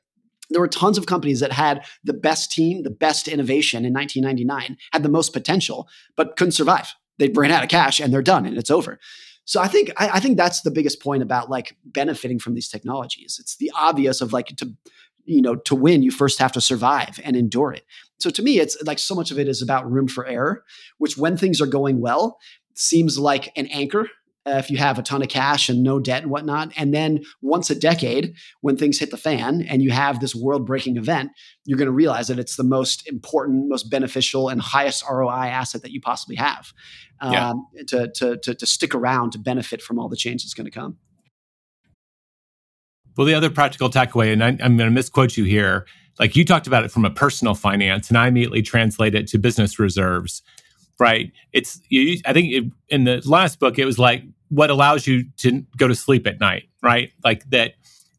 there 0.51 0.61
were 0.61 0.69
tons 0.69 0.99
of 0.99 1.07
companies 1.07 1.41
that 1.41 1.53
had 1.53 1.85
the 2.05 2.13
best 2.13 2.53
team, 2.53 2.83
the 2.83 2.91
best 2.91 3.29
innovation 3.29 3.85
in 3.85 3.95
1999, 3.95 4.77
had 4.93 5.03
the 5.03 5.09
most 5.09 5.33
potential, 5.33 5.89
but 6.17 6.37
couldn't 6.37 6.53
survive. 6.53 6.95
They 7.19 7.29
ran 7.29 7.51
out 7.51 7.63
of 7.63 7.71
cash 7.71 8.01
and 8.01 8.13
they're 8.13 8.23
done 8.23 8.45
and 8.45 8.59
it's 8.59 8.71
over. 8.71 8.99
So 9.45 9.61
I 9.61 9.69
think 9.69 9.91
I, 9.97 10.11
I 10.15 10.21
think 10.21 10.37
that's 10.37 10.63
the 10.63 10.71
biggest 10.71 11.01
point 11.01 11.23
about 11.23 11.51
like 11.51 11.77
benefiting 11.85 12.39
from 12.39 12.55
these 12.55 12.69
technologies. 12.69 13.39
It's 13.41 13.57
the 13.57 13.73
obvious 13.75 14.21
of 14.21 14.33
like 14.33 14.49
to 14.57 14.73
you 15.25 15.43
know 15.43 15.55
to 15.55 15.75
win 15.75 16.03
you 16.03 16.11
first 16.11 16.39
have 16.39 16.53
to 16.53 16.61
survive 16.61 17.21
and 17.25 17.37
endure 17.37 17.73
it 17.73 17.85
so 18.19 18.31
to 18.31 18.43
me 18.43 18.59
it's 18.59 18.77
like 18.85 18.99
so 18.99 19.15
much 19.15 19.31
of 19.31 19.39
it 19.39 19.49
is 19.49 19.63
about 19.63 19.91
room 19.91 20.09
for 20.09 20.27
error 20.27 20.65
which 20.99 21.17
when 21.17 21.37
things 21.37 21.61
are 21.61 21.67
going 21.67 22.01
well 22.01 22.39
seems 22.75 23.19
like 23.19 23.53
an 23.57 23.67
anchor 23.67 24.09
uh, 24.45 24.57
if 24.57 24.71
you 24.71 24.77
have 24.77 24.99
a 24.99 25.03
ton 25.03 25.23
of 25.23 25.29
cash 25.29 25.69
and 25.69 25.83
no 25.83 26.01
debt 26.01 26.23
and 26.23 26.31
whatnot. 26.31 26.73
And 26.77 26.93
then 26.93 27.23
once 27.43 27.71
a 27.71 27.77
decade, 27.77 28.35
when 28.61 28.77
things 28.77 28.99
hit 28.99 29.11
the 29.11 29.17
fan 29.17 29.63
and 29.63 29.83
you 29.83 29.93
have 29.93 30.19
this 30.19 30.35
world 30.35 30.67
breaking 30.67 30.97
event, 30.97 31.31
you're 31.65 31.79
going 31.79 31.87
to 31.87 31.93
realize 31.93 32.27
that 32.29 32.41
it's 32.41 32.57
the 32.57 32.65
most 32.65 33.07
important, 33.09 33.69
most 33.69 33.89
beneficial, 33.89 34.49
and 34.49 34.61
highest 34.61 35.05
ROI 35.09 35.31
asset 35.31 35.83
that 35.83 35.93
you 35.93 36.01
possibly 36.01 36.37
have 36.37 36.73
um, 37.21 37.33
yeah. 37.33 37.53
to, 37.87 38.13
to, 38.13 38.37
to, 38.39 38.55
to 38.55 38.67
stick 38.67 38.95
around 38.95 39.31
to 39.33 39.39
benefit 39.39 39.81
from 39.81 39.99
all 39.99 40.09
the 40.09 40.17
change 40.17 40.43
that's 40.43 40.55
going 40.55 40.65
to 40.65 40.73
come. 40.73 40.99
Well, 43.17 43.27
the 43.27 43.35
other 43.35 43.51
practical 43.51 43.91
takeaway, 43.91 44.33
and 44.33 44.43
I, 44.43 44.49
I'm 44.49 44.77
going 44.77 44.79
to 44.79 44.91
misquote 44.91 45.37
you 45.37 45.45
here, 45.45 45.87
like 46.19 46.37
you 46.37 46.45
talked 46.45 46.67
about 46.67 46.85
it 46.85 46.91
from 46.91 47.05
a 47.05 47.11
personal 47.11 47.55
finance, 47.55 48.09
and 48.09 48.17
I 48.17 48.29
immediately 48.29 48.63
translate 48.63 49.15
it 49.15 49.27
to 49.29 49.39
business 49.39 49.79
reserves 49.79 50.43
right? 51.03 51.33
It's 51.53 51.81
you, 51.89 52.21
I 52.25 52.33
think 52.33 52.53
it, 52.53 52.65
in 52.89 53.05
the 53.05 53.21
last 53.25 53.59
book 53.59 53.79
it 53.79 53.85
was 53.85 53.99
like 53.99 54.23
what 54.49 54.71
allows 54.71 55.07
you 55.07 55.25
to 55.39 55.65
go 55.77 55.89
to 55.89 55.95
sleep 55.95 56.27
at 56.27 56.41
night, 56.41 56.65
right? 56.83 57.11
Like 57.25 57.49
that. 57.51 57.75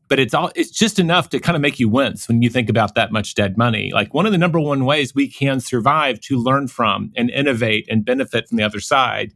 But 0.09 0.19
it's 0.19 0.33
all 0.33 0.51
it's 0.53 0.69
just 0.69 0.99
enough 0.99 1.29
to 1.29 1.39
kind 1.39 1.55
of 1.55 1.61
make 1.61 1.79
you 1.79 1.89
wince 1.89 2.27
when 2.27 2.41
you 2.41 2.49
think 2.49 2.69
about 2.69 2.93
that 2.93 3.11
much 3.11 3.33
dead 3.33 3.57
money. 3.57 3.91
Like 3.93 4.13
one 4.13 4.25
of 4.25 4.31
the 4.31 4.37
number 4.37 4.59
one 4.59 4.85
ways 4.85 5.15
we 5.15 5.27
can 5.27 5.59
survive 5.59 6.19
to 6.21 6.37
learn 6.37 6.67
from 6.67 7.11
and 7.15 7.31
innovate 7.31 7.87
and 7.89 8.05
benefit 8.05 8.49
from 8.49 8.57
the 8.57 8.63
other 8.63 8.81
side 8.81 9.33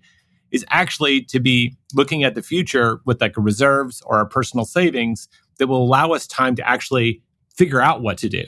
is 0.51 0.66
actually 0.70 1.22
to 1.22 1.39
be 1.39 1.76
looking 1.93 2.24
at 2.24 2.36
the 2.36 2.43
future 2.43 2.99
with 3.05 3.22
like 3.22 3.34
reserves 3.38 4.01
or 4.05 4.18
our 4.18 4.26
personal 4.26 4.66
savings 4.66 5.30
that 5.60 5.68
will 5.68 5.84
allow 5.84 6.12
us 6.12 6.28
time 6.28 6.55
to 6.55 6.68
actually 6.68 7.22
figure 7.55 7.82
out 7.82 8.01
what 8.01 8.18
to 8.20 8.30
do 8.30 8.45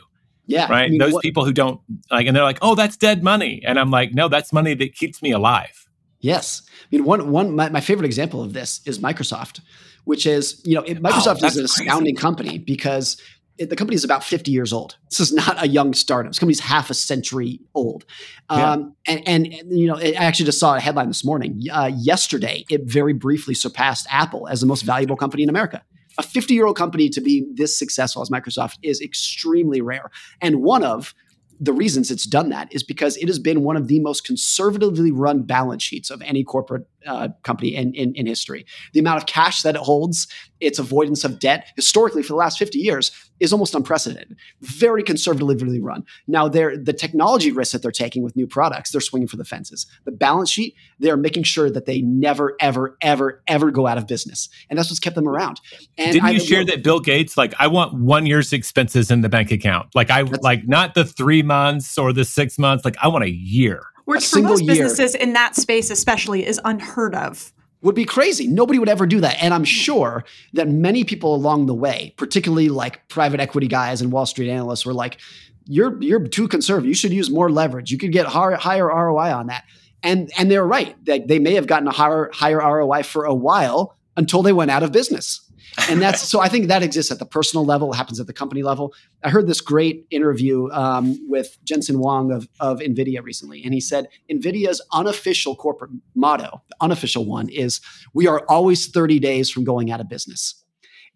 yeah. 0.49 0.67
Right. 0.67 0.85
I 0.85 0.89
mean, 0.89 0.97
Those 0.97 1.13
what, 1.13 1.21
people 1.21 1.45
who 1.45 1.53
don't 1.53 1.79
like, 2.09 2.25
and 2.25 2.35
they're 2.35 2.43
like, 2.43 2.57
oh, 2.63 2.73
that's 2.73 2.97
dead 2.97 3.23
money. 3.23 3.61
And 3.63 3.79
I'm 3.79 3.91
like, 3.91 4.15
no, 4.15 4.27
that's 4.27 4.51
money 4.51 4.73
that 4.73 4.95
keeps 4.95 5.21
me 5.21 5.31
alive. 5.31 5.87
Yes. 6.21 6.63
I 6.81 6.95
mean, 6.95 7.05
one, 7.05 7.29
one, 7.29 7.55
my, 7.55 7.69
my 7.69 7.81
favorite 7.81 8.07
example 8.07 8.41
of 8.41 8.53
this 8.53 8.81
is 8.87 8.97
Microsoft, 8.97 9.61
which 10.05 10.25
is, 10.25 10.59
you 10.65 10.73
know, 10.73 10.81
it, 10.81 11.03
Microsoft 11.03 11.41
oh, 11.43 11.45
is 11.45 11.55
an 11.55 11.65
astounding 11.65 12.15
crazy. 12.15 12.21
company 12.21 12.57
because 12.57 13.21
it, 13.59 13.69
the 13.69 13.75
company 13.75 13.93
is 13.93 14.03
about 14.03 14.23
50 14.23 14.49
years 14.49 14.73
old. 14.73 14.97
This 15.11 15.19
is 15.19 15.31
not 15.31 15.63
a 15.63 15.67
young 15.67 15.93
startup. 15.93 16.31
This 16.31 16.39
company 16.39 16.53
is 16.53 16.61
half 16.61 16.89
a 16.89 16.95
century 16.95 17.59
old. 17.75 18.05
Um, 18.49 18.95
yeah. 19.07 19.13
and, 19.27 19.27
and, 19.27 19.77
you 19.77 19.85
know, 19.85 19.97
I 19.97 20.13
actually 20.13 20.47
just 20.47 20.59
saw 20.59 20.75
a 20.75 20.79
headline 20.79 21.09
this 21.09 21.23
morning. 21.23 21.61
Uh, 21.71 21.91
yesterday, 21.95 22.65
it 22.71 22.85
very 22.85 23.13
briefly 23.13 23.53
surpassed 23.53 24.07
Apple 24.09 24.47
as 24.47 24.61
the 24.61 24.67
most 24.67 24.81
valuable 24.81 25.15
company 25.15 25.43
in 25.43 25.49
America 25.49 25.83
a 26.17 26.23
50 26.23 26.53
year 26.53 26.65
old 26.65 26.77
company 26.77 27.09
to 27.09 27.21
be 27.21 27.45
this 27.53 27.77
successful 27.77 28.21
as 28.21 28.29
Microsoft 28.29 28.77
is 28.83 29.01
extremely 29.01 29.81
rare. 29.81 30.09
And 30.41 30.61
one 30.61 30.83
of 30.83 31.13
the 31.59 31.73
reasons 31.73 32.09
it's 32.09 32.25
done 32.25 32.49
that 32.49 32.73
is 32.73 32.83
because 32.83 33.17
it 33.17 33.27
has 33.27 33.37
been 33.37 33.63
one 33.63 33.75
of 33.75 33.87
the 33.87 33.99
most 33.99 34.23
conservatively 34.23 35.11
run 35.11 35.43
balance 35.43 35.83
sheets 35.83 36.09
of 36.09 36.21
any 36.21 36.43
corporate 36.43 36.87
uh, 37.05 37.29
company 37.43 37.75
in, 37.75 37.93
in, 37.93 38.13
in 38.15 38.25
history. 38.25 38.65
The 38.93 38.99
amount 38.99 39.21
of 39.21 39.27
cash 39.27 39.61
that 39.63 39.75
it 39.75 39.81
holds, 39.81 40.27
its 40.59 40.79
avoidance 40.79 41.23
of 41.23 41.39
debt, 41.39 41.67
historically 41.75 42.23
for 42.23 42.29
the 42.29 42.35
last 42.35 42.59
50 42.59 42.79
years, 42.79 43.11
is 43.39 43.53
almost 43.53 43.73
unprecedented. 43.73 44.35
Very 44.61 45.01
conservatively 45.03 45.79
run. 45.79 46.03
Now, 46.27 46.47
they're, 46.49 46.77
the 46.77 46.93
technology 46.93 47.51
risks 47.51 47.71
that 47.71 47.81
they're 47.81 47.91
taking 47.91 48.23
with 48.23 48.35
new 48.35 48.47
products, 48.47 48.91
they're 48.91 49.01
swinging 49.01 49.27
for 49.27 49.37
the 49.37 49.45
fences. 49.45 49.85
The 50.05 50.11
balance 50.11 50.49
sheet, 50.49 50.75
they're 50.99 51.17
making 51.17 51.43
sure 51.43 51.69
that 51.69 51.85
they 51.85 52.01
never, 52.01 52.55
ever, 52.59 52.97
ever, 53.01 53.41
ever 53.47 53.71
go 53.71 53.87
out 53.87 53.97
of 53.97 54.07
business. 54.07 54.49
And 54.69 54.77
that's 54.77 54.89
what's 54.89 54.99
kept 54.99 55.15
them 55.15 55.27
around. 55.27 55.61
And 55.97 56.13
Didn't 56.13 56.27
I, 56.27 56.31
you 56.31 56.39
share 56.39 56.65
that 56.65 56.83
Bill 56.83 56.99
Gates, 56.99 57.37
like, 57.37 57.53
I 57.59 57.67
want 57.67 57.93
one 57.93 58.25
year's 58.25 58.51
expenses 58.51 59.09
in 59.09 59.21
the 59.21 59.29
bank 59.29 59.51
account? 59.51 59.95
Like, 59.95 60.09
I 60.09 60.21
like 60.21 60.67
not 60.67 60.93
the 60.93 61.05
three 61.05 61.43
months 61.43 61.97
or 61.97 62.11
the 62.11 62.25
six 62.25 62.57
months, 62.57 62.83
like, 62.83 62.97
I 63.01 63.07
want 63.07 63.23
a 63.23 63.31
year. 63.31 63.83
Which 64.09 64.27
for 64.27 64.41
most 64.41 64.65
businesses 64.65 65.15
in 65.15 65.33
that 65.33 65.55
space, 65.55 65.89
especially, 65.89 66.45
is 66.45 66.59
unheard 66.65 67.13
of 67.13 67.53
would 67.81 67.95
be 67.95 68.05
crazy. 68.05 68.47
Nobody 68.47 68.79
would 68.79 68.89
ever 68.89 69.05
do 69.05 69.21
that. 69.21 69.41
And 69.41 69.53
I'm 69.53 69.61
hmm. 69.61 69.65
sure 69.65 70.25
that 70.53 70.67
many 70.67 71.03
people 71.03 71.35
along 71.35 71.67
the 71.67 71.73
way, 71.73 72.13
particularly 72.17 72.69
like 72.69 73.07
private 73.07 73.39
equity 73.39 73.67
guys 73.67 74.01
and 74.01 74.11
Wall 74.11 74.25
Street 74.25 74.49
analysts, 74.49 74.85
were 74.85 74.93
like, 74.93 75.17
you're 75.65 76.01
you're 76.01 76.27
too 76.27 76.47
conservative. 76.47 76.87
You 76.87 76.95
should 76.95 77.13
use 77.13 77.29
more 77.29 77.51
leverage. 77.51 77.91
You 77.91 77.97
could 77.97 78.11
get 78.11 78.25
higher, 78.25 78.55
higher 78.55 78.87
ROI 78.87 79.33
on 79.33 79.47
that. 79.47 79.65
And 80.01 80.31
and 80.37 80.49
they're 80.49 80.65
right. 80.65 80.95
They, 81.05 81.19
they 81.19 81.39
may 81.39 81.53
have 81.53 81.67
gotten 81.67 81.87
a 81.87 81.91
higher 81.91 82.31
higher 82.33 82.57
ROI 82.57 83.03
for 83.03 83.25
a 83.25 83.33
while 83.33 83.95
until 84.17 84.41
they 84.41 84.53
went 84.53 84.71
out 84.71 84.81
of 84.81 84.91
business 84.91 85.48
and 85.89 86.01
that's 86.01 86.21
so 86.21 86.39
I 86.39 86.49
think 86.49 86.67
that 86.67 86.83
exists 86.83 87.11
at 87.11 87.19
the 87.19 87.25
personal 87.25 87.65
level, 87.65 87.93
happens 87.93 88.19
at 88.19 88.27
the 88.27 88.33
company 88.33 88.63
level. 88.63 88.93
I 89.23 89.29
heard 89.29 89.47
this 89.47 89.61
great 89.61 90.05
interview 90.09 90.69
um, 90.71 91.17
with 91.29 91.57
Jensen 91.63 91.95
Huang 91.95 92.31
of, 92.31 92.47
of 92.59 92.79
NVIDIA 92.79 93.23
recently, 93.23 93.63
and 93.63 93.73
he 93.73 93.81
said 93.81 94.07
NVIDIA's 94.31 94.81
unofficial 94.91 95.55
corporate 95.55 95.91
motto, 96.15 96.61
the 96.69 96.75
unofficial 96.81 97.25
one, 97.25 97.49
is 97.49 97.81
we 98.13 98.27
are 98.27 98.43
always 98.49 98.87
30 98.87 99.19
days 99.19 99.49
from 99.49 99.63
going 99.63 99.91
out 99.91 100.01
of 100.01 100.09
business. 100.09 100.63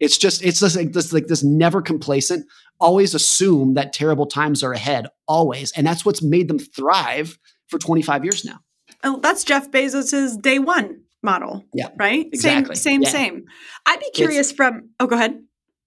It's 0.00 0.18
just, 0.18 0.42
it's 0.44 0.60
just 0.60 0.76
like 0.76 0.92
this, 0.92 1.12
like 1.12 1.28
this 1.28 1.44
never 1.44 1.80
complacent, 1.80 2.46
always 2.80 3.14
assume 3.14 3.74
that 3.74 3.92
terrible 3.92 4.26
times 4.26 4.62
are 4.62 4.72
ahead, 4.72 5.06
always. 5.28 5.72
And 5.72 5.86
that's 5.86 6.04
what's 6.04 6.22
made 6.22 6.48
them 6.48 6.58
thrive 6.58 7.38
for 7.68 7.78
25 7.78 8.24
years 8.24 8.44
now. 8.44 8.58
Oh, 9.04 9.20
that's 9.20 9.44
Jeff 9.44 9.70
Bezos's 9.70 10.36
day 10.36 10.58
one 10.58 11.03
model. 11.24 11.64
Yeah. 11.72 11.88
Right? 11.96 12.26
Exactly. 12.32 12.76
Same, 12.76 13.02
same, 13.02 13.02
yeah. 13.02 13.08
same. 13.08 13.44
I'd 13.86 14.00
be 14.00 14.10
curious 14.10 14.50
it's, 14.50 14.56
from 14.56 14.90
oh 15.00 15.06
go 15.06 15.16
ahead. 15.16 15.42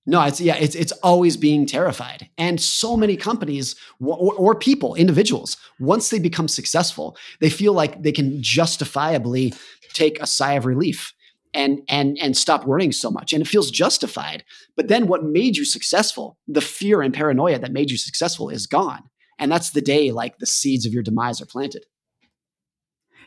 No, 0.10 0.22
it's 0.24 0.40
yeah, 0.40 0.56
it's 0.56 0.76
it's 0.76 0.94
always 1.04 1.36
being 1.38 1.66
terrified. 1.66 2.30
And 2.38 2.62
so 2.62 2.96
many 2.96 3.18
companies 3.18 3.76
or, 4.00 4.34
or, 4.36 4.56
people, 4.56 4.96
individuals, 4.96 5.58
once 5.80 6.10
they 6.10 6.20
become 6.20 6.48
successful, 6.48 7.18
they 7.42 7.50
feel 7.50 7.74
like 7.74 8.02
they 8.04 8.14
can 8.14 8.42
justifiably 8.42 9.54
take 9.94 10.22
a 10.22 10.28
sigh 10.28 10.54
of 10.54 10.66
relief 10.66 11.14
and 11.54 11.82
and 11.90 12.18
and 12.22 12.38
stop 12.38 12.66
worrying 12.66 12.92
so 12.92 13.10
much 13.10 13.34
and 13.34 13.42
it 13.42 13.48
feels 13.48 13.72
justified 13.72 14.44
but 14.76 14.88
then 14.90 15.08
what 15.08 15.24
made 15.24 15.56
you 15.56 15.66
successful 15.66 16.38
the 16.48 16.62
fear 16.62 17.02
and 17.02 17.14
paranoia 17.14 17.58
that 17.58 17.72
made 17.72 17.90
you 17.90 17.98
successful 17.98 18.50
is 18.50 18.68
gone 18.68 19.04
and 19.40 19.52
that's 19.52 19.72
the 19.72 19.82
day 19.82 20.12
like 20.12 20.38
the 20.38 20.46
seeds 20.46 20.86
of 20.86 20.94
your 20.94 21.04
demise 21.04 21.42
are 21.42 21.46
planted 21.46 21.86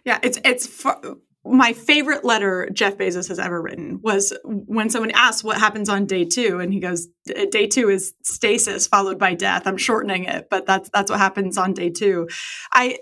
yeah 0.04 0.18
it's 0.22 0.38
it's 0.44 0.66
my 1.44 1.72
favorite 1.72 2.22
letter 2.22 2.68
Jeff 2.70 2.98
Bezos 2.98 3.28
has 3.28 3.38
ever 3.38 3.62
written 3.62 3.98
was 4.02 4.36
when 4.44 4.90
someone 4.90 5.10
asked 5.12 5.42
what 5.42 5.58
happens 5.58 5.88
on 5.88 6.04
day 6.04 6.26
two, 6.26 6.60
and 6.60 6.70
he 6.70 6.80
goes, 6.80 7.08
"Day 7.50 7.66
two 7.66 7.88
is 7.88 8.12
stasis 8.22 8.86
followed 8.86 9.18
by 9.18 9.34
death." 9.34 9.62
I'm 9.66 9.78
shortening 9.78 10.24
it, 10.24 10.48
but 10.50 10.66
that's 10.66 10.90
that's 10.90 11.10
what 11.10 11.18
happens 11.18 11.56
on 11.56 11.72
day 11.72 11.88
two. 11.88 12.28
I 12.74 12.98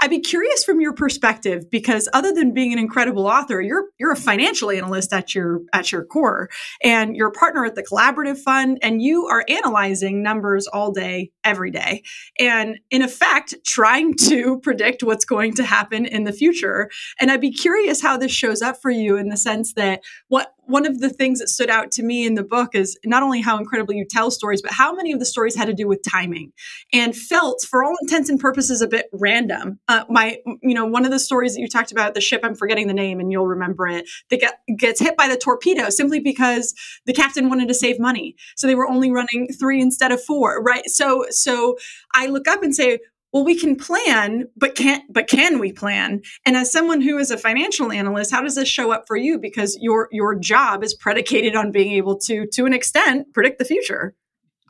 I'd 0.00 0.10
be 0.10 0.20
curious 0.20 0.64
from 0.64 0.82
your 0.82 0.92
perspective 0.92 1.70
because 1.70 2.10
other 2.12 2.30
than 2.30 2.52
being 2.52 2.74
an 2.74 2.78
incredible 2.78 3.26
author, 3.26 3.58
you're 3.62 3.86
you're 3.98 4.12
a 4.12 4.16
financial 4.16 4.70
analyst 4.70 5.14
at 5.14 5.34
your 5.34 5.60
at 5.72 5.90
your 5.90 6.04
core, 6.04 6.50
and 6.84 7.16
you're 7.16 7.28
a 7.28 7.32
partner 7.32 7.64
at 7.64 7.74
the 7.74 7.82
Collaborative 7.82 8.38
Fund, 8.38 8.78
and 8.82 9.00
you 9.00 9.26
are 9.28 9.46
analyzing 9.48 10.22
numbers 10.22 10.66
all 10.66 10.92
day, 10.92 11.30
every 11.42 11.70
day, 11.70 12.02
and 12.38 12.78
in 12.90 13.00
effect 13.00 13.54
trying 13.64 14.12
to 14.14 14.60
predict 14.62 15.02
what's 15.02 15.24
going 15.24 15.54
to 15.54 15.64
happen 15.64 16.04
in 16.04 16.24
the 16.24 16.32
future. 16.32 16.90
And 17.18 17.30
I'd 17.30 17.40
be 17.40 17.50
curious 17.50 17.77
curious 17.78 18.02
how 18.02 18.16
this 18.16 18.32
shows 18.32 18.60
up 18.60 18.80
for 18.82 18.90
you 18.90 19.16
in 19.16 19.28
the 19.28 19.36
sense 19.36 19.74
that 19.74 20.02
what 20.28 20.52
one 20.64 20.84
of 20.84 21.00
the 21.00 21.08
things 21.08 21.38
that 21.38 21.48
stood 21.48 21.70
out 21.70 21.92
to 21.92 22.02
me 22.02 22.26
in 22.26 22.34
the 22.34 22.42
book 22.42 22.74
is 22.74 22.98
not 23.04 23.22
only 23.22 23.40
how 23.40 23.56
incredibly 23.56 23.96
you 23.96 24.04
tell 24.04 24.30
stories, 24.30 24.60
but 24.60 24.72
how 24.72 24.92
many 24.92 25.12
of 25.12 25.18
the 25.18 25.24
stories 25.24 25.54
had 25.54 25.66
to 25.66 25.72
do 25.72 25.86
with 25.86 26.02
timing 26.02 26.52
and 26.92 27.16
felt, 27.16 27.62
for 27.62 27.84
all 27.84 27.94
intents 28.02 28.28
and 28.28 28.38
purposes, 28.38 28.82
a 28.82 28.88
bit 28.88 29.06
random. 29.12 29.78
Uh, 29.88 30.04
my, 30.10 30.38
you 30.60 30.74
know, 30.74 30.84
one 30.84 31.04
of 31.04 31.10
the 31.10 31.18
stories 31.18 31.54
that 31.54 31.60
you 31.60 31.68
talked 31.68 31.92
about, 31.92 32.14
the 32.14 32.20
ship, 32.20 32.40
I'm 32.42 32.54
forgetting 32.54 32.88
the 32.88 32.94
name, 32.94 33.20
and 33.20 33.30
you'll 33.30 33.46
remember 33.46 33.86
it, 33.86 34.08
that 34.28 34.40
get, 34.40 34.60
gets 34.76 35.00
hit 35.00 35.16
by 35.16 35.28
the 35.28 35.36
torpedo 35.36 35.88
simply 35.88 36.20
because 36.20 36.74
the 37.06 37.14
captain 37.14 37.48
wanted 37.48 37.68
to 37.68 37.74
save 37.74 38.00
money, 38.00 38.36
so 38.56 38.66
they 38.66 38.74
were 38.74 38.88
only 38.88 39.10
running 39.10 39.48
three 39.58 39.80
instead 39.80 40.12
of 40.12 40.22
four, 40.22 40.60
right? 40.62 40.86
So, 40.86 41.26
so 41.30 41.76
I 42.12 42.26
look 42.26 42.48
up 42.48 42.62
and 42.62 42.74
say, 42.74 42.98
well 43.32 43.44
we 43.44 43.58
can 43.58 43.76
plan 43.76 44.46
but 44.56 44.74
can't 44.74 45.04
but 45.12 45.28
can 45.28 45.58
we 45.58 45.72
plan? 45.72 46.20
And 46.44 46.56
as 46.56 46.72
someone 46.72 47.00
who 47.00 47.18
is 47.18 47.30
a 47.30 47.38
financial 47.38 47.92
analyst 47.92 48.30
how 48.30 48.42
does 48.42 48.54
this 48.54 48.68
show 48.68 48.92
up 48.92 49.04
for 49.06 49.16
you? 49.16 49.38
Because 49.38 49.76
your 49.80 50.08
your 50.12 50.34
job 50.34 50.82
is 50.82 50.94
predicated 50.94 51.54
on 51.54 51.72
being 51.72 51.92
able 51.92 52.18
to 52.20 52.46
to 52.52 52.66
an 52.66 52.72
extent 52.72 53.32
predict 53.32 53.58
the 53.58 53.64
future 53.64 54.14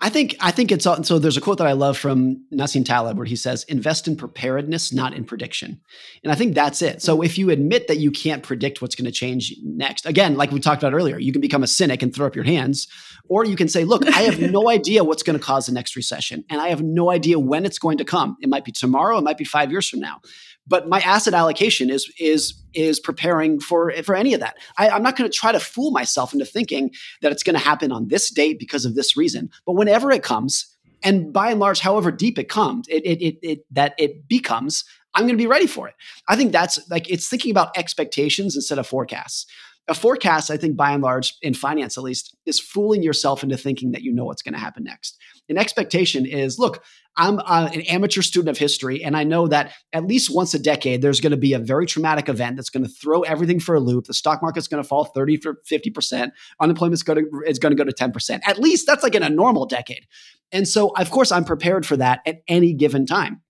I 0.00 0.10
think 0.10 0.36
I 0.40 0.52
think 0.52 0.70
it's 0.70 0.84
so. 0.84 1.18
There's 1.18 1.36
a 1.36 1.40
quote 1.40 1.58
that 1.58 1.66
I 1.66 1.72
love 1.72 1.98
from 1.98 2.44
Nassim 2.52 2.84
Taleb 2.84 3.16
where 3.16 3.26
he 3.26 3.34
says, 3.34 3.64
"Invest 3.64 4.06
in 4.06 4.16
preparedness, 4.16 4.92
not 4.92 5.12
in 5.12 5.24
prediction." 5.24 5.80
And 6.22 6.32
I 6.32 6.36
think 6.36 6.54
that's 6.54 6.82
it. 6.82 7.02
So 7.02 7.20
if 7.22 7.36
you 7.36 7.50
admit 7.50 7.88
that 7.88 7.98
you 7.98 8.12
can't 8.12 8.42
predict 8.44 8.80
what's 8.80 8.94
going 8.94 9.06
to 9.06 9.12
change 9.12 9.54
next, 9.64 10.06
again, 10.06 10.36
like 10.36 10.52
we 10.52 10.60
talked 10.60 10.82
about 10.82 10.94
earlier, 10.94 11.18
you 11.18 11.32
can 11.32 11.40
become 11.40 11.64
a 11.64 11.66
cynic 11.66 12.02
and 12.02 12.14
throw 12.14 12.28
up 12.28 12.36
your 12.36 12.44
hands, 12.44 12.86
or 13.28 13.44
you 13.44 13.56
can 13.56 13.68
say, 13.68 13.84
"Look, 13.84 14.06
I 14.06 14.22
have 14.22 14.40
no 14.40 14.68
idea 14.78 15.02
what's 15.02 15.24
going 15.24 15.38
to 15.38 15.44
cause 15.44 15.66
the 15.66 15.72
next 15.72 15.96
recession, 15.96 16.44
and 16.48 16.60
I 16.60 16.68
have 16.68 16.82
no 16.82 17.10
idea 17.10 17.40
when 17.40 17.64
it's 17.64 17.78
going 17.78 17.98
to 17.98 18.04
come. 18.04 18.36
It 18.40 18.48
might 18.48 18.64
be 18.64 18.72
tomorrow, 18.72 19.18
it 19.18 19.24
might 19.24 19.38
be 19.38 19.44
five 19.44 19.70
years 19.72 19.88
from 19.88 20.00
now." 20.00 20.20
But 20.68 20.88
my 20.88 21.00
asset 21.00 21.34
allocation 21.34 21.90
is 21.90 22.12
is 22.18 22.54
is 22.74 23.00
preparing 23.00 23.58
for 23.58 23.92
for 24.02 24.14
any 24.14 24.34
of 24.34 24.40
that. 24.40 24.56
I, 24.76 24.88
am 24.88 25.02
not 25.02 25.16
going 25.16 25.30
to 25.30 25.36
try 25.36 25.52
to 25.52 25.60
fool 25.60 25.90
myself 25.90 26.32
into 26.32 26.44
thinking 26.44 26.92
that 27.22 27.32
it's 27.32 27.42
going 27.42 27.54
to 27.56 27.64
happen 27.64 27.90
on 27.90 28.08
this 28.08 28.30
date 28.30 28.58
because 28.58 28.84
of 28.84 28.94
this 28.94 29.16
reason. 29.16 29.50
But 29.66 29.72
whenever 29.72 30.10
it 30.10 30.22
comes, 30.22 30.76
and 31.02 31.32
by 31.32 31.50
and 31.50 31.60
large, 31.60 31.80
however 31.80 32.10
deep 32.10 32.38
it 32.38 32.48
comes, 32.48 32.86
it 32.88 33.04
it, 33.04 33.24
it, 33.24 33.38
it 33.42 33.64
that 33.70 33.94
it 33.98 34.28
becomes, 34.28 34.84
I'm 35.14 35.22
going 35.24 35.34
to 35.34 35.42
be 35.42 35.46
ready 35.46 35.66
for 35.66 35.88
it. 35.88 35.94
I 36.28 36.36
think 36.36 36.52
that's 36.52 36.78
like 36.90 37.10
it's 37.10 37.28
thinking 37.28 37.50
about 37.50 37.76
expectations 37.76 38.54
instead 38.54 38.78
of 38.78 38.86
forecasts. 38.86 39.46
A 39.88 39.94
forecast, 39.94 40.50
I 40.50 40.56
think 40.56 40.76
by 40.76 40.92
and 40.92 41.02
large, 41.02 41.34
in 41.42 41.54
finance 41.54 41.96
at 41.96 42.04
least, 42.04 42.36
is 42.46 42.60
fooling 42.60 43.02
yourself 43.02 43.42
into 43.42 43.56
thinking 43.56 43.92
that 43.92 44.02
you 44.02 44.12
know 44.12 44.24
what's 44.24 44.42
going 44.42 44.54
to 44.54 44.60
happen 44.60 44.84
next. 44.84 45.16
An 45.48 45.56
expectation 45.56 46.26
is 46.26 46.58
look, 46.58 46.84
I'm 47.16 47.40
uh, 47.40 47.68
an 47.72 47.80
amateur 47.82 48.22
student 48.22 48.50
of 48.50 48.58
history, 48.58 49.02
and 49.02 49.16
I 49.16 49.24
know 49.24 49.48
that 49.48 49.72
at 49.92 50.06
least 50.06 50.32
once 50.32 50.54
a 50.54 50.58
decade, 50.58 51.02
there's 51.02 51.20
going 51.20 51.32
to 51.32 51.36
be 51.36 51.52
a 51.52 51.58
very 51.58 51.86
traumatic 51.86 52.28
event 52.28 52.56
that's 52.56 52.70
going 52.70 52.84
to 52.84 52.90
throw 52.90 53.22
everything 53.22 53.58
for 53.58 53.74
a 53.74 53.80
loop. 53.80 54.06
The 54.06 54.14
stock 54.14 54.40
market's 54.42 54.68
going 54.68 54.82
to 54.82 54.88
fall 54.88 55.06
30 55.06 55.38
to 55.38 55.54
50%. 55.68 56.30
Unemployment's 56.60 57.02
going 57.02 57.24
to, 57.24 57.42
is 57.46 57.58
going 57.58 57.76
to 57.76 57.82
go 57.82 57.88
to 57.88 57.92
10%. 57.92 58.40
At 58.46 58.58
least 58.58 58.86
that's 58.86 59.02
like 59.02 59.14
in 59.14 59.22
a 59.22 59.30
normal 59.30 59.66
decade. 59.66 60.06
And 60.52 60.68
so, 60.68 60.90
of 60.96 61.10
course, 61.10 61.32
I'm 61.32 61.44
prepared 61.44 61.84
for 61.84 61.96
that 61.96 62.20
at 62.24 62.42
any 62.46 62.72
given 62.72 63.04
time. 63.04 63.42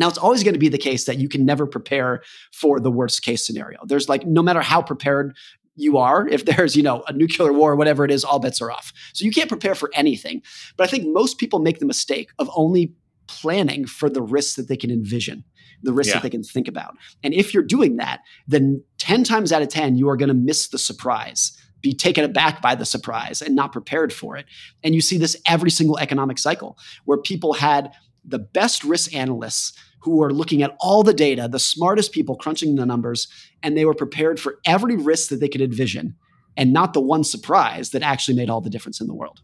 Now, 0.00 0.08
it's 0.08 0.16
always 0.16 0.42
going 0.42 0.54
to 0.54 0.58
be 0.58 0.70
the 0.70 0.78
case 0.78 1.04
that 1.04 1.18
you 1.18 1.28
can 1.28 1.44
never 1.44 1.66
prepare 1.66 2.22
for 2.52 2.80
the 2.80 2.90
worst 2.90 3.22
case 3.22 3.46
scenario. 3.46 3.80
There's 3.84 4.08
like, 4.08 4.26
no 4.26 4.42
matter 4.42 4.62
how 4.62 4.80
prepared 4.80 5.36
you 5.76 5.98
are, 5.98 6.28
if 6.28 6.44
there's, 6.46 6.76
you 6.76 6.82
know, 6.82 7.02
a 7.08 7.12
nuclear 7.12 7.52
war 7.52 7.72
or 7.72 7.76
whatever 7.76 8.04
it 8.04 8.10
is, 8.10 8.24
all 8.24 8.38
bets 8.38 8.60
are 8.60 8.70
off. 8.70 8.92
So 9.12 9.24
you 9.24 9.30
can't 9.30 9.48
prepare 9.48 9.74
for 9.74 9.90
anything. 9.94 10.42
But 10.76 10.84
I 10.84 10.90
think 10.90 11.06
most 11.06 11.38
people 11.38 11.58
make 11.58 11.78
the 11.78 11.86
mistake 11.86 12.30
of 12.38 12.50
only 12.54 12.92
planning 13.26 13.86
for 13.86 14.10
the 14.10 14.22
risks 14.22 14.56
that 14.56 14.68
they 14.68 14.76
can 14.76 14.90
envision 14.90 15.44
the 15.82 15.92
risks 15.92 16.10
yeah. 16.10 16.16
that 16.16 16.22
they 16.22 16.30
can 16.30 16.42
think 16.42 16.68
about. 16.68 16.96
And 17.22 17.32
if 17.32 17.54
you're 17.54 17.62
doing 17.62 17.96
that, 17.96 18.20
then 18.46 18.82
10 18.98 19.24
times 19.24 19.52
out 19.52 19.62
of 19.62 19.68
10, 19.68 19.96
you 19.96 20.08
are 20.08 20.16
going 20.16 20.28
to 20.28 20.34
miss 20.34 20.68
the 20.68 20.78
surprise, 20.78 21.56
be 21.80 21.94
taken 21.94 22.24
aback 22.24 22.60
by 22.60 22.74
the 22.74 22.84
surprise 22.84 23.40
and 23.40 23.54
not 23.54 23.72
prepared 23.72 24.12
for 24.12 24.36
it. 24.36 24.46
And 24.84 24.94
you 24.94 25.00
see 25.00 25.16
this 25.16 25.36
every 25.46 25.70
single 25.70 25.98
economic 25.98 26.38
cycle 26.38 26.76
where 27.04 27.18
people 27.18 27.54
had 27.54 27.92
the 28.24 28.38
best 28.38 28.84
risk 28.84 29.14
analysts 29.14 29.72
who 30.02 30.22
are 30.22 30.32
looking 30.32 30.62
at 30.62 30.76
all 30.80 31.02
the 31.02 31.12
data, 31.12 31.48
the 31.48 31.58
smartest 31.58 32.12
people 32.12 32.36
crunching 32.36 32.76
the 32.76 32.86
numbers, 32.86 33.28
and 33.62 33.76
they 33.76 33.84
were 33.84 33.94
prepared 33.94 34.40
for 34.40 34.58
every 34.64 34.96
risk 34.96 35.28
that 35.28 35.40
they 35.40 35.48
could 35.48 35.60
envision 35.60 36.14
and 36.56 36.72
not 36.72 36.94
the 36.94 37.00
one 37.00 37.24
surprise 37.24 37.90
that 37.90 38.02
actually 38.02 38.36
made 38.36 38.50
all 38.50 38.60
the 38.60 38.70
difference 38.70 39.00
in 39.00 39.06
the 39.06 39.14
world. 39.14 39.40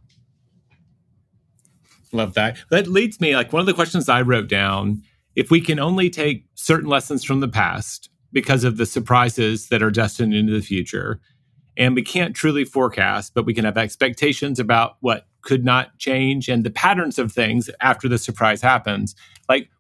Love 2.13 2.35
that. 2.35 2.57
That 2.71 2.87
leads 2.87 3.21
me 3.21 3.35
like 3.37 3.53
one 3.53 3.61
of 3.61 3.67
the 3.67 3.75
questions 3.75 4.09
I 4.09 4.23
wrote 4.23 4.49
down 4.49 5.03
if 5.35 5.51
we 5.51 5.61
can 5.61 5.79
only 5.79 6.09
take 6.09 6.47
certain 6.55 6.89
lessons 6.89 7.23
from 7.23 7.41
the 7.41 7.49
past 7.49 8.09
because 8.33 8.65
of 8.65 8.77
the 8.77 8.87
surprises 8.87 9.69
that 9.69 9.83
are 9.83 9.91
destined 9.91 10.35
into 10.35 10.53
the 10.53 10.63
future, 10.63 11.21
and 11.77 11.95
we 11.95 12.03
can't 12.03 12.35
truly 12.35 12.65
forecast, 12.65 13.35
but 13.35 13.45
we 13.45 13.55
can 13.55 13.65
have 13.65 13.77
expectations 13.77 14.59
about 14.59 14.97
what 15.01 15.27
could 15.47 15.65
not 15.65 15.97
change 15.99 16.49
and 16.49 16.65
the 16.65 16.71
patterns 16.71 17.19
of 17.19 17.33
things 17.33 17.71
after 17.81 18.09
the 18.09 18.19
surprise 18.19 18.61
happens. 18.61 19.15
Like, 19.49 19.71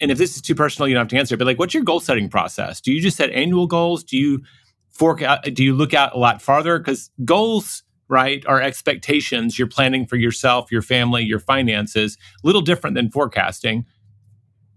and 0.00 0.10
if 0.10 0.18
this 0.18 0.34
is 0.34 0.42
too 0.42 0.56
personal, 0.56 0.88
you 0.88 0.94
don't 0.94 1.02
have 1.02 1.08
to 1.08 1.16
answer. 1.16 1.36
But 1.36 1.46
like, 1.46 1.58
what's 1.58 1.72
your 1.72 1.84
goal 1.84 2.00
setting 2.00 2.28
process? 2.28 2.80
Do 2.80 2.92
you 2.92 3.00
just 3.00 3.16
set 3.16 3.30
annual 3.30 3.68
goals? 3.68 4.02
Do 4.02 4.16
you 4.16 4.42
forecast? 4.90 5.54
Do 5.54 5.62
you 5.62 5.72
look 5.72 5.94
out 5.94 6.14
a 6.14 6.18
lot 6.18 6.42
farther? 6.42 6.78
Because 6.78 7.10
goals, 7.24 7.84
right, 8.08 8.44
are 8.46 8.60
expectations. 8.60 9.56
You're 9.56 9.68
planning 9.68 10.04
for 10.04 10.16
yourself, 10.16 10.70
your 10.72 10.82
family, 10.82 11.22
your 11.22 11.40
finances. 11.40 12.18
A 12.42 12.46
little 12.46 12.62
different 12.62 12.96
than 12.96 13.10
forecasting. 13.10 13.86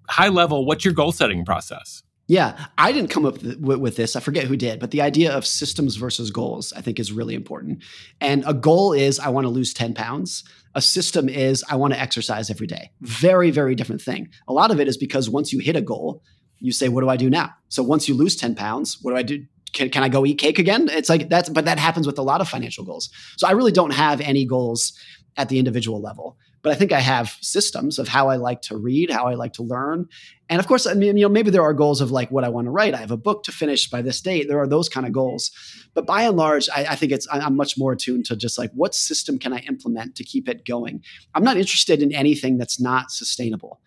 High 0.08 0.30
level, 0.30 0.66
what's 0.66 0.86
your 0.86 0.94
goal 0.94 1.12
setting 1.12 1.46
process? 1.46 2.04
Yeah, 2.32 2.68
I 2.78 2.94
didn't 2.94 3.10
come 3.10 3.26
up 3.26 3.44
with, 3.44 3.98
this. 3.98 4.16
I 4.16 4.22
forget 4.22 4.46
who 4.46 4.56
did, 4.56 4.80
but 4.80 4.92
the 4.92 5.02
idea 5.02 5.34
of 5.34 5.46
systems 5.46 5.98
versus 5.98 6.32
goals, 6.32 6.72
I 6.72 6.80
think, 6.80 6.98
is 6.98 7.12
really 7.12 7.36
important. 7.36 7.84
And 8.22 8.46
a 8.48 8.54
goal 8.54 8.94
is 8.94 9.20
I 9.20 9.28
want 9.28 9.44
to 9.44 9.50
lose 9.50 9.74
10 9.74 9.94
pounds. 9.94 10.46
A 10.74 10.82
system 10.82 11.28
is 11.28 11.62
I 11.70 11.76
want 11.76 11.94
to 11.94 12.00
exercise 12.00 12.50
every 12.50 12.68
day. 12.68 12.92
Very, 13.02 13.52
very 13.52 13.76
different 13.76 14.02
thing. 14.02 14.30
A 14.48 14.54
lot 14.54 14.72
of 14.72 14.80
it 14.80 14.88
is 14.88 14.96
because 14.96 15.30
once 15.30 15.52
you 15.52 15.60
hit 15.60 15.76
a 15.76 15.82
goal, 15.82 16.24
you 16.60 16.72
say, 16.72 16.88
What 16.88 17.02
do 17.02 17.10
I 17.10 17.18
do 17.18 17.30
now? 17.30 17.50
So 17.68 17.84
once 17.84 18.08
you 18.08 18.16
lose 18.16 18.38
10 18.38 18.56
pounds, 18.56 19.00
what 19.02 19.12
do 19.12 19.18
I 19.18 19.24
do? 19.24 19.46
Can, 19.74 19.90
can 19.90 20.02
I 20.02 20.08
go 20.08 20.26
eat 20.26 20.38
cake 20.38 20.58
again? 20.58 20.88
It's 20.90 21.10
like 21.10 21.28
that's, 21.28 21.50
but 21.50 21.66
that 21.66 21.80
happens 21.80 22.08
with 22.08 22.18
a 22.18 22.24
lot 22.24 22.40
of 22.40 22.48
financial 22.48 22.86
goals. 22.86 23.10
So 23.36 23.46
I 23.46 23.52
really 23.52 23.74
don't 23.74 23.94
have 23.94 24.22
any 24.22 24.46
goals 24.46 24.94
at 25.36 25.50
the 25.50 25.60
individual 25.60 26.02
level 26.02 26.38
but 26.62 26.72
I 26.72 26.76
think 26.76 26.92
I 26.92 27.00
have 27.00 27.38
systems 27.42 28.00
of 28.00 28.08
how 28.08 28.30
I 28.30 28.36
like 28.36 28.62
to 28.64 28.78
read, 28.78 29.10
how 29.10 29.26
I 29.26 29.34
like 29.36 29.54
to 29.54 29.64
learn. 29.64 30.08
And 30.50 30.60
of 30.60 30.68
course, 30.68 30.86
I 30.86 30.94
mean, 30.94 31.18
you 31.18 31.24
know, 31.24 31.30
maybe 31.30 31.50
there 31.50 31.64
are 31.64 31.74
goals 31.74 32.02
of 32.02 32.12
like 32.12 32.30
what 32.30 32.44
I 32.44 32.50
want 32.50 32.66
to 32.66 32.72
write. 32.72 32.94
I 32.94 32.98
have 32.98 33.12
a 33.12 33.18
book 33.18 33.44
to 33.44 33.52
finish 33.52 33.90
by 33.90 34.02
this 34.02 34.22
date. 34.22 34.48
There 34.48 34.60
are 34.60 34.68
those 34.68 34.90
kind 34.90 35.06
of 35.06 35.14
goals. 35.14 35.52
But 35.94 36.06
by 36.06 36.24
and 36.24 36.38
large, 36.38 36.70
I, 36.70 36.86
I 36.90 36.96
think 36.96 37.12
it's 37.12 37.28
I'm 37.32 37.56
much 37.56 37.78
more 37.78 37.94
attuned 37.94 38.26
to 38.26 38.36
just 38.36 38.58
like 38.58 38.72
what 38.74 38.94
system 38.94 39.40
can 39.40 39.54
I 39.54 39.60
implement 39.60 40.16
to 40.18 40.24
keep 40.24 40.48
it 40.50 40.66
going. 40.66 41.04
I'm 41.34 41.44
not 41.44 41.58
interested 41.58 42.02
in 42.02 42.14
anything 42.14 42.58
that's 42.58 42.80
not 42.80 43.12
sustainable 43.12 43.80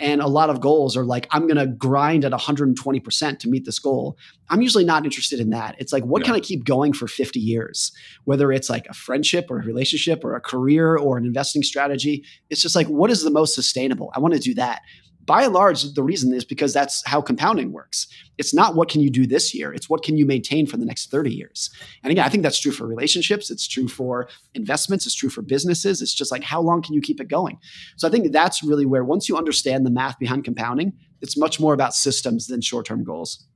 and 0.00 0.20
a 0.20 0.26
lot 0.26 0.50
of 0.50 0.60
goals 0.60 0.96
are 0.96 1.04
like 1.04 1.26
i'm 1.30 1.46
going 1.46 1.56
to 1.56 1.66
grind 1.66 2.24
at 2.24 2.32
120% 2.32 3.38
to 3.38 3.48
meet 3.48 3.64
this 3.64 3.78
goal. 3.78 4.16
I'm 4.50 4.62
usually 4.62 4.84
not 4.84 5.04
interested 5.04 5.40
in 5.40 5.50
that. 5.50 5.76
It's 5.78 5.92
like 5.92 6.04
what 6.04 6.24
can 6.24 6.34
i 6.34 6.40
keep 6.40 6.64
going 6.64 6.92
for 6.92 7.06
50 7.06 7.40
years? 7.40 7.92
Whether 8.24 8.52
it's 8.52 8.70
like 8.70 8.86
a 8.86 8.94
friendship 8.94 9.50
or 9.50 9.58
a 9.58 9.64
relationship 9.64 10.24
or 10.24 10.34
a 10.34 10.40
career 10.40 10.96
or 10.96 11.18
an 11.18 11.26
investing 11.26 11.62
strategy 11.62 12.24
it's 12.50 12.62
just 12.62 12.74
like 12.74 12.86
what 12.86 13.10
is 13.10 13.22
the 13.22 13.30
most 13.30 13.54
sustainable? 13.54 14.10
I 14.14 14.20
want 14.20 14.34
to 14.34 14.40
do 14.40 14.54
that 14.54 14.82
by 15.28 15.44
and 15.44 15.52
large, 15.52 15.84
the 15.92 16.02
reason 16.02 16.32
is 16.32 16.44
because 16.44 16.72
that's 16.72 17.06
how 17.06 17.20
compounding 17.20 17.70
works. 17.70 18.08
It's 18.38 18.54
not 18.54 18.74
what 18.74 18.88
can 18.88 19.02
you 19.02 19.10
do 19.10 19.26
this 19.26 19.54
year, 19.54 19.72
it's 19.74 19.88
what 19.88 20.02
can 20.02 20.16
you 20.16 20.24
maintain 20.24 20.66
for 20.66 20.78
the 20.78 20.86
next 20.86 21.10
30 21.10 21.32
years. 21.32 21.70
And 22.02 22.10
again, 22.10 22.24
I 22.24 22.30
think 22.30 22.42
that's 22.42 22.58
true 22.58 22.72
for 22.72 22.86
relationships, 22.86 23.50
it's 23.50 23.68
true 23.68 23.88
for 23.88 24.28
investments, 24.54 25.04
it's 25.06 25.14
true 25.14 25.28
for 25.28 25.42
businesses. 25.42 26.00
It's 26.00 26.14
just 26.14 26.32
like 26.32 26.42
how 26.42 26.62
long 26.62 26.80
can 26.80 26.94
you 26.94 27.02
keep 27.02 27.20
it 27.20 27.28
going? 27.28 27.58
So 27.96 28.08
I 28.08 28.10
think 28.10 28.32
that's 28.32 28.64
really 28.64 28.86
where 28.86 29.04
once 29.04 29.28
you 29.28 29.36
understand 29.36 29.84
the 29.84 29.90
math 29.90 30.18
behind 30.18 30.44
compounding, 30.44 30.94
it's 31.20 31.36
much 31.36 31.60
more 31.60 31.74
about 31.74 31.94
systems 31.94 32.46
than 32.46 32.62
short-term 32.62 33.04
goals. 33.04 33.46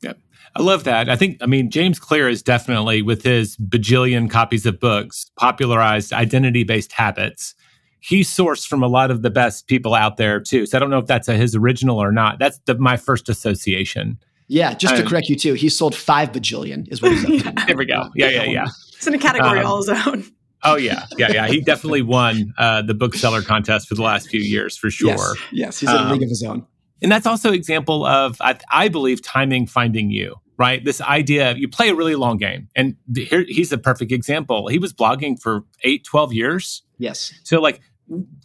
Yep. 0.00 0.18
I 0.56 0.62
love 0.62 0.84
that. 0.84 1.10
I 1.10 1.16
think, 1.16 1.42
I 1.42 1.46
mean, 1.46 1.70
James 1.70 1.98
Clear 1.98 2.28
is 2.28 2.42
definitely, 2.42 3.02
with 3.02 3.22
his 3.22 3.56
bajillion 3.58 4.30
copies 4.30 4.64
of 4.64 4.80
books, 4.80 5.30
popularized 5.36 6.12
identity 6.12 6.64
based 6.64 6.92
habits 6.92 7.54
he 8.00 8.20
sourced 8.20 8.66
from 8.66 8.82
a 8.82 8.88
lot 8.88 9.10
of 9.10 9.22
the 9.22 9.30
best 9.30 9.66
people 9.66 9.94
out 9.94 10.16
there 10.16 10.40
too. 10.40 10.66
So 10.66 10.78
I 10.78 10.80
don't 10.80 10.90
know 10.90 10.98
if 10.98 11.06
that's 11.06 11.28
a, 11.28 11.34
his 11.34 11.54
original 11.54 11.98
or 11.98 12.12
not. 12.12 12.38
That's 12.38 12.58
the, 12.66 12.76
my 12.78 12.96
first 12.96 13.28
association. 13.28 14.18
Yeah, 14.48 14.72
just 14.74 14.96
to 14.96 15.02
um, 15.02 15.08
correct 15.08 15.28
you 15.28 15.36
too, 15.36 15.54
he 15.54 15.68
sold 15.68 15.94
five 15.94 16.32
bajillion. 16.32 16.90
Is 16.90 17.02
what 17.02 17.12
he's 17.12 17.24
up 17.44 17.54
to. 17.56 17.64
there 17.66 17.76
we 17.76 17.84
go. 17.84 18.10
Yeah, 18.14 18.28
yeah, 18.28 18.44
yeah. 18.44 18.66
It's 18.96 19.06
in 19.06 19.14
a 19.14 19.18
category 19.18 19.60
um, 19.60 19.66
all 19.66 19.76
his 19.76 19.88
own. 20.06 20.24
Oh 20.64 20.76
yeah, 20.76 21.06
yeah, 21.16 21.30
yeah. 21.30 21.46
He 21.46 21.60
definitely 21.60 22.02
won 22.02 22.52
uh, 22.58 22.82
the 22.82 22.94
bookseller 22.94 23.42
contest 23.42 23.88
for 23.88 23.94
the 23.94 24.02
last 24.02 24.28
few 24.28 24.40
years, 24.40 24.76
for 24.76 24.90
sure. 24.90 25.12
Yes, 25.12 25.38
yes 25.52 25.80
he's 25.80 25.90
in 25.90 25.96
a 25.96 26.12
league 26.12 26.22
of 26.22 26.28
his 26.28 26.42
own. 26.42 26.66
And 27.00 27.12
that's 27.12 27.26
also 27.26 27.52
example 27.52 28.04
of 28.04 28.38
I, 28.40 28.58
I, 28.70 28.88
believe 28.88 29.22
timing 29.22 29.66
finding 29.68 30.10
you. 30.10 30.34
Right, 30.56 30.84
this 30.84 31.00
idea 31.00 31.54
you 31.54 31.68
play 31.68 31.90
a 31.90 31.94
really 31.94 32.16
long 32.16 32.38
game, 32.38 32.68
and 32.74 32.96
here 33.14 33.44
he's 33.46 33.70
the 33.70 33.78
perfect 33.78 34.10
example. 34.10 34.66
He 34.66 34.80
was 34.80 34.92
blogging 34.92 35.40
for 35.40 35.64
eight, 35.84 36.04
12 36.04 36.32
years. 36.32 36.82
Yes. 36.98 37.32
So 37.44 37.60
like 37.60 37.80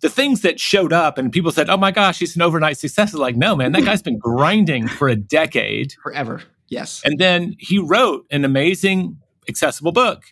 the 0.01 0.09
things 0.09 0.41
that 0.41 0.59
showed 0.59 0.93
up 0.93 1.17
and 1.17 1.31
people 1.31 1.51
said, 1.51 1.69
"Oh 1.69 1.77
my 1.77 1.91
gosh, 1.91 2.19
he's 2.19 2.35
an 2.35 2.41
overnight 2.41 2.77
success." 2.77 3.13
Is 3.13 3.19
like, 3.19 3.35
no, 3.35 3.55
man, 3.55 3.71
that 3.73 3.83
guy's 3.83 4.01
been 4.01 4.19
grinding 4.19 4.87
for 4.87 5.07
a 5.07 5.15
decade, 5.15 5.93
forever. 6.03 6.43
Yes. 6.67 7.01
And 7.05 7.19
then 7.19 7.55
he 7.59 7.77
wrote 7.77 8.25
an 8.31 8.45
amazing 8.45 9.17
accessible 9.47 9.91
book 9.91 10.23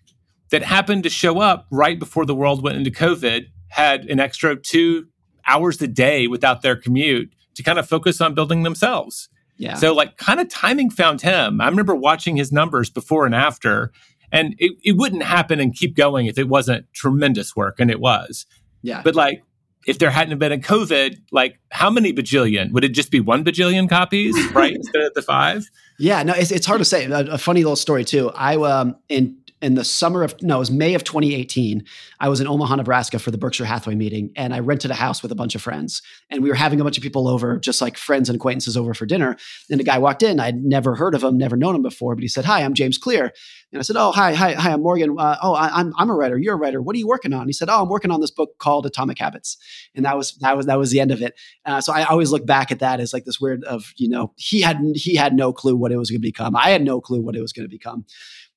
that 0.49 0.63
happened 0.63 1.03
to 1.03 1.09
show 1.09 1.39
up 1.39 1.67
right 1.71 1.99
before 1.99 2.25
the 2.25 2.35
world 2.35 2.63
went 2.63 2.77
into 2.77 2.91
COVID. 2.91 3.45
Had 3.69 4.05
an 4.05 4.19
extra 4.19 4.55
two 4.55 5.07
hours 5.47 5.81
a 5.81 5.87
day 5.87 6.27
without 6.27 6.61
their 6.61 6.75
commute 6.75 7.33
to 7.55 7.63
kind 7.63 7.79
of 7.79 7.87
focus 7.87 8.19
on 8.19 8.33
building 8.33 8.63
themselves. 8.63 9.29
Yeah. 9.57 9.75
So 9.75 9.93
like 9.93 10.17
kind 10.17 10.39
of 10.39 10.49
timing 10.49 10.89
found 10.89 11.21
him. 11.21 11.61
I 11.61 11.67
remember 11.67 11.95
watching 11.95 12.35
his 12.35 12.51
numbers 12.51 12.89
before 12.89 13.25
and 13.25 13.35
after. 13.35 13.91
And 14.31 14.55
it, 14.57 14.77
it 14.83 14.97
wouldn't 14.97 15.23
happen 15.23 15.59
and 15.59 15.75
keep 15.75 15.95
going 15.95 16.27
if 16.27 16.37
it 16.37 16.47
wasn't 16.47 16.91
tremendous 16.93 17.55
work. 17.55 17.79
And 17.79 17.91
it 17.91 17.99
was. 17.99 18.45
Yeah. 18.81 19.01
But 19.03 19.15
like, 19.15 19.43
if 19.87 19.97
there 19.97 20.11
hadn't 20.11 20.37
been 20.37 20.51
a 20.51 20.57
COVID, 20.57 21.17
like 21.31 21.59
how 21.69 21.89
many 21.89 22.13
bajillion? 22.13 22.71
Would 22.71 22.83
it 22.83 22.89
just 22.89 23.09
be 23.11 23.19
one 23.19 23.43
bajillion 23.43 23.89
copies, 23.89 24.35
right? 24.53 24.73
Instead 24.75 25.01
of 25.01 25.13
the 25.15 25.21
five? 25.21 25.69
Yeah, 25.97 26.21
no, 26.23 26.33
it's, 26.33 26.51
it's 26.51 26.65
hard 26.65 26.79
to 26.79 26.85
say. 26.85 27.05
A, 27.05 27.33
a 27.33 27.37
funny 27.37 27.63
little 27.63 27.75
story 27.75 28.05
too. 28.05 28.29
I 28.31 28.55
um 28.57 28.95
in 29.09 29.37
in 29.61 29.75
the 29.75 29.83
summer 29.83 30.23
of 30.23 30.41
no, 30.41 30.55
it 30.55 30.59
was 30.59 30.71
May 30.71 30.95
of 30.95 31.03
2018. 31.03 31.83
I 32.19 32.29
was 32.29 32.41
in 32.41 32.47
Omaha, 32.47 32.77
Nebraska 32.77 33.19
for 33.19 33.29
the 33.29 33.37
Berkshire 33.37 33.65
Hathaway 33.65 33.95
meeting, 33.95 34.31
and 34.35 34.53
I 34.53 34.59
rented 34.59 34.89
a 34.91 34.95
house 34.95 35.21
with 35.21 35.31
a 35.31 35.35
bunch 35.35 35.53
of 35.53 35.61
friends. 35.61 36.01
And 36.29 36.41
we 36.41 36.49
were 36.49 36.55
having 36.55 36.81
a 36.81 36.83
bunch 36.83 36.97
of 36.97 37.03
people 37.03 37.27
over, 37.27 37.59
just 37.59 37.81
like 37.81 37.97
friends 37.97 38.27
and 38.27 38.35
acquaintances 38.35 38.75
over 38.75 38.93
for 38.93 39.05
dinner. 39.05 39.37
And 39.69 39.79
a 39.79 39.83
guy 39.83 39.99
walked 39.99 40.23
in. 40.23 40.39
I'd 40.39 40.63
never 40.63 40.95
heard 40.95 41.13
of 41.13 41.23
him, 41.23 41.37
never 41.37 41.55
known 41.55 41.75
him 41.75 41.83
before, 41.83 42.15
but 42.15 42.23
he 42.23 42.27
said, 42.27 42.45
"Hi, 42.45 42.63
I'm 42.63 42.73
James 42.73 42.97
Clear." 42.97 43.31
And 43.71 43.79
I 43.79 43.83
said, 43.83 43.95
"Oh, 43.97 44.11
hi, 44.11 44.33
hi, 44.33 44.53
hi, 44.53 44.73
I'm 44.73 44.81
Morgan. 44.81 45.15
Uh, 45.17 45.37
oh, 45.41 45.53
I, 45.53 45.67
am 45.67 45.73
I'm, 45.87 45.93
I'm 45.97 46.09
a 46.09 46.15
writer. 46.15 46.37
You're 46.37 46.55
a 46.55 46.57
writer. 46.57 46.81
What 46.81 46.95
are 46.95 46.99
you 46.99 47.07
working 47.07 47.33
on?" 47.33 47.47
He 47.47 47.53
said, 47.53 47.69
"Oh, 47.69 47.83
I'm 47.83 47.89
working 47.89 48.11
on 48.11 48.19
this 48.19 48.31
book 48.31 48.57
called 48.57 48.85
Atomic 48.85 49.19
Habits." 49.19 49.57
And 49.95 50.05
that 50.05 50.17
was 50.17 50.35
that 50.37 50.57
was 50.57 50.65
that 50.65 50.79
was 50.79 50.89
the 50.89 50.99
end 50.99 51.11
of 51.11 51.21
it. 51.21 51.35
Uh, 51.65 51.81
so 51.81 51.93
I 51.93 52.03
always 52.05 52.31
look 52.31 52.45
back 52.45 52.71
at 52.71 52.79
that 52.79 52.99
as 52.99 53.13
like 53.13 53.25
this 53.25 53.39
weird 53.39 53.63
of 53.65 53.93
you 53.97 54.09
know 54.09 54.33
he 54.37 54.61
had 54.61 54.79
he 54.95 55.15
had 55.15 55.35
no 55.35 55.53
clue 55.53 55.75
what 55.75 55.91
it 55.91 55.97
was 55.97 56.09
going 56.09 56.21
to 56.21 56.27
become. 56.27 56.55
I 56.55 56.71
had 56.71 56.83
no 56.83 56.99
clue 56.99 57.21
what 57.21 57.35
it 57.35 57.41
was 57.41 57.53
going 57.53 57.65
to 57.65 57.69
become. 57.69 58.05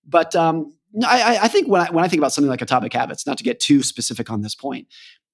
But 0.06 0.36
um, 0.36 0.74
I, 1.02 1.38
I 1.42 1.48
think 1.48 1.68
when 1.68 1.80
I, 1.80 1.90
when 1.90 2.04
I 2.04 2.08
think 2.08 2.20
about 2.20 2.32
something 2.32 2.48
like 2.48 2.62
Atomic 2.62 2.92
Habits, 2.92 3.26
not 3.26 3.38
to 3.38 3.44
get 3.44 3.58
too 3.58 3.82
specific 3.82 4.30
on 4.30 4.42
this 4.42 4.54
point, 4.54 4.86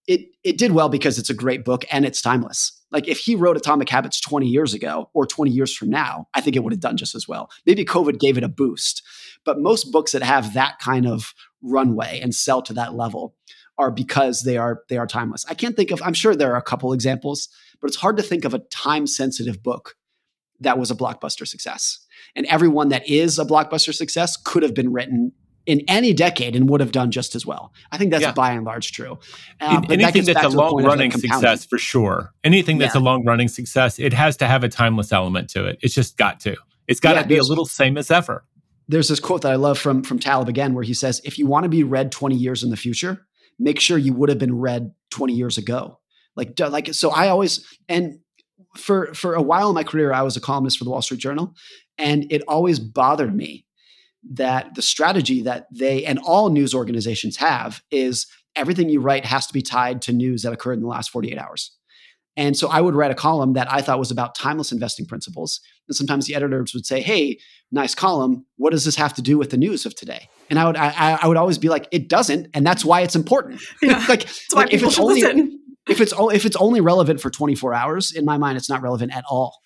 it 0.07 0.23
it 0.43 0.59
did 0.59 0.73
well 0.73 0.89
because 0.89 1.19
it's 1.19 1.31
a 1.31 1.35
great 1.35 1.65
book 1.65 1.85
and 1.91 2.05
it's 2.05 2.23
timeless. 2.23 2.73
Like 2.91 3.07
if 3.07 3.19
he 3.19 3.35
wrote 3.35 3.57
Atomic 3.57 3.89
Habits 3.89 4.21
20 4.21 4.47
years 4.47 4.75
ago 4.75 5.11
or 5.15 5.27
20 5.27 5.51
years 5.51 5.75
from 5.77 5.91
now, 5.91 6.27
I 6.35 6.41
think 6.41 6.57
it 6.57 6.65
would 6.65 6.73
have 6.73 6.81
done 6.81 6.97
just 6.97 7.15
as 7.15 7.29
well. 7.29 7.51
Maybe 7.67 7.85
COVID 7.85 8.19
gave 8.19 8.37
it 8.37 8.45
a 8.45 8.49
boost. 8.49 9.03
But 9.45 9.61
most 9.61 9.93
books 9.93 10.13
that 10.13 10.23
have 10.23 10.55
that 10.55 10.79
kind 10.81 11.07
of 11.07 11.35
runway 11.63 12.21
and 12.21 12.35
sell 12.35 12.63
to 12.63 12.73
that 12.75 12.95
level 12.95 13.37
are 13.79 13.91
because 13.91 14.43
they 14.43 14.57
are 14.57 14.83
they 14.89 14.99
are 14.99 15.07
timeless. 15.07 15.45
I 15.49 15.55
can't 15.55 15.77
think 15.77 15.91
of 15.91 16.03
I'm 16.03 16.15
sure 16.15 16.35
there 16.35 16.53
are 16.53 16.59
a 16.59 16.63
couple 16.63 16.93
examples, 16.93 17.49
but 17.81 17.89
it's 17.89 17.97
hard 17.97 18.17
to 18.17 18.23
think 18.23 18.45
of 18.45 18.55
a 18.55 18.59
time 18.71 19.07
sensitive 19.07 19.63
book 19.63 19.97
that 20.61 20.79
was 20.79 20.91
a 20.91 20.95
blockbuster 20.95 21.47
success. 21.47 21.99
And 22.37 22.47
everyone 22.47 22.91
that 22.91 23.09
is 23.09 23.39
a 23.39 23.45
blockbuster 23.45 23.95
success 23.95 24.37
could 24.37 24.63
have 24.63 24.75
been 24.75 24.93
written 24.93 25.33
in 25.67 25.83
any 25.89 26.13
decade 26.13 26.57
and 26.57 26.69
would 26.69 26.81
have 26.81 26.93
done 26.93 27.11
just 27.11 27.35
as 27.35 27.45
well. 27.45 27.73
I 27.93 27.99
think 27.99 28.11
that's 28.11 28.23
yeah. 28.23 28.33
by 28.33 28.53
and 28.53 28.65
large 28.65 28.93
true. 28.93 29.19
Uh, 29.61 29.83
anything 29.91 30.25
that 30.25 30.35
that's 30.35 30.47
a 30.47 30.57
long 30.57 30.83
running 30.83 31.11
success 31.11 31.65
for 31.65 31.79
sure. 31.79 32.33
Anything 32.45 32.79
that's 32.79 32.95
yeah. 32.95 33.01
a 33.01 33.03
long 33.03 33.25
running 33.25 33.49
success, 33.49 33.99
it 33.99 34.13
has 34.13 34.37
to 34.39 34.47
have 34.47 34.65
a 34.65 34.69
timeless 34.69 35.13
element 35.13 35.51
to 35.51 35.67
it. 35.67 35.79
It's 35.83 35.95
just 35.95 36.17
got 36.17 36.41
to. 36.41 36.57
It's 36.89 37.01
got 37.01 37.15
yeah, 37.15 37.23
to 37.23 37.29
be 37.29 37.37
a 37.37 37.43
little 37.43 37.67
same 37.67 37.97
as 37.97 38.11
ever. 38.11 38.45
There's 38.89 39.09
this 39.09 39.21
quote 39.21 39.43
that 39.43 39.53
I 39.53 39.57
love 39.57 39.79
from 39.79 40.03
from 40.03 40.19
Taleb 40.19 40.49
again, 40.49 40.75
where 40.75 40.83
he 40.83 40.95
says, 40.95 41.21
"If 41.25 41.39
you 41.39 41.47
want 41.47 41.65
to 41.65 41.69
be 41.69 41.85
read 41.85 42.11
20 42.11 42.35
years 42.35 42.65
in 42.65 42.71
the 42.71 42.77
future, 42.77 43.27
make 43.59 43.79
sure 43.79 43.97
you 43.97 44.13
would 44.15 44.29
have 44.29 44.39
been 44.39 44.59
read 44.59 44.93
20 45.11 45.35
years 45.35 45.59
ago." 45.59 46.01
Like, 46.35 46.59
like 46.59 46.93
so. 46.95 47.11
I 47.11 47.29
always 47.29 47.65
and 47.89 48.19
for 48.77 49.15
for 49.15 49.35
a 49.35 49.43
while 49.43 49.69
in 49.69 49.75
my 49.75 49.85
career, 49.85 50.13
I 50.13 50.23
was 50.23 50.37
a 50.37 50.41
columnist 50.41 50.79
for 50.79 50.85
the 50.85 50.91
Wall 50.91 51.03
Street 51.03 51.21
Journal, 51.21 51.55
and 51.99 52.27
it 52.33 52.43
always 52.49 52.81
bothered 52.81 53.35
me 53.35 53.67
that 54.33 54.75
the 54.75 54.83
strategy 54.83 55.43
that 55.43 55.67
they 55.73 56.05
and 56.05 56.19
all 56.19 56.51
news 56.51 56.75
organizations 56.75 57.37
have 57.37 57.83
is 57.91 58.27
everything 58.57 58.89
you 58.89 59.01
write 59.01 59.25
has 59.25 59.47
to 59.47 59.53
be 59.53 59.63
tied 59.63 60.03
to 60.03 60.13
news 60.13 60.43
that 60.43 60.53
occurred 60.53 60.75
in 60.75 60.81
the 60.81 60.89
last 60.89 61.11
48 61.11 61.39
hours. 61.39 61.77
And 62.37 62.57
so 62.57 62.69
I 62.69 62.81
would 62.81 62.95
write 62.95 63.11
a 63.11 63.15
column 63.15 63.55
that 63.55 63.71
I 63.71 63.83
thought 63.83 63.99
was 63.99 64.11
about 64.11 64.35
timeless 64.35 64.73
investing 64.73 65.05
principles. 65.05 65.61
And 65.89 65.97
sometimes 65.97 66.27
the 66.27 66.35
editors 66.35 66.73
would 66.75 66.87
say, 66.87 67.03
Hey, 67.03 67.39
nice 67.73 67.95
column. 67.95 68.47
What 68.57 68.71
does 68.71 68.85
this 68.85 68.97
have 68.97 69.15
to 69.15 69.23
do 69.23 69.37
with 69.37 69.51
the 69.51 69.57
news 69.57 69.85
of 69.85 69.95
today? 69.95 70.29
And 70.49 70.59
I 70.59 70.65
would, 70.65 70.77
I, 70.77 71.19
I 71.23 71.27
would 71.27 71.37
always 71.37 71.59
be 71.59 71.69
like, 71.69 71.89
it 71.91 72.09
doesn't. 72.09 72.49
And 72.55 72.67
that's 72.67 72.85
why 72.85 73.01
it's 73.01 73.17
important. 73.17 73.61
Yeah, 73.83 74.05
like, 74.09 74.29
like 74.55 74.73
if 74.73 74.83
it's 74.83 74.99
only, 74.99 75.21
if 75.89 76.01
it's, 76.01 76.15
if 76.17 76.47
it's 76.47 76.57
only 76.57 76.81
relevant 76.81 77.21
for 77.21 77.31
24 77.31 77.75
hours, 77.75 78.13
in 78.13 78.25
my 78.25 78.39
mind, 78.39 78.57
it's 78.57 78.71
not 78.71 78.83
relevant 78.83 79.15
at 79.15 79.25
all. 79.29 79.59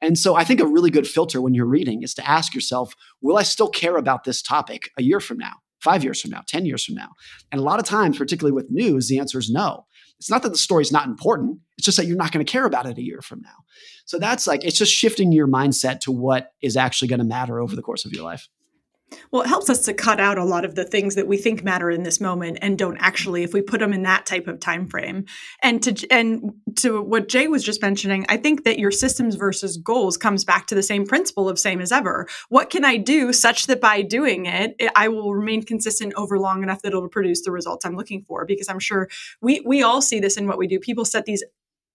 And 0.00 0.18
so 0.18 0.34
I 0.34 0.44
think 0.44 0.60
a 0.60 0.66
really 0.66 0.90
good 0.90 1.06
filter 1.06 1.40
when 1.40 1.54
you're 1.54 1.66
reading 1.66 2.02
is 2.02 2.14
to 2.14 2.28
ask 2.28 2.54
yourself, 2.54 2.94
will 3.22 3.38
I 3.38 3.42
still 3.42 3.68
care 3.68 3.96
about 3.96 4.24
this 4.24 4.42
topic 4.42 4.90
a 4.98 5.02
year 5.02 5.20
from 5.20 5.38
now, 5.38 5.54
five 5.80 6.04
years 6.04 6.20
from 6.20 6.30
now, 6.30 6.42
10 6.46 6.66
years 6.66 6.84
from 6.84 6.96
now? 6.96 7.10
And 7.50 7.60
a 7.60 7.64
lot 7.64 7.78
of 7.78 7.86
times, 7.86 8.18
particularly 8.18 8.54
with 8.54 8.70
news, 8.70 9.08
the 9.08 9.18
answer 9.18 9.38
is 9.38 9.50
no. 9.50 9.86
It's 10.18 10.30
not 10.30 10.42
that 10.42 10.50
the 10.50 10.58
story 10.58 10.82
is 10.82 10.92
not 10.92 11.06
important. 11.06 11.58
It's 11.76 11.84
just 11.84 11.98
that 11.98 12.06
you're 12.06 12.16
not 12.16 12.32
going 12.32 12.44
to 12.44 12.50
care 12.50 12.64
about 12.64 12.86
it 12.86 12.98
a 12.98 13.02
year 13.02 13.20
from 13.20 13.40
now. 13.42 13.64
So 14.06 14.18
that's 14.18 14.46
like, 14.46 14.64
it's 14.64 14.78
just 14.78 14.92
shifting 14.92 15.32
your 15.32 15.48
mindset 15.48 16.00
to 16.00 16.12
what 16.12 16.52
is 16.62 16.76
actually 16.76 17.08
going 17.08 17.18
to 17.18 17.24
matter 17.24 17.60
over 17.60 17.76
the 17.76 17.82
course 17.82 18.04
of 18.04 18.12
your 18.12 18.24
life. 18.24 18.48
Well, 19.30 19.42
it 19.42 19.48
helps 19.48 19.70
us 19.70 19.84
to 19.84 19.94
cut 19.94 20.18
out 20.18 20.38
a 20.38 20.44
lot 20.44 20.64
of 20.64 20.74
the 20.74 20.84
things 20.84 21.14
that 21.14 21.28
we 21.28 21.36
think 21.36 21.62
matter 21.62 21.90
in 21.90 22.02
this 22.02 22.20
moment 22.20 22.58
and 22.60 22.76
don't 22.76 22.96
actually 22.98 23.44
if 23.44 23.52
we 23.52 23.62
put 23.62 23.80
them 23.80 23.92
in 23.92 24.02
that 24.02 24.26
type 24.26 24.48
of 24.48 24.58
time 24.60 24.88
frame. 24.88 25.24
And 25.62 25.82
to 25.82 26.06
and 26.10 26.52
to 26.76 27.00
what 27.02 27.28
Jay 27.28 27.46
was 27.46 27.62
just 27.62 27.82
mentioning, 27.82 28.26
I 28.28 28.36
think 28.36 28.64
that 28.64 28.78
your 28.78 28.90
systems 28.90 29.36
versus 29.36 29.76
goals 29.76 30.16
comes 30.16 30.44
back 30.44 30.66
to 30.68 30.74
the 30.74 30.82
same 30.82 31.06
principle 31.06 31.48
of 31.48 31.58
same 31.58 31.80
as 31.80 31.92
ever. 31.92 32.26
What 32.48 32.70
can 32.70 32.84
I 32.84 32.96
do 32.96 33.32
such 33.32 33.66
that 33.66 33.80
by 33.80 34.02
doing 34.02 34.46
it, 34.46 34.76
I 34.96 35.08
will 35.08 35.34
remain 35.34 35.62
consistent 35.62 36.12
over 36.16 36.38
long 36.38 36.62
enough 36.62 36.82
that 36.82 36.88
it'll 36.88 37.08
produce 37.08 37.42
the 37.42 37.52
results 37.52 37.84
I'm 37.84 37.96
looking 37.96 38.22
for? 38.22 38.44
Because 38.44 38.68
I'm 38.68 38.80
sure 38.80 39.08
we 39.40 39.60
we 39.60 39.82
all 39.82 40.02
see 40.02 40.18
this 40.18 40.36
in 40.36 40.46
what 40.46 40.58
we 40.58 40.66
do. 40.66 40.80
People 40.80 41.04
set 41.04 41.26
these 41.26 41.44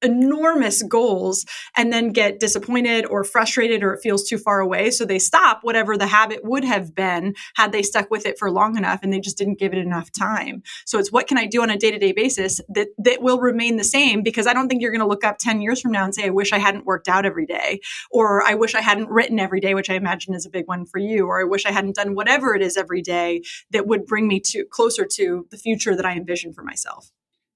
enormous 0.01 0.81
goals 0.83 1.45
and 1.77 1.91
then 1.91 2.09
get 2.09 2.39
disappointed 2.39 3.05
or 3.05 3.23
frustrated 3.23 3.83
or 3.83 3.93
it 3.93 4.01
feels 4.01 4.27
too 4.27 4.37
far 4.37 4.59
away. 4.59 4.91
So 4.91 5.05
they 5.05 5.19
stop 5.19 5.59
whatever 5.61 5.97
the 5.97 6.07
habit 6.07 6.39
would 6.43 6.63
have 6.63 6.95
been 6.95 7.35
had 7.55 7.71
they 7.71 7.83
stuck 7.83 8.09
with 8.09 8.25
it 8.25 8.37
for 8.37 8.51
long 8.51 8.77
enough 8.77 8.99
and 9.03 9.11
they 9.11 9.19
just 9.19 9.37
didn't 9.37 9.59
give 9.59 9.73
it 9.73 9.79
enough 9.79 10.11
time. 10.11 10.63
So 10.85 10.99
it's 10.99 11.11
what 11.11 11.27
can 11.27 11.37
I 11.37 11.45
do 11.45 11.61
on 11.61 11.69
a 11.69 11.77
day 11.77 11.91
to 11.91 11.99
day 11.99 12.11
basis 12.11 12.61
that, 12.69 12.89
that 12.97 13.21
will 13.21 13.39
remain 13.39 13.77
the 13.77 13.83
same 13.83 14.23
because 14.23 14.47
I 14.47 14.53
don't 14.53 14.67
think 14.67 14.81
you're 14.81 14.91
going 14.91 15.01
to 15.01 15.07
look 15.07 15.23
up 15.23 15.37
10 15.39 15.61
years 15.61 15.81
from 15.81 15.91
now 15.91 16.03
and 16.03 16.13
say, 16.13 16.25
I 16.25 16.29
wish 16.29 16.53
I 16.53 16.59
hadn't 16.59 16.85
worked 16.85 17.07
out 17.07 17.25
every 17.25 17.45
day 17.45 17.79
or 18.09 18.43
I 18.43 18.55
wish 18.55 18.75
I 18.75 18.81
hadn't 18.81 19.09
written 19.09 19.39
every 19.39 19.59
day, 19.59 19.73
which 19.73 19.89
I 19.89 19.95
imagine 19.95 20.33
is 20.33 20.45
a 20.45 20.49
big 20.49 20.67
one 20.67 20.85
for 20.85 20.97
you, 20.97 21.27
or 21.27 21.39
I 21.39 21.43
wish 21.43 21.65
I 21.65 21.71
hadn't 21.71 21.95
done 21.95 22.15
whatever 22.15 22.55
it 22.55 22.61
is 22.61 22.77
every 22.77 23.01
day 23.01 23.41
that 23.71 23.87
would 23.87 24.05
bring 24.05 24.27
me 24.27 24.39
to 24.45 24.65
closer 24.65 25.05
to 25.05 25.47
the 25.51 25.57
future 25.57 25.95
that 25.95 26.05
I 26.05 26.15
envision 26.15 26.53
for 26.53 26.63
myself 26.63 27.11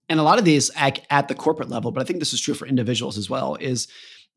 and 0.10 0.20
a 0.20 0.24
lot 0.24 0.40
of 0.40 0.46
these 0.46 0.70
at, 0.76 1.06
at, 1.10 1.28
the 1.28 1.36
corporate 1.36 1.70
level, 1.70 1.92
but 1.92 2.02
I 2.02 2.04
think 2.04 2.20
this 2.20 2.34
is 2.34 2.42
true 2.42 2.54
for 2.54 2.68
individuals 2.68 3.18
as 3.18 3.30
well, 3.30 3.56
is 3.56 3.88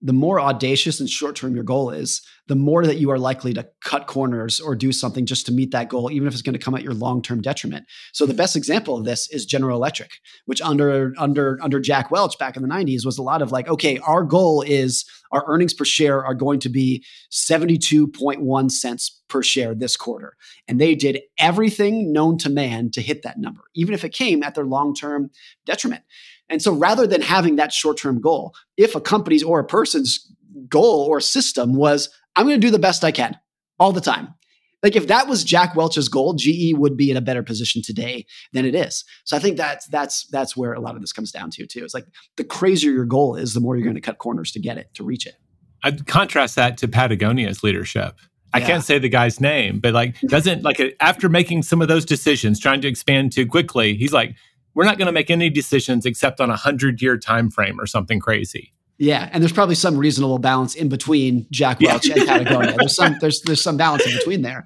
the 0.01 0.13
more 0.13 0.41
audacious 0.41 1.01
and 1.01 1.11
short 1.11 1.37
term 1.37 1.55
your 1.55 1.65
goal 1.65 1.91
is, 1.91 2.23
the 2.47 2.55
more 2.55 2.87
that 2.87 2.99
you 2.99 3.11
are 3.11 3.19
likely 3.19 3.53
to 3.53 3.69
cut 3.85 4.07
corners 4.07 4.61
or 4.61 4.75
do 4.75 4.93
something 4.93 5.27
just 5.27 5.45
to 5.47 5.53
meet 5.53 5.73
that 5.73 5.89
goal, 5.89 6.11
even 6.11 6.27
if 6.27 6.33
it's 6.33 6.43
going 6.43 6.55
to 6.55 6.59
come 6.59 6.75
at 6.75 6.83
your 6.83 6.95
long 6.95 7.21
term 7.21 7.43
detriment. 7.43 7.85
So 8.13 8.25
the 8.25 8.35
best 8.35 8.57
example 8.57 8.97
of 8.97 9.05
this 9.05 9.29
is 9.31 9.45
General 9.45 9.77
Electric, 9.77 10.11
which 10.47 10.63
under 10.63 11.15
under 11.19 11.59
under 11.61 11.81
Jack 11.81 12.11
Welch 12.11 12.39
back 12.39 12.57
in 12.57 12.63
the 12.63 12.69
90s 12.69 13.05
was 13.05 13.19
a 13.19 13.23
lot 13.23 13.43
of 13.43 13.53
like, 13.53 13.69
okay, 13.69 13.99
our 13.99 14.23
goal 14.23 14.63
is 14.63 15.05
our 15.33 15.45
earnings 15.47 15.75
per 15.75 15.85
share 15.85 16.25
are 16.25 16.35
going 16.35 16.61
to 16.61 16.69
be 16.69 17.05
72.1 17.33 18.71
cents 18.71 19.21
per 19.29 19.43
share 19.43 19.75
this 19.75 19.97
quarter. 19.97 20.37
And 20.67 20.81
they 20.81 20.95
did 20.95 21.21
everything 21.39 22.13
known 22.13 22.39
to 22.39 22.49
man 22.49 22.91
to 22.93 23.03
hit 23.03 23.23
that 23.23 23.39
number, 23.39 23.65
even 23.75 23.95
if 23.95 24.05
it 24.05 24.15
came 24.15 24.43
at 24.43 24.55
their 24.55 24.65
long 24.65 24.95
term 24.95 25.31
detriment. 25.67 26.03
And 26.51 26.63
so 26.63 26.73
rather 26.73 27.07
than 27.07 27.21
having 27.21 27.57
that 27.57 27.73
short 27.73 27.99
term 27.99 28.21
goal, 28.21 28.55
if 28.77 28.95
a 28.95 29.01
company's 29.01 29.43
or 29.43 29.61
a 29.61 29.65
person's 29.65 30.31
goal 30.69 31.07
or 31.09 31.21
system 31.21 31.75
was, 31.75 32.09
I'm 32.37 32.47
going 32.47 32.61
to 32.61 32.67
do 32.67 32.71
the 32.71 32.79
best 32.79 33.05
I 33.05 33.11
can 33.11 33.39
all 33.79 33.93
the 33.93 34.01
time. 34.01 34.35
Like 34.83 34.95
if 34.95 35.09
that 35.09 35.27
was 35.27 35.43
Jack 35.43 35.75
Welch's 35.75 36.09
goal, 36.09 36.35
GE 36.35 36.75
would 36.75 36.97
be 36.97 37.11
in 37.11 37.17
a 37.17 37.21
better 37.21 37.43
position 37.43 37.83
today 37.83 38.27
than 38.53 38.65
it 38.65 38.75
is. 38.75 39.05
So 39.25 39.37
I 39.37 39.41
think 39.41 39.57
that's 39.57 39.87
that's 39.89 40.27
that's 40.31 40.57
where 40.57 40.73
a 40.73 40.81
lot 40.81 40.95
of 40.95 41.01
this 41.01 41.13
comes 41.13 41.33
down 41.33 41.51
to 41.53 41.67
too. 41.67 41.83
It's 41.83 41.95
like 41.95 42.07
the 42.37 42.45
crazier 42.45 42.93
your 42.93 43.05
goal 43.05 43.35
is, 43.35 43.55
the 43.55 43.61
more 43.61 43.77
you're 43.77 43.85
going 43.85 43.97
to 43.97 44.01
cut 44.01 44.19
corners 44.19 44.53
to 44.53 44.61
get 44.61 44.79
it, 44.79 44.95
to 44.95 45.03
reach 45.03 45.27
it. 45.27 45.35
I'd 45.83 46.07
contrast 46.07 46.55
that 46.57 46.77
to 46.79 46.89
Patagonia's 46.89 47.63
leadership. 47.63 48.19
I 48.55 48.59
yeah. 48.61 48.67
can't 48.67 48.85
say 48.85 48.99
the 48.99 49.09
guy's 49.09 49.41
name, 49.41 49.81
but 49.81 49.95
like 49.95 50.19
doesn't 50.23 50.63
like 50.63 50.81
after 51.01 51.29
making 51.29 51.65
some 51.65 51.83
of 51.83 51.89
those 51.89 52.05
decisions, 52.05 52.61
trying 52.61 52.81
to 52.83 52.89
expand 52.89 53.33
too 53.33 53.47
quickly, 53.47 53.95
he's 53.95 54.13
like, 54.13 54.37
we're 54.75 54.85
not 54.85 54.99
going 54.99 55.07
to 55.07 55.13
make 55.13 55.31
any 55.31 55.51
decisions 55.51 56.07
except 56.07 56.41
on 56.41 56.51
a 56.51 56.57
hundred 56.57 57.03
year 57.03 57.17
time 57.17 57.51
frame 57.51 57.81
or 57.81 57.87
something 57.87 58.21
crazy. 58.21 58.73
Yeah, 58.99 59.29
and 59.33 59.43
there's 59.43 59.53
probably 59.53 59.77
some 59.77 59.97
reasonable 59.97 60.39
balance 60.39 60.75
in 60.75 60.89
between 60.89 61.47
Jack 61.53 61.81
Welch 61.81 62.09
yeah. 62.09 62.15
and 62.17 62.27
Patagonia. 62.27 62.77
There's 62.77 62.97
some 62.97 63.17
there's 63.21 63.41
there's 63.43 63.63
some 63.63 63.77
balance 63.77 64.05
in 64.05 64.13
between 64.17 64.43
there. 64.43 64.65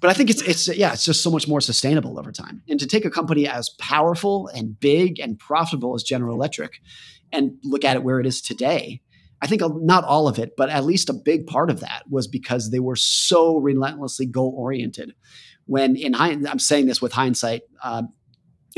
But 0.00 0.10
I 0.10 0.14
think 0.14 0.30
it's 0.30 0.42
it's 0.42 0.68
yeah, 0.76 0.92
it's 0.92 1.04
just 1.04 1.22
so 1.22 1.30
much 1.30 1.46
more 1.46 1.60
sustainable 1.60 2.18
over 2.18 2.32
time. 2.32 2.62
And 2.68 2.78
to 2.80 2.86
take 2.86 3.04
a 3.04 3.10
company 3.10 3.48
as 3.48 3.70
powerful 3.78 4.48
and 4.48 4.78
big 4.78 5.20
and 5.20 5.38
profitable 5.38 5.94
as 5.94 6.02
General 6.02 6.34
Electric 6.34 6.80
and 7.32 7.52
look 7.62 7.84
at 7.84 7.96
it 7.96 8.02
where 8.02 8.20
it 8.20 8.26
is 8.26 8.40
today, 8.40 9.00
I 9.40 9.46
think 9.46 9.62
not 9.64 10.04
all 10.04 10.28
of 10.28 10.38
it, 10.38 10.52
but 10.56 10.70
at 10.70 10.84
least 10.84 11.08
a 11.08 11.12
big 11.14 11.46
part 11.46 11.70
of 11.70 11.80
that 11.80 12.04
was 12.10 12.26
because 12.26 12.70
they 12.70 12.80
were 12.80 12.96
so 12.96 13.58
relentlessly 13.58 14.26
goal 14.26 14.54
oriented. 14.56 15.14
When 15.66 15.96
in 15.96 16.14
hindsight, 16.14 16.50
I'm 16.50 16.58
saying 16.58 16.86
this 16.86 17.02
with 17.02 17.12
hindsight, 17.12 17.62
uh, 17.82 18.04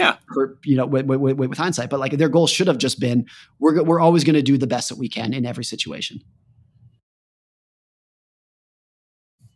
yeah. 0.00 0.16
For, 0.32 0.58
you 0.64 0.76
know, 0.76 0.86
with, 0.86 1.06
with, 1.06 1.36
with, 1.36 1.56
hindsight, 1.56 1.90
but 1.90 2.00
like 2.00 2.12
their 2.12 2.28
goal 2.28 2.46
should 2.46 2.66
have 2.66 2.78
just 2.78 2.98
been, 2.98 3.26
we're, 3.58 3.82
we're 3.82 4.00
always 4.00 4.24
going 4.24 4.34
to 4.34 4.42
do 4.42 4.58
the 4.58 4.66
best 4.66 4.88
that 4.88 4.98
we 4.98 5.08
can 5.08 5.32
in 5.32 5.46
every 5.46 5.64
situation. 5.64 6.20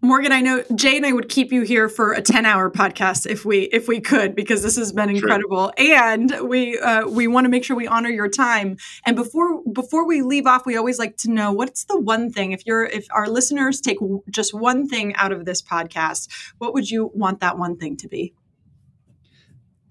Morgan, 0.05 0.33
I 0.33 0.43
know 0.43 0.63
Jay 0.75 0.99
and 0.99 1.07
I 1.07 1.13
would 1.13 1.31
keep 1.31 1.51
you 1.51 1.63
here 1.63 1.89
for 1.89 2.13
a 2.13 2.21
ten-hour 2.21 2.71
podcast 2.73 3.25
if 3.25 3.47
we 3.47 3.61
if 3.61 3.89
we 3.89 4.01
could, 4.03 4.37
because 4.37 4.63
this 4.63 4.77
has 4.77 4.93
been 4.93 5.09
incredible, 5.09 5.73
True. 5.79 5.95
and 5.95 6.37
we 6.47 6.79
uh, 6.79 7.09
we 7.09 7.27
want 7.27 7.47
to 7.47 7.49
make 7.49 7.65
sure 7.65 7.75
we 7.75 7.87
honor 7.87 8.11
your 8.11 8.29
time. 8.29 8.77
And 9.07 9.17
before 9.17 9.63
before 9.73 10.07
we 10.07 10.21
leave 10.21 10.47
off, 10.47 10.67
we 10.67 10.77
always 10.77 10.99
like 10.99 11.17
to 11.19 11.31
know 11.31 11.53
what's 11.53 11.85
the 11.85 11.99
one 11.99 12.31
thing 12.31 12.53
if 12.53 12.67
you're 12.67 12.85
if 12.85 13.07
our 13.15 13.29
listeners 13.29 13.81
take 13.81 13.97
just 14.29 14.53
one 14.53 14.87
thing 14.87 15.15
out 15.15 15.33
of 15.33 15.47
this 15.47 15.63
podcast, 15.63 16.29
what 16.59 16.75
would 16.75 16.91
you 16.91 17.11
want 17.15 17.41
that 17.41 17.57
one 17.57 17.79
thing 17.79 17.97
to 17.97 18.07
be? 18.07 18.35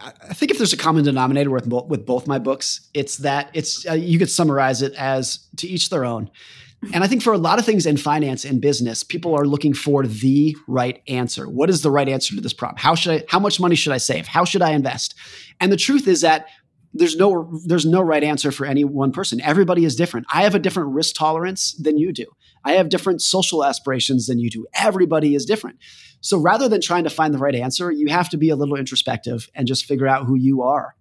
I 0.03 0.33
think 0.33 0.51
if 0.51 0.57
there's 0.57 0.73
a 0.73 0.77
common 0.77 1.03
denominator 1.03 1.49
with 1.49 1.67
both, 1.67 1.87
with 1.87 2.05
both 2.05 2.27
my 2.27 2.39
books, 2.39 2.89
it's 2.93 3.17
that 3.17 3.49
it's 3.53 3.87
uh, 3.87 3.93
you 3.93 4.19
could 4.19 4.29
summarize 4.29 4.81
it 4.81 4.93
as 4.93 5.47
to 5.57 5.67
each 5.67 5.89
their 5.89 6.05
own. 6.05 6.29
And 6.91 7.03
I 7.03 7.07
think 7.07 7.21
for 7.21 7.31
a 7.31 7.37
lot 7.37 7.59
of 7.59 7.65
things 7.65 7.85
in 7.85 7.95
finance 7.95 8.43
and 8.43 8.59
business, 8.59 9.03
people 9.03 9.33
are 9.35 9.45
looking 9.45 9.73
for 9.73 10.05
the 10.05 10.57
right 10.67 11.01
answer. 11.07 11.47
What 11.47 11.69
is 11.69 11.81
the 11.81 11.91
right 11.91 12.09
answer 12.09 12.35
to 12.35 12.41
this 12.41 12.53
problem? 12.53 12.77
How 12.77 12.95
should 12.95 13.13
I 13.13 13.25
how 13.29 13.39
much 13.39 13.59
money 13.59 13.75
should 13.75 13.93
I 13.93 13.97
save? 13.97 14.27
How 14.27 14.43
should 14.43 14.61
I 14.61 14.71
invest? 14.71 15.15
And 15.61 15.71
the 15.71 15.77
truth 15.77 16.07
is 16.07 16.21
that 16.21 16.47
there's 16.93 17.15
no 17.15 17.49
there's 17.65 17.85
no 17.85 18.01
right 18.01 18.23
answer 18.23 18.51
for 18.51 18.65
any 18.65 18.83
one 18.83 19.11
person. 19.11 19.41
Everybody 19.41 19.85
is 19.85 19.95
different. 19.95 20.27
I 20.33 20.43
have 20.43 20.55
a 20.55 20.59
different 20.59 20.89
risk 20.89 21.15
tolerance 21.15 21.73
than 21.73 21.97
you 21.97 22.11
do. 22.11 22.25
I 22.65 22.73
have 22.73 22.89
different 22.89 23.21
social 23.21 23.63
aspirations 23.63 24.27
than 24.27 24.39
you 24.39 24.49
do. 24.49 24.67
Everybody 24.73 25.35
is 25.35 25.45
different. 25.45 25.77
So 26.23 26.39
rather 26.39 26.69
than 26.69 26.79
trying 26.79 27.03
to 27.03 27.09
find 27.09 27.33
the 27.33 27.37
right 27.37 27.53
answer, 27.53 27.91
you 27.91 28.07
have 28.07 28.29
to 28.29 28.37
be 28.37 28.49
a 28.49 28.55
little 28.55 28.77
introspective 28.77 29.49
and 29.53 29.67
just 29.67 29.85
figure 29.85 30.07
out 30.07 30.25
who 30.25 30.35
you 30.35 30.61
are. 30.61 30.95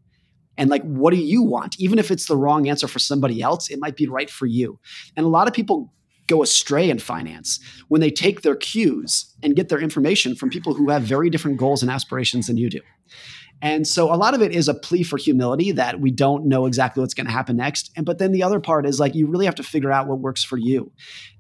And 0.58 0.68
like, 0.68 0.82
what 0.82 1.14
do 1.14 1.20
you 1.20 1.42
want? 1.42 1.78
Even 1.78 2.00
if 2.00 2.10
it's 2.10 2.26
the 2.26 2.36
wrong 2.36 2.68
answer 2.68 2.88
for 2.88 2.98
somebody 2.98 3.40
else, 3.40 3.70
it 3.70 3.78
might 3.78 3.96
be 3.96 4.08
right 4.08 4.28
for 4.28 4.46
you. 4.46 4.80
And 5.16 5.24
a 5.24 5.28
lot 5.28 5.46
of 5.46 5.54
people 5.54 5.92
go 6.26 6.42
astray 6.42 6.90
in 6.90 6.98
finance 6.98 7.60
when 7.86 8.00
they 8.00 8.10
take 8.10 8.42
their 8.42 8.56
cues 8.56 9.32
and 9.44 9.54
get 9.54 9.68
their 9.68 9.80
information 9.80 10.34
from 10.34 10.50
people 10.50 10.74
who 10.74 10.90
have 10.90 11.02
very 11.02 11.30
different 11.30 11.56
goals 11.56 11.82
and 11.82 11.90
aspirations 11.90 12.48
than 12.48 12.56
you 12.56 12.68
do. 12.68 12.80
And 13.60 13.86
so 13.86 14.12
a 14.12 14.16
lot 14.16 14.34
of 14.34 14.42
it 14.42 14.50
is 14.50 14.66
a 14.66 14.74
plea 14.74 15.04
for 15.04 15.16
humility 15.16 15.70
that 15.70 16.00
we 16.00 16.10
don't 16.10 16.46
know 16.46 16.66
exactly 16.66 17.00
what's 17.00 17.14
going 17.14 17.26
to 17.26 17.32
happen 17.32 17.56
next. 17.56 17.92
And 17.96 18.04
but 18.04 18.18
then 18.18 18.32
the 18.32 18.42
other 18.42 18.58
part 18.58 18.86
is 18.86 18.98
like 18.98 19.14
you 19.14 19.28
really 19.28 19.46
have 19.46 19.54
to 19.54 19.62
figure 19.62 19.92
out 19.92 20.08
what 20.08 20.18
works 20.18 20.42
for 20.42 20.58
you, 20.58 20.90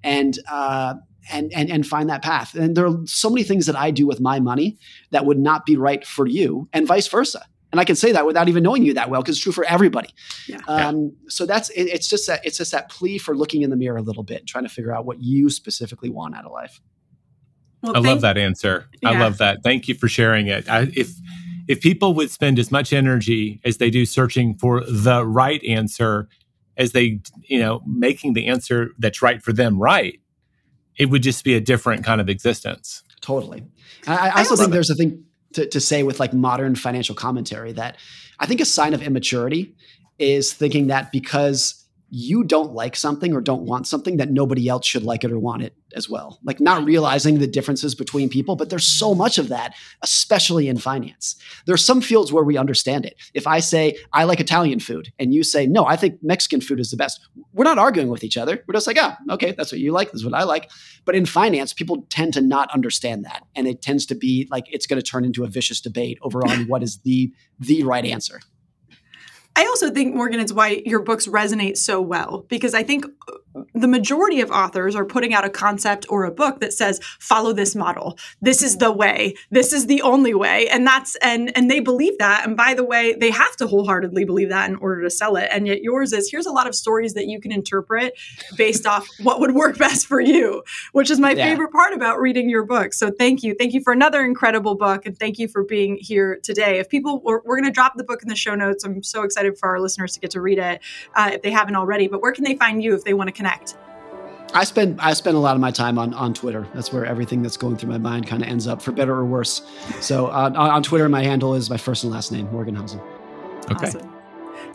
and 0.04 0.38
uh, 0.48 0.94
and 1.30 1.52
and 1.52 1.70
and 1.70 1.86
find 1.86 2.08
that 2.08 2.22
path. 2.22 2.54
And 2.54 2.76
there 2.76 2.86
are 2.86 3.06
so 3.06 3.30
many 3.30 3.42
things 3.42 3.66
that 3.66 3.76
I 3.76 3.90
do 3.90 4.06
with 4.06 4.20
my 4.20 4.40
money 4.40 4.78
that 5.10 5.26
would 5.26 5.38
not 5.38 5.66
be 5.66 5.76
right 5.76 6.06
for 6.06 6.26
you, 6.26 6.68
and 6.72 6.86
vice 6.86 7.08
versa. 7.08 7.44
And 7.70 7.80
I 7.80 7.84
can 7.84 7.96
say 7.96 8.12
that 8.12 8.26
without 8.26 8.48
even 8.48 8.62
knowing 8.62 8.82
you 8.82 8.92
that 8.94 9.08
well 9.08 9.22
because 9.22 9.36
it's 9.36 9.42
true 9.42 9.52
for 9.52 9.64
everybody. 9.64 10.10
Yeah. 10.46 10.58
Um, 10.68 11.16
so 11.28 11.46
that's 11.46 11.70
it, 11.70 11.84
it's 11.84 12.06
just 12.08 12.26
that 12.26 12.44
it's 12.44 12.58
just 12.58 12.72
that 12.72 12.90
plea 12.90 13.18
for 13.18 13.36
looking 13.36 13.62
in 13.62 13.70
the 13.70 13.76
mirror 13.76 13.96
a 13.96 14.02
little 14.02 14.22
bit, 14.22 14.40
and 14.40 14.48
trying 14.48 14.64
to 14.64 14.70
figure 14.70 14.94
out 14.94 15.06
what 15.06 15.20
you 15.20 15.48
specifically 15.48 16.10
want 16.10 16.34
out 16.34 16.44
of 16.44 16.52
life. 16.52 16.80
Well, 17.82 17.96
I 17.96 18.00
love 18.00 18.20
that 18.20 18.38
answer. 18.38 18.86
Yeah. 19.02 19.10
I 19.10 19.18
love 19.18 19.38
that. 19.38 19.62
Thank 19.64 19.88
you 19.88 19.94
for 19.94 20.06
sharing 20.06 20.46
it. 20.46 20.68
I, 20.68 20.92
if 20.94 21.14
if 21.66 21.80
people 21.80 22.14
would 22.14 22.30
spend 22.30 22.58
as 22.58 22.70
much 22.70 22.92
energy 22.92 23.60
as 23.64 23.78
they 23.78 23.90
do 23.90 24.04
searching 24.04 24.54
for 24.54 24.84
the 24.84 25.24
right 25.24 25.62
answer 25.64 26.28
as 26.76 26.92
they 26.92 27.20
you 27.44 27.58
know 27.58 27.82
making 27.86 28.34
the 28.34 28.46
answer 28.46 28.90
that's 28.98 29.22
right 29.22 29.42
for 29.42 29.52
them 29.52 29.78
right 29.78 30.20
it 30.96 31.06
would 31.06 31.22
just 31.22 31.44
be 31.44 31.54
a 31.54 31.60
different 31.60 32.04
kind 32.04 32.20
of 32.20 32.28
existence. 32.28 33.02
Totally. 33.20 33.64
I, 34.06 34.28
I 34.28 34.38
also 34.38 34.54
I 34.54 34.58
think 34.58 34.72
there's 34.72 34.90
a 34.90 34.94
thing 34.94 35.24
to, 35.54 35.66
to 35.66 35.80
say 35.80 36.02
with 36.02 36.20
like 36.20 36.32
modern 36.32 36.74
financial 36.74 37.14
commentary 37.14 37.72
that 37.72 37.96
i 38.38 38.46
think 38.46 38.60
a 38.60 38.64
sign 38.64 38.94
of 38.94 39.02
immaturity 39.02 39.74
is 40.18 40.52
thinking 40.52 40.88
that 40.88 41.12
because 41.12 41.84
you 42.10 42.44
don't 42.44 42.72
like 42.74 42.94
something 42.94 43.32
or 43.32 43.40
don't 43.40 43.62
want 43.62 43.86
something 43.86 44.18
that 44.18 44.30
nobody 44.30 44.68
else 44.68 44.86
should 44.86 45.02
like 45.02 45.24
it 45.24 45.32
or 45.32 45.38
want 45.38 45.62
it 45.62 45.74
as 45.94 46.08
well. 46.08 46.38
Like 46.42 46.60
not 46.60 46.84
realizing 46.84 47.38
the 47.38 47.46
differences 47.46 47.94
between 47.94 48.28
people, 48.28 48.56
but 48.56 48.70
there's 48.70 48.86
so 48.86 49.14
much 49.14 49.38
of 49.38 49.48
that, 49.48 49.74
especially 50.02 50.68
in 50.68 50.78
finance. 50.78 51.36
There 51.66 51.74
are 51.74 51.78
some 51.78 52.00
fields 52.00 52.32
where 52.32 52.44
we 52.44 52.56
understand 52.56 53.06
it. 53.06 53.16
If 53.34 53.46
I 53.46 53.60
say 53.60 53.96
I 54.12 54.24
like 54.24 54.40
Italian 54.40 54.80
food 54.80 55.12
and 55.18 55.34
you 55.34 55.42
say 55.42 55.66
no, 55.66 55.86
I 55.86 55.96
think 55.96 56.22
Mexican 56.22 56.60
food 56.60 56.80
is 56.80 56.90
the 56.90 56.96
best. 56.96 57.20
We're 57.52 57.64
not 57.64 57.78
arguing 57.78 58.08
with 58.08 58.24
each 58.24 58.36
other. 58.36 58.62
We're 58.66 58.74
just 58.74 58.86
like, 58.86 58.98
oh, 59.00 59.12
okay, 59.30 59.52
that's 59.52 59.72
what 59.72 59.80
you 59.80 59.92
like, 59.92 60.12
that's 60.12 60.24
what 60.24 60.34
I 60.34 60.44
like. 60.44 60.70
But 61.04 61.14
in 61.14 61.26
finance, 61.26 61.72
people 61.72 62.06
tend 62.10 62.34
to 62.34 62.40
not 62.40 62.70
understand 62.72 63.24
that. 63.24 63.44
And 63.54 63.66
it 63.66 63.82
tends 63.82 64.06
to 64.06 64.14
be 64.14 64.48
like 64.50 64.66
it's 64.70 64.86
going 64.86 65.00
to 65.00 65.06
turn 65.06 65.24
into 65.24 65.44
a 65.44 65.48
vicious 65.48 65.80
debate 65.80 66.18
over 66.22 66.46
on 66.46 66.66
what 66.68 66.82
is 66.82 66.98
the 66.98 67.32
the 67.58 67.82
right 67.82 68.04
answer. 68.04 68.40
I 69.54 69.66
also 69.66 69.90
think, 69.90 70.14
Morgan, 70.14 70.40
it's 70.40 70.52
why 70.52 70.82
your 70.86 71.00
books 71.00 71.26
resonate 71.26 71.76
so 71.76 72.00
well 72.00 72.46
because 72.48 72.72
I 72.72 72.82
think 72.82 73.04
the 73.74 73.88
majority 73.88 74.40
of 74.40 74.50
authors 74.50 74.94
are 74.94 75.04
putting 75.04 75.34
out 75.34 75.44
a 75.44 75.50
concept 75.50 76.06
or 76.08 76.24
a 76.24 76.30
book 76.30 76.60
that 76.60 76.72
says 76.72 77.00
follow 77.18 77.52
this 77.52 77.74
model. 77.74 78.18
This 78.40 78.62
is 78.62 78.78
the 78.78 78.92
way. 78.92 79.34
This 79.50 79.72
is 79.72 79.86
the 79.86 80.02
only 80.02 80.34
way. 80.34 80.68
And 80.68 80.86
that's 80.86 81.16
and 81.16 81.56
and 81.56 81.70
they 81.70 81.80
believe 81.80 82.18
that. 82.18 82.46
And 82.46 82.56
by 82.56 82.74
the 82.74 82.84
way 82.84 83.14
they 83.14 83.30
have 83.30 83.56
to 83.56 83.66
wholeheartedly 83.66 84.24
believe 84.24 84.48
that 84.48 84.70
in 84.70 84.76
order 84.76 85.02
to 85.02 85.10
sell 85.10 85.36
it. 85.36 85.48
And 85.50 85.66
yet 85.66 85.82
yours 85.82 86.12
is 86.12 86.30
here's 86.30 86.46
a 86.46 86.52
lot 86.52 86.66
of 86.66 86.74
stories 86.74 87.14
that 87.14 87.26
you 87.26 87.40
can 87.40 87.52
interpret 87.52 88.14
based 88.56 88.86
off 88.86 89.06
what 89.22 89.40
would 89.40 89.54
work 89.54 89.78
best 89.78 90.06
for 90.06 90.20
you 90.20 90.62
which 90.92 91.10
is 91.10 91.18
my 91.20 91.32
yeah. 91.32 91.44
favorite 91.44 91.72
part 91.72 91.92
about 91.92 92.20
reading 92.20 92.48
your 92.48 92.64
book 92.64 92.92
so 92.94 93.10
thank 93.10 93.42
you. 93.42 93.54
Thank 93.54 93.72
you 93.74 93.80
for 93.80 93.92
another 93.92 94.24
incredible 94.24 94.74
book. 94.74 95.06
And 95.06 95.18
thank 95.18 95.38
you 95.38 95.48
for 95.48 95.64
being 95.64 95.96
here 96.00 96.38
today. 96.42 96.78
If 96.78 96.88
people 96.88 97.20
we're, 97.22 97.40
we're 97.44 97.56
going 97.56 97.68
to 97.68 97.72
drop 97.72 97.96
the 97.96 98.04
book 98.04 98.22
in 98.22 98.28
the 98.28 98.36
show 98.36 98.54
notes. 98.54 98.84
I'm 98.84 99.02
so 99.02 99.22
excited 99.22 99.58
for 99.58 99.68
our 99.68 99.80
listeners 99.80 100.14
to 100.14 100.20
get 100.20 100.30
to 100.32 100.40
read 100.40 100.58
it 100.58 100.80
uh, 101.14 101.30
if 101.32 101.42
they 101.42 101.50
haven't 101.50 101.76
already. 101.76 102.08
But 102.08 102.22
where 102.22 102.32
can 102.32 102.44
they 102.44 102.56
find 102.56 102.82
you 102.82 102.94
if 102.94 103.04
they 103.04 103.14
want 103.14 103.28
to 103.28 103.32
connect? 103.42 103.76
I 104.54 104.64
spend 104.64 105.00
I 105.00 105.14
spend 105.14 105.36
a 105.36 105.40
lot 105.40 105.54
of 105.54 105.60
my 105.60 105.70
time 105.70 105.98
on 105.98 106.12
on 106.14 106.34
Twitter. 106.34 106.66
That's 106.74 106.92
where 106.92 107.06
everything 107.06 107.42
that's 107.42 107.56
going 107.56 107.76
through 107.76 107.90
my 107.90 107.98
mind 107.98 108.26
kind 108.26 108.42
of 108.42 108.48
ends 108.48 108.66
up, 108.66 108.82
for 108.82 108.92
better 108.92 109.14
or 109.14 109.24
worse. 109.24 109.62
So 110.00 110.26
uh, 110.26 110.52
on 110.54 110.82
Twitter, 110.82 111.08
my 111.08 111.22
handle 111.22 111.54
is 111.54 111.70
my 111.70 111.78
first 111.78 112.04
and 112.04 112.12
last 112.12 112.32
name, 112.32 112.50
Morgan 112.52 112.76
Housel. 112.76 113.00
Okay. 113.70 113.86
Awesome. 113.86 114.12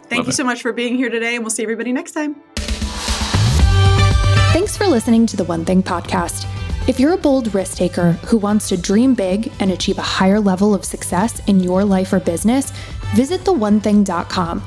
Thank 0.10 0.20
Love 0.20 0.28
you 0.28 0.32
it. 0.32 0.36
so 0.36 0.44
much 0.44 0.62
for 0.62 0.74
being 0.74 0.96
here 0.96 1.10
today, 1.10 1.36
and 1.36 1.44
we'll 1.44 1.52
see 1.52 1.64
everybody 1.64 1.92
next 1.92 2.14
time. 2.14 2.36
Thanks 4.54 4.76
for 4.76 4.88
listening 4.88 5.28
to 5.28 5.38
the 5.38 5.44
One 5.44 5.64
Thing 5.64 5.84
podcast. 5.84 6.48
If 6.88 7.00
you're 7.00 7.14
a 7.14 7.18
bold 7.18 7.54
risk 7.54 7.78
taker 7.78 8.14
who 8.28 8.38
wants 8.38 8.70
to 8.70 8.78
dream 8.78 9.14
big 9.14 9.52
and 9.60 9.72
achieve 9.72 9.98
a 9.98 10.02
higher 10.02 10.40
level 10.40 10.74
of 10.74 10.86
success 10.86 11.42
in 11.48 11.60
your 11.60 11.84
life 11.84 12.14
or 12.14 12.20
business, 12.20 12.72
visit 13.14 13.42
theonething.com. 13.42 14.64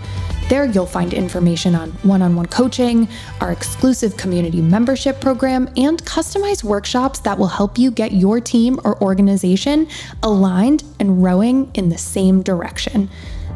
There, 0.51 0.65
you'll 0.65 0.85
find 0.85 1.15
information 1.15 1.77
on 1.77 1.93
one 2.03 2.23
on 2.23 2.35
one 2.35 2.47
coaching, 2.47 3.09
our 3.41 3.53
exclusive 3.53 4.17
community 4.17 4.61
membership 4.61 5.21
program, 5.21 5.69
and 5.77 6.05
customized 6.05 6.65
workshops 6.65 7.21
that 7.21 7.39
will 7.39 7.47
help 7.47 7.79
you 7.79 7.93
get 7.93 8.11
your 8.11 8.41
team 8.41 8.81
or 8.85 9.01
organization 9.01 9.87
aligned 10.25 10.83
and 10.99 11.23
rowing 11.23 11.71
in 11.75 11.89
the 11.89 11.99
same 11.99 12.43
direction. 12.43 13.09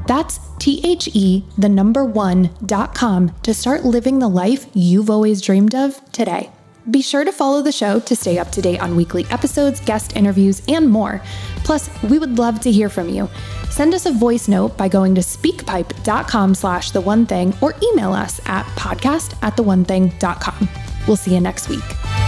That's 0.07 0.39
T 0.61 0.83
H 0.85 1.09
E, 1.15 1.45
the 1.59 1.69
number 1.69 2.05
one, 2.05 2.51
dot 2.65 2.95
com 2.95 3.35
to 3.43 3.53
start 3.53 3.85
living 3.85 4.21
the 4.21 4.29
life 4.29 4.67
you've 4.73 5.11
always 5.11 5.41
dreamed 5.41 5.75
of 5.75 6.01
today. 6.13 6.53
Be 6.91 7.01
sure 7.01 7.25
to 7.25 7.33
follow 7.33 7.63
the 7.63 7.73
show 7.73 8.01
to 8.01 8.17
stay 8.17 8.39
up 8.39 8.51
to 8.53 8.61
date 8.61 8.81
on 8.81 8.95
weekly 8.95 9.25
episodes, 9.31 9.81
guest 9.81 10.17
interviews, 10.17 10.63
and 10.69 10.89
more. 10.89 11.23
Plus, 11.65 11.89
we 12.03 12.19
would 12.19 12.39
love 12.39 12.61
to 12.61 12.71
hear 12.71 12.89
from 12.89 13.09
you. 13.09 13.29
Send 13.71 13.95
us 13.95 14.07
a 14.07 14.13
voice 14.13 14.49
note 14.49 14.77
by 14.77 14.89
going 14.89 15.15
to 15.15 15.21
speakpipe.com 15.21 16.55
slash 16.55 16.91
the 16.91 17.01
one 17.01 17.25
thing 17.27 17.55
or 17.63 17.75
email 17.83 18.13
us 18.13 18.41
at 18.47 18.67
podcast 18.77 19.37
at 19.43 19.57
the 19.57 19.63
one 19.63 19.85
thing.com. 19.85 20.69
We'll 21.07 21.17
see 21.17 21.35
you 21.35 21.41
next 21.41 21.69
week. 21.69 22.24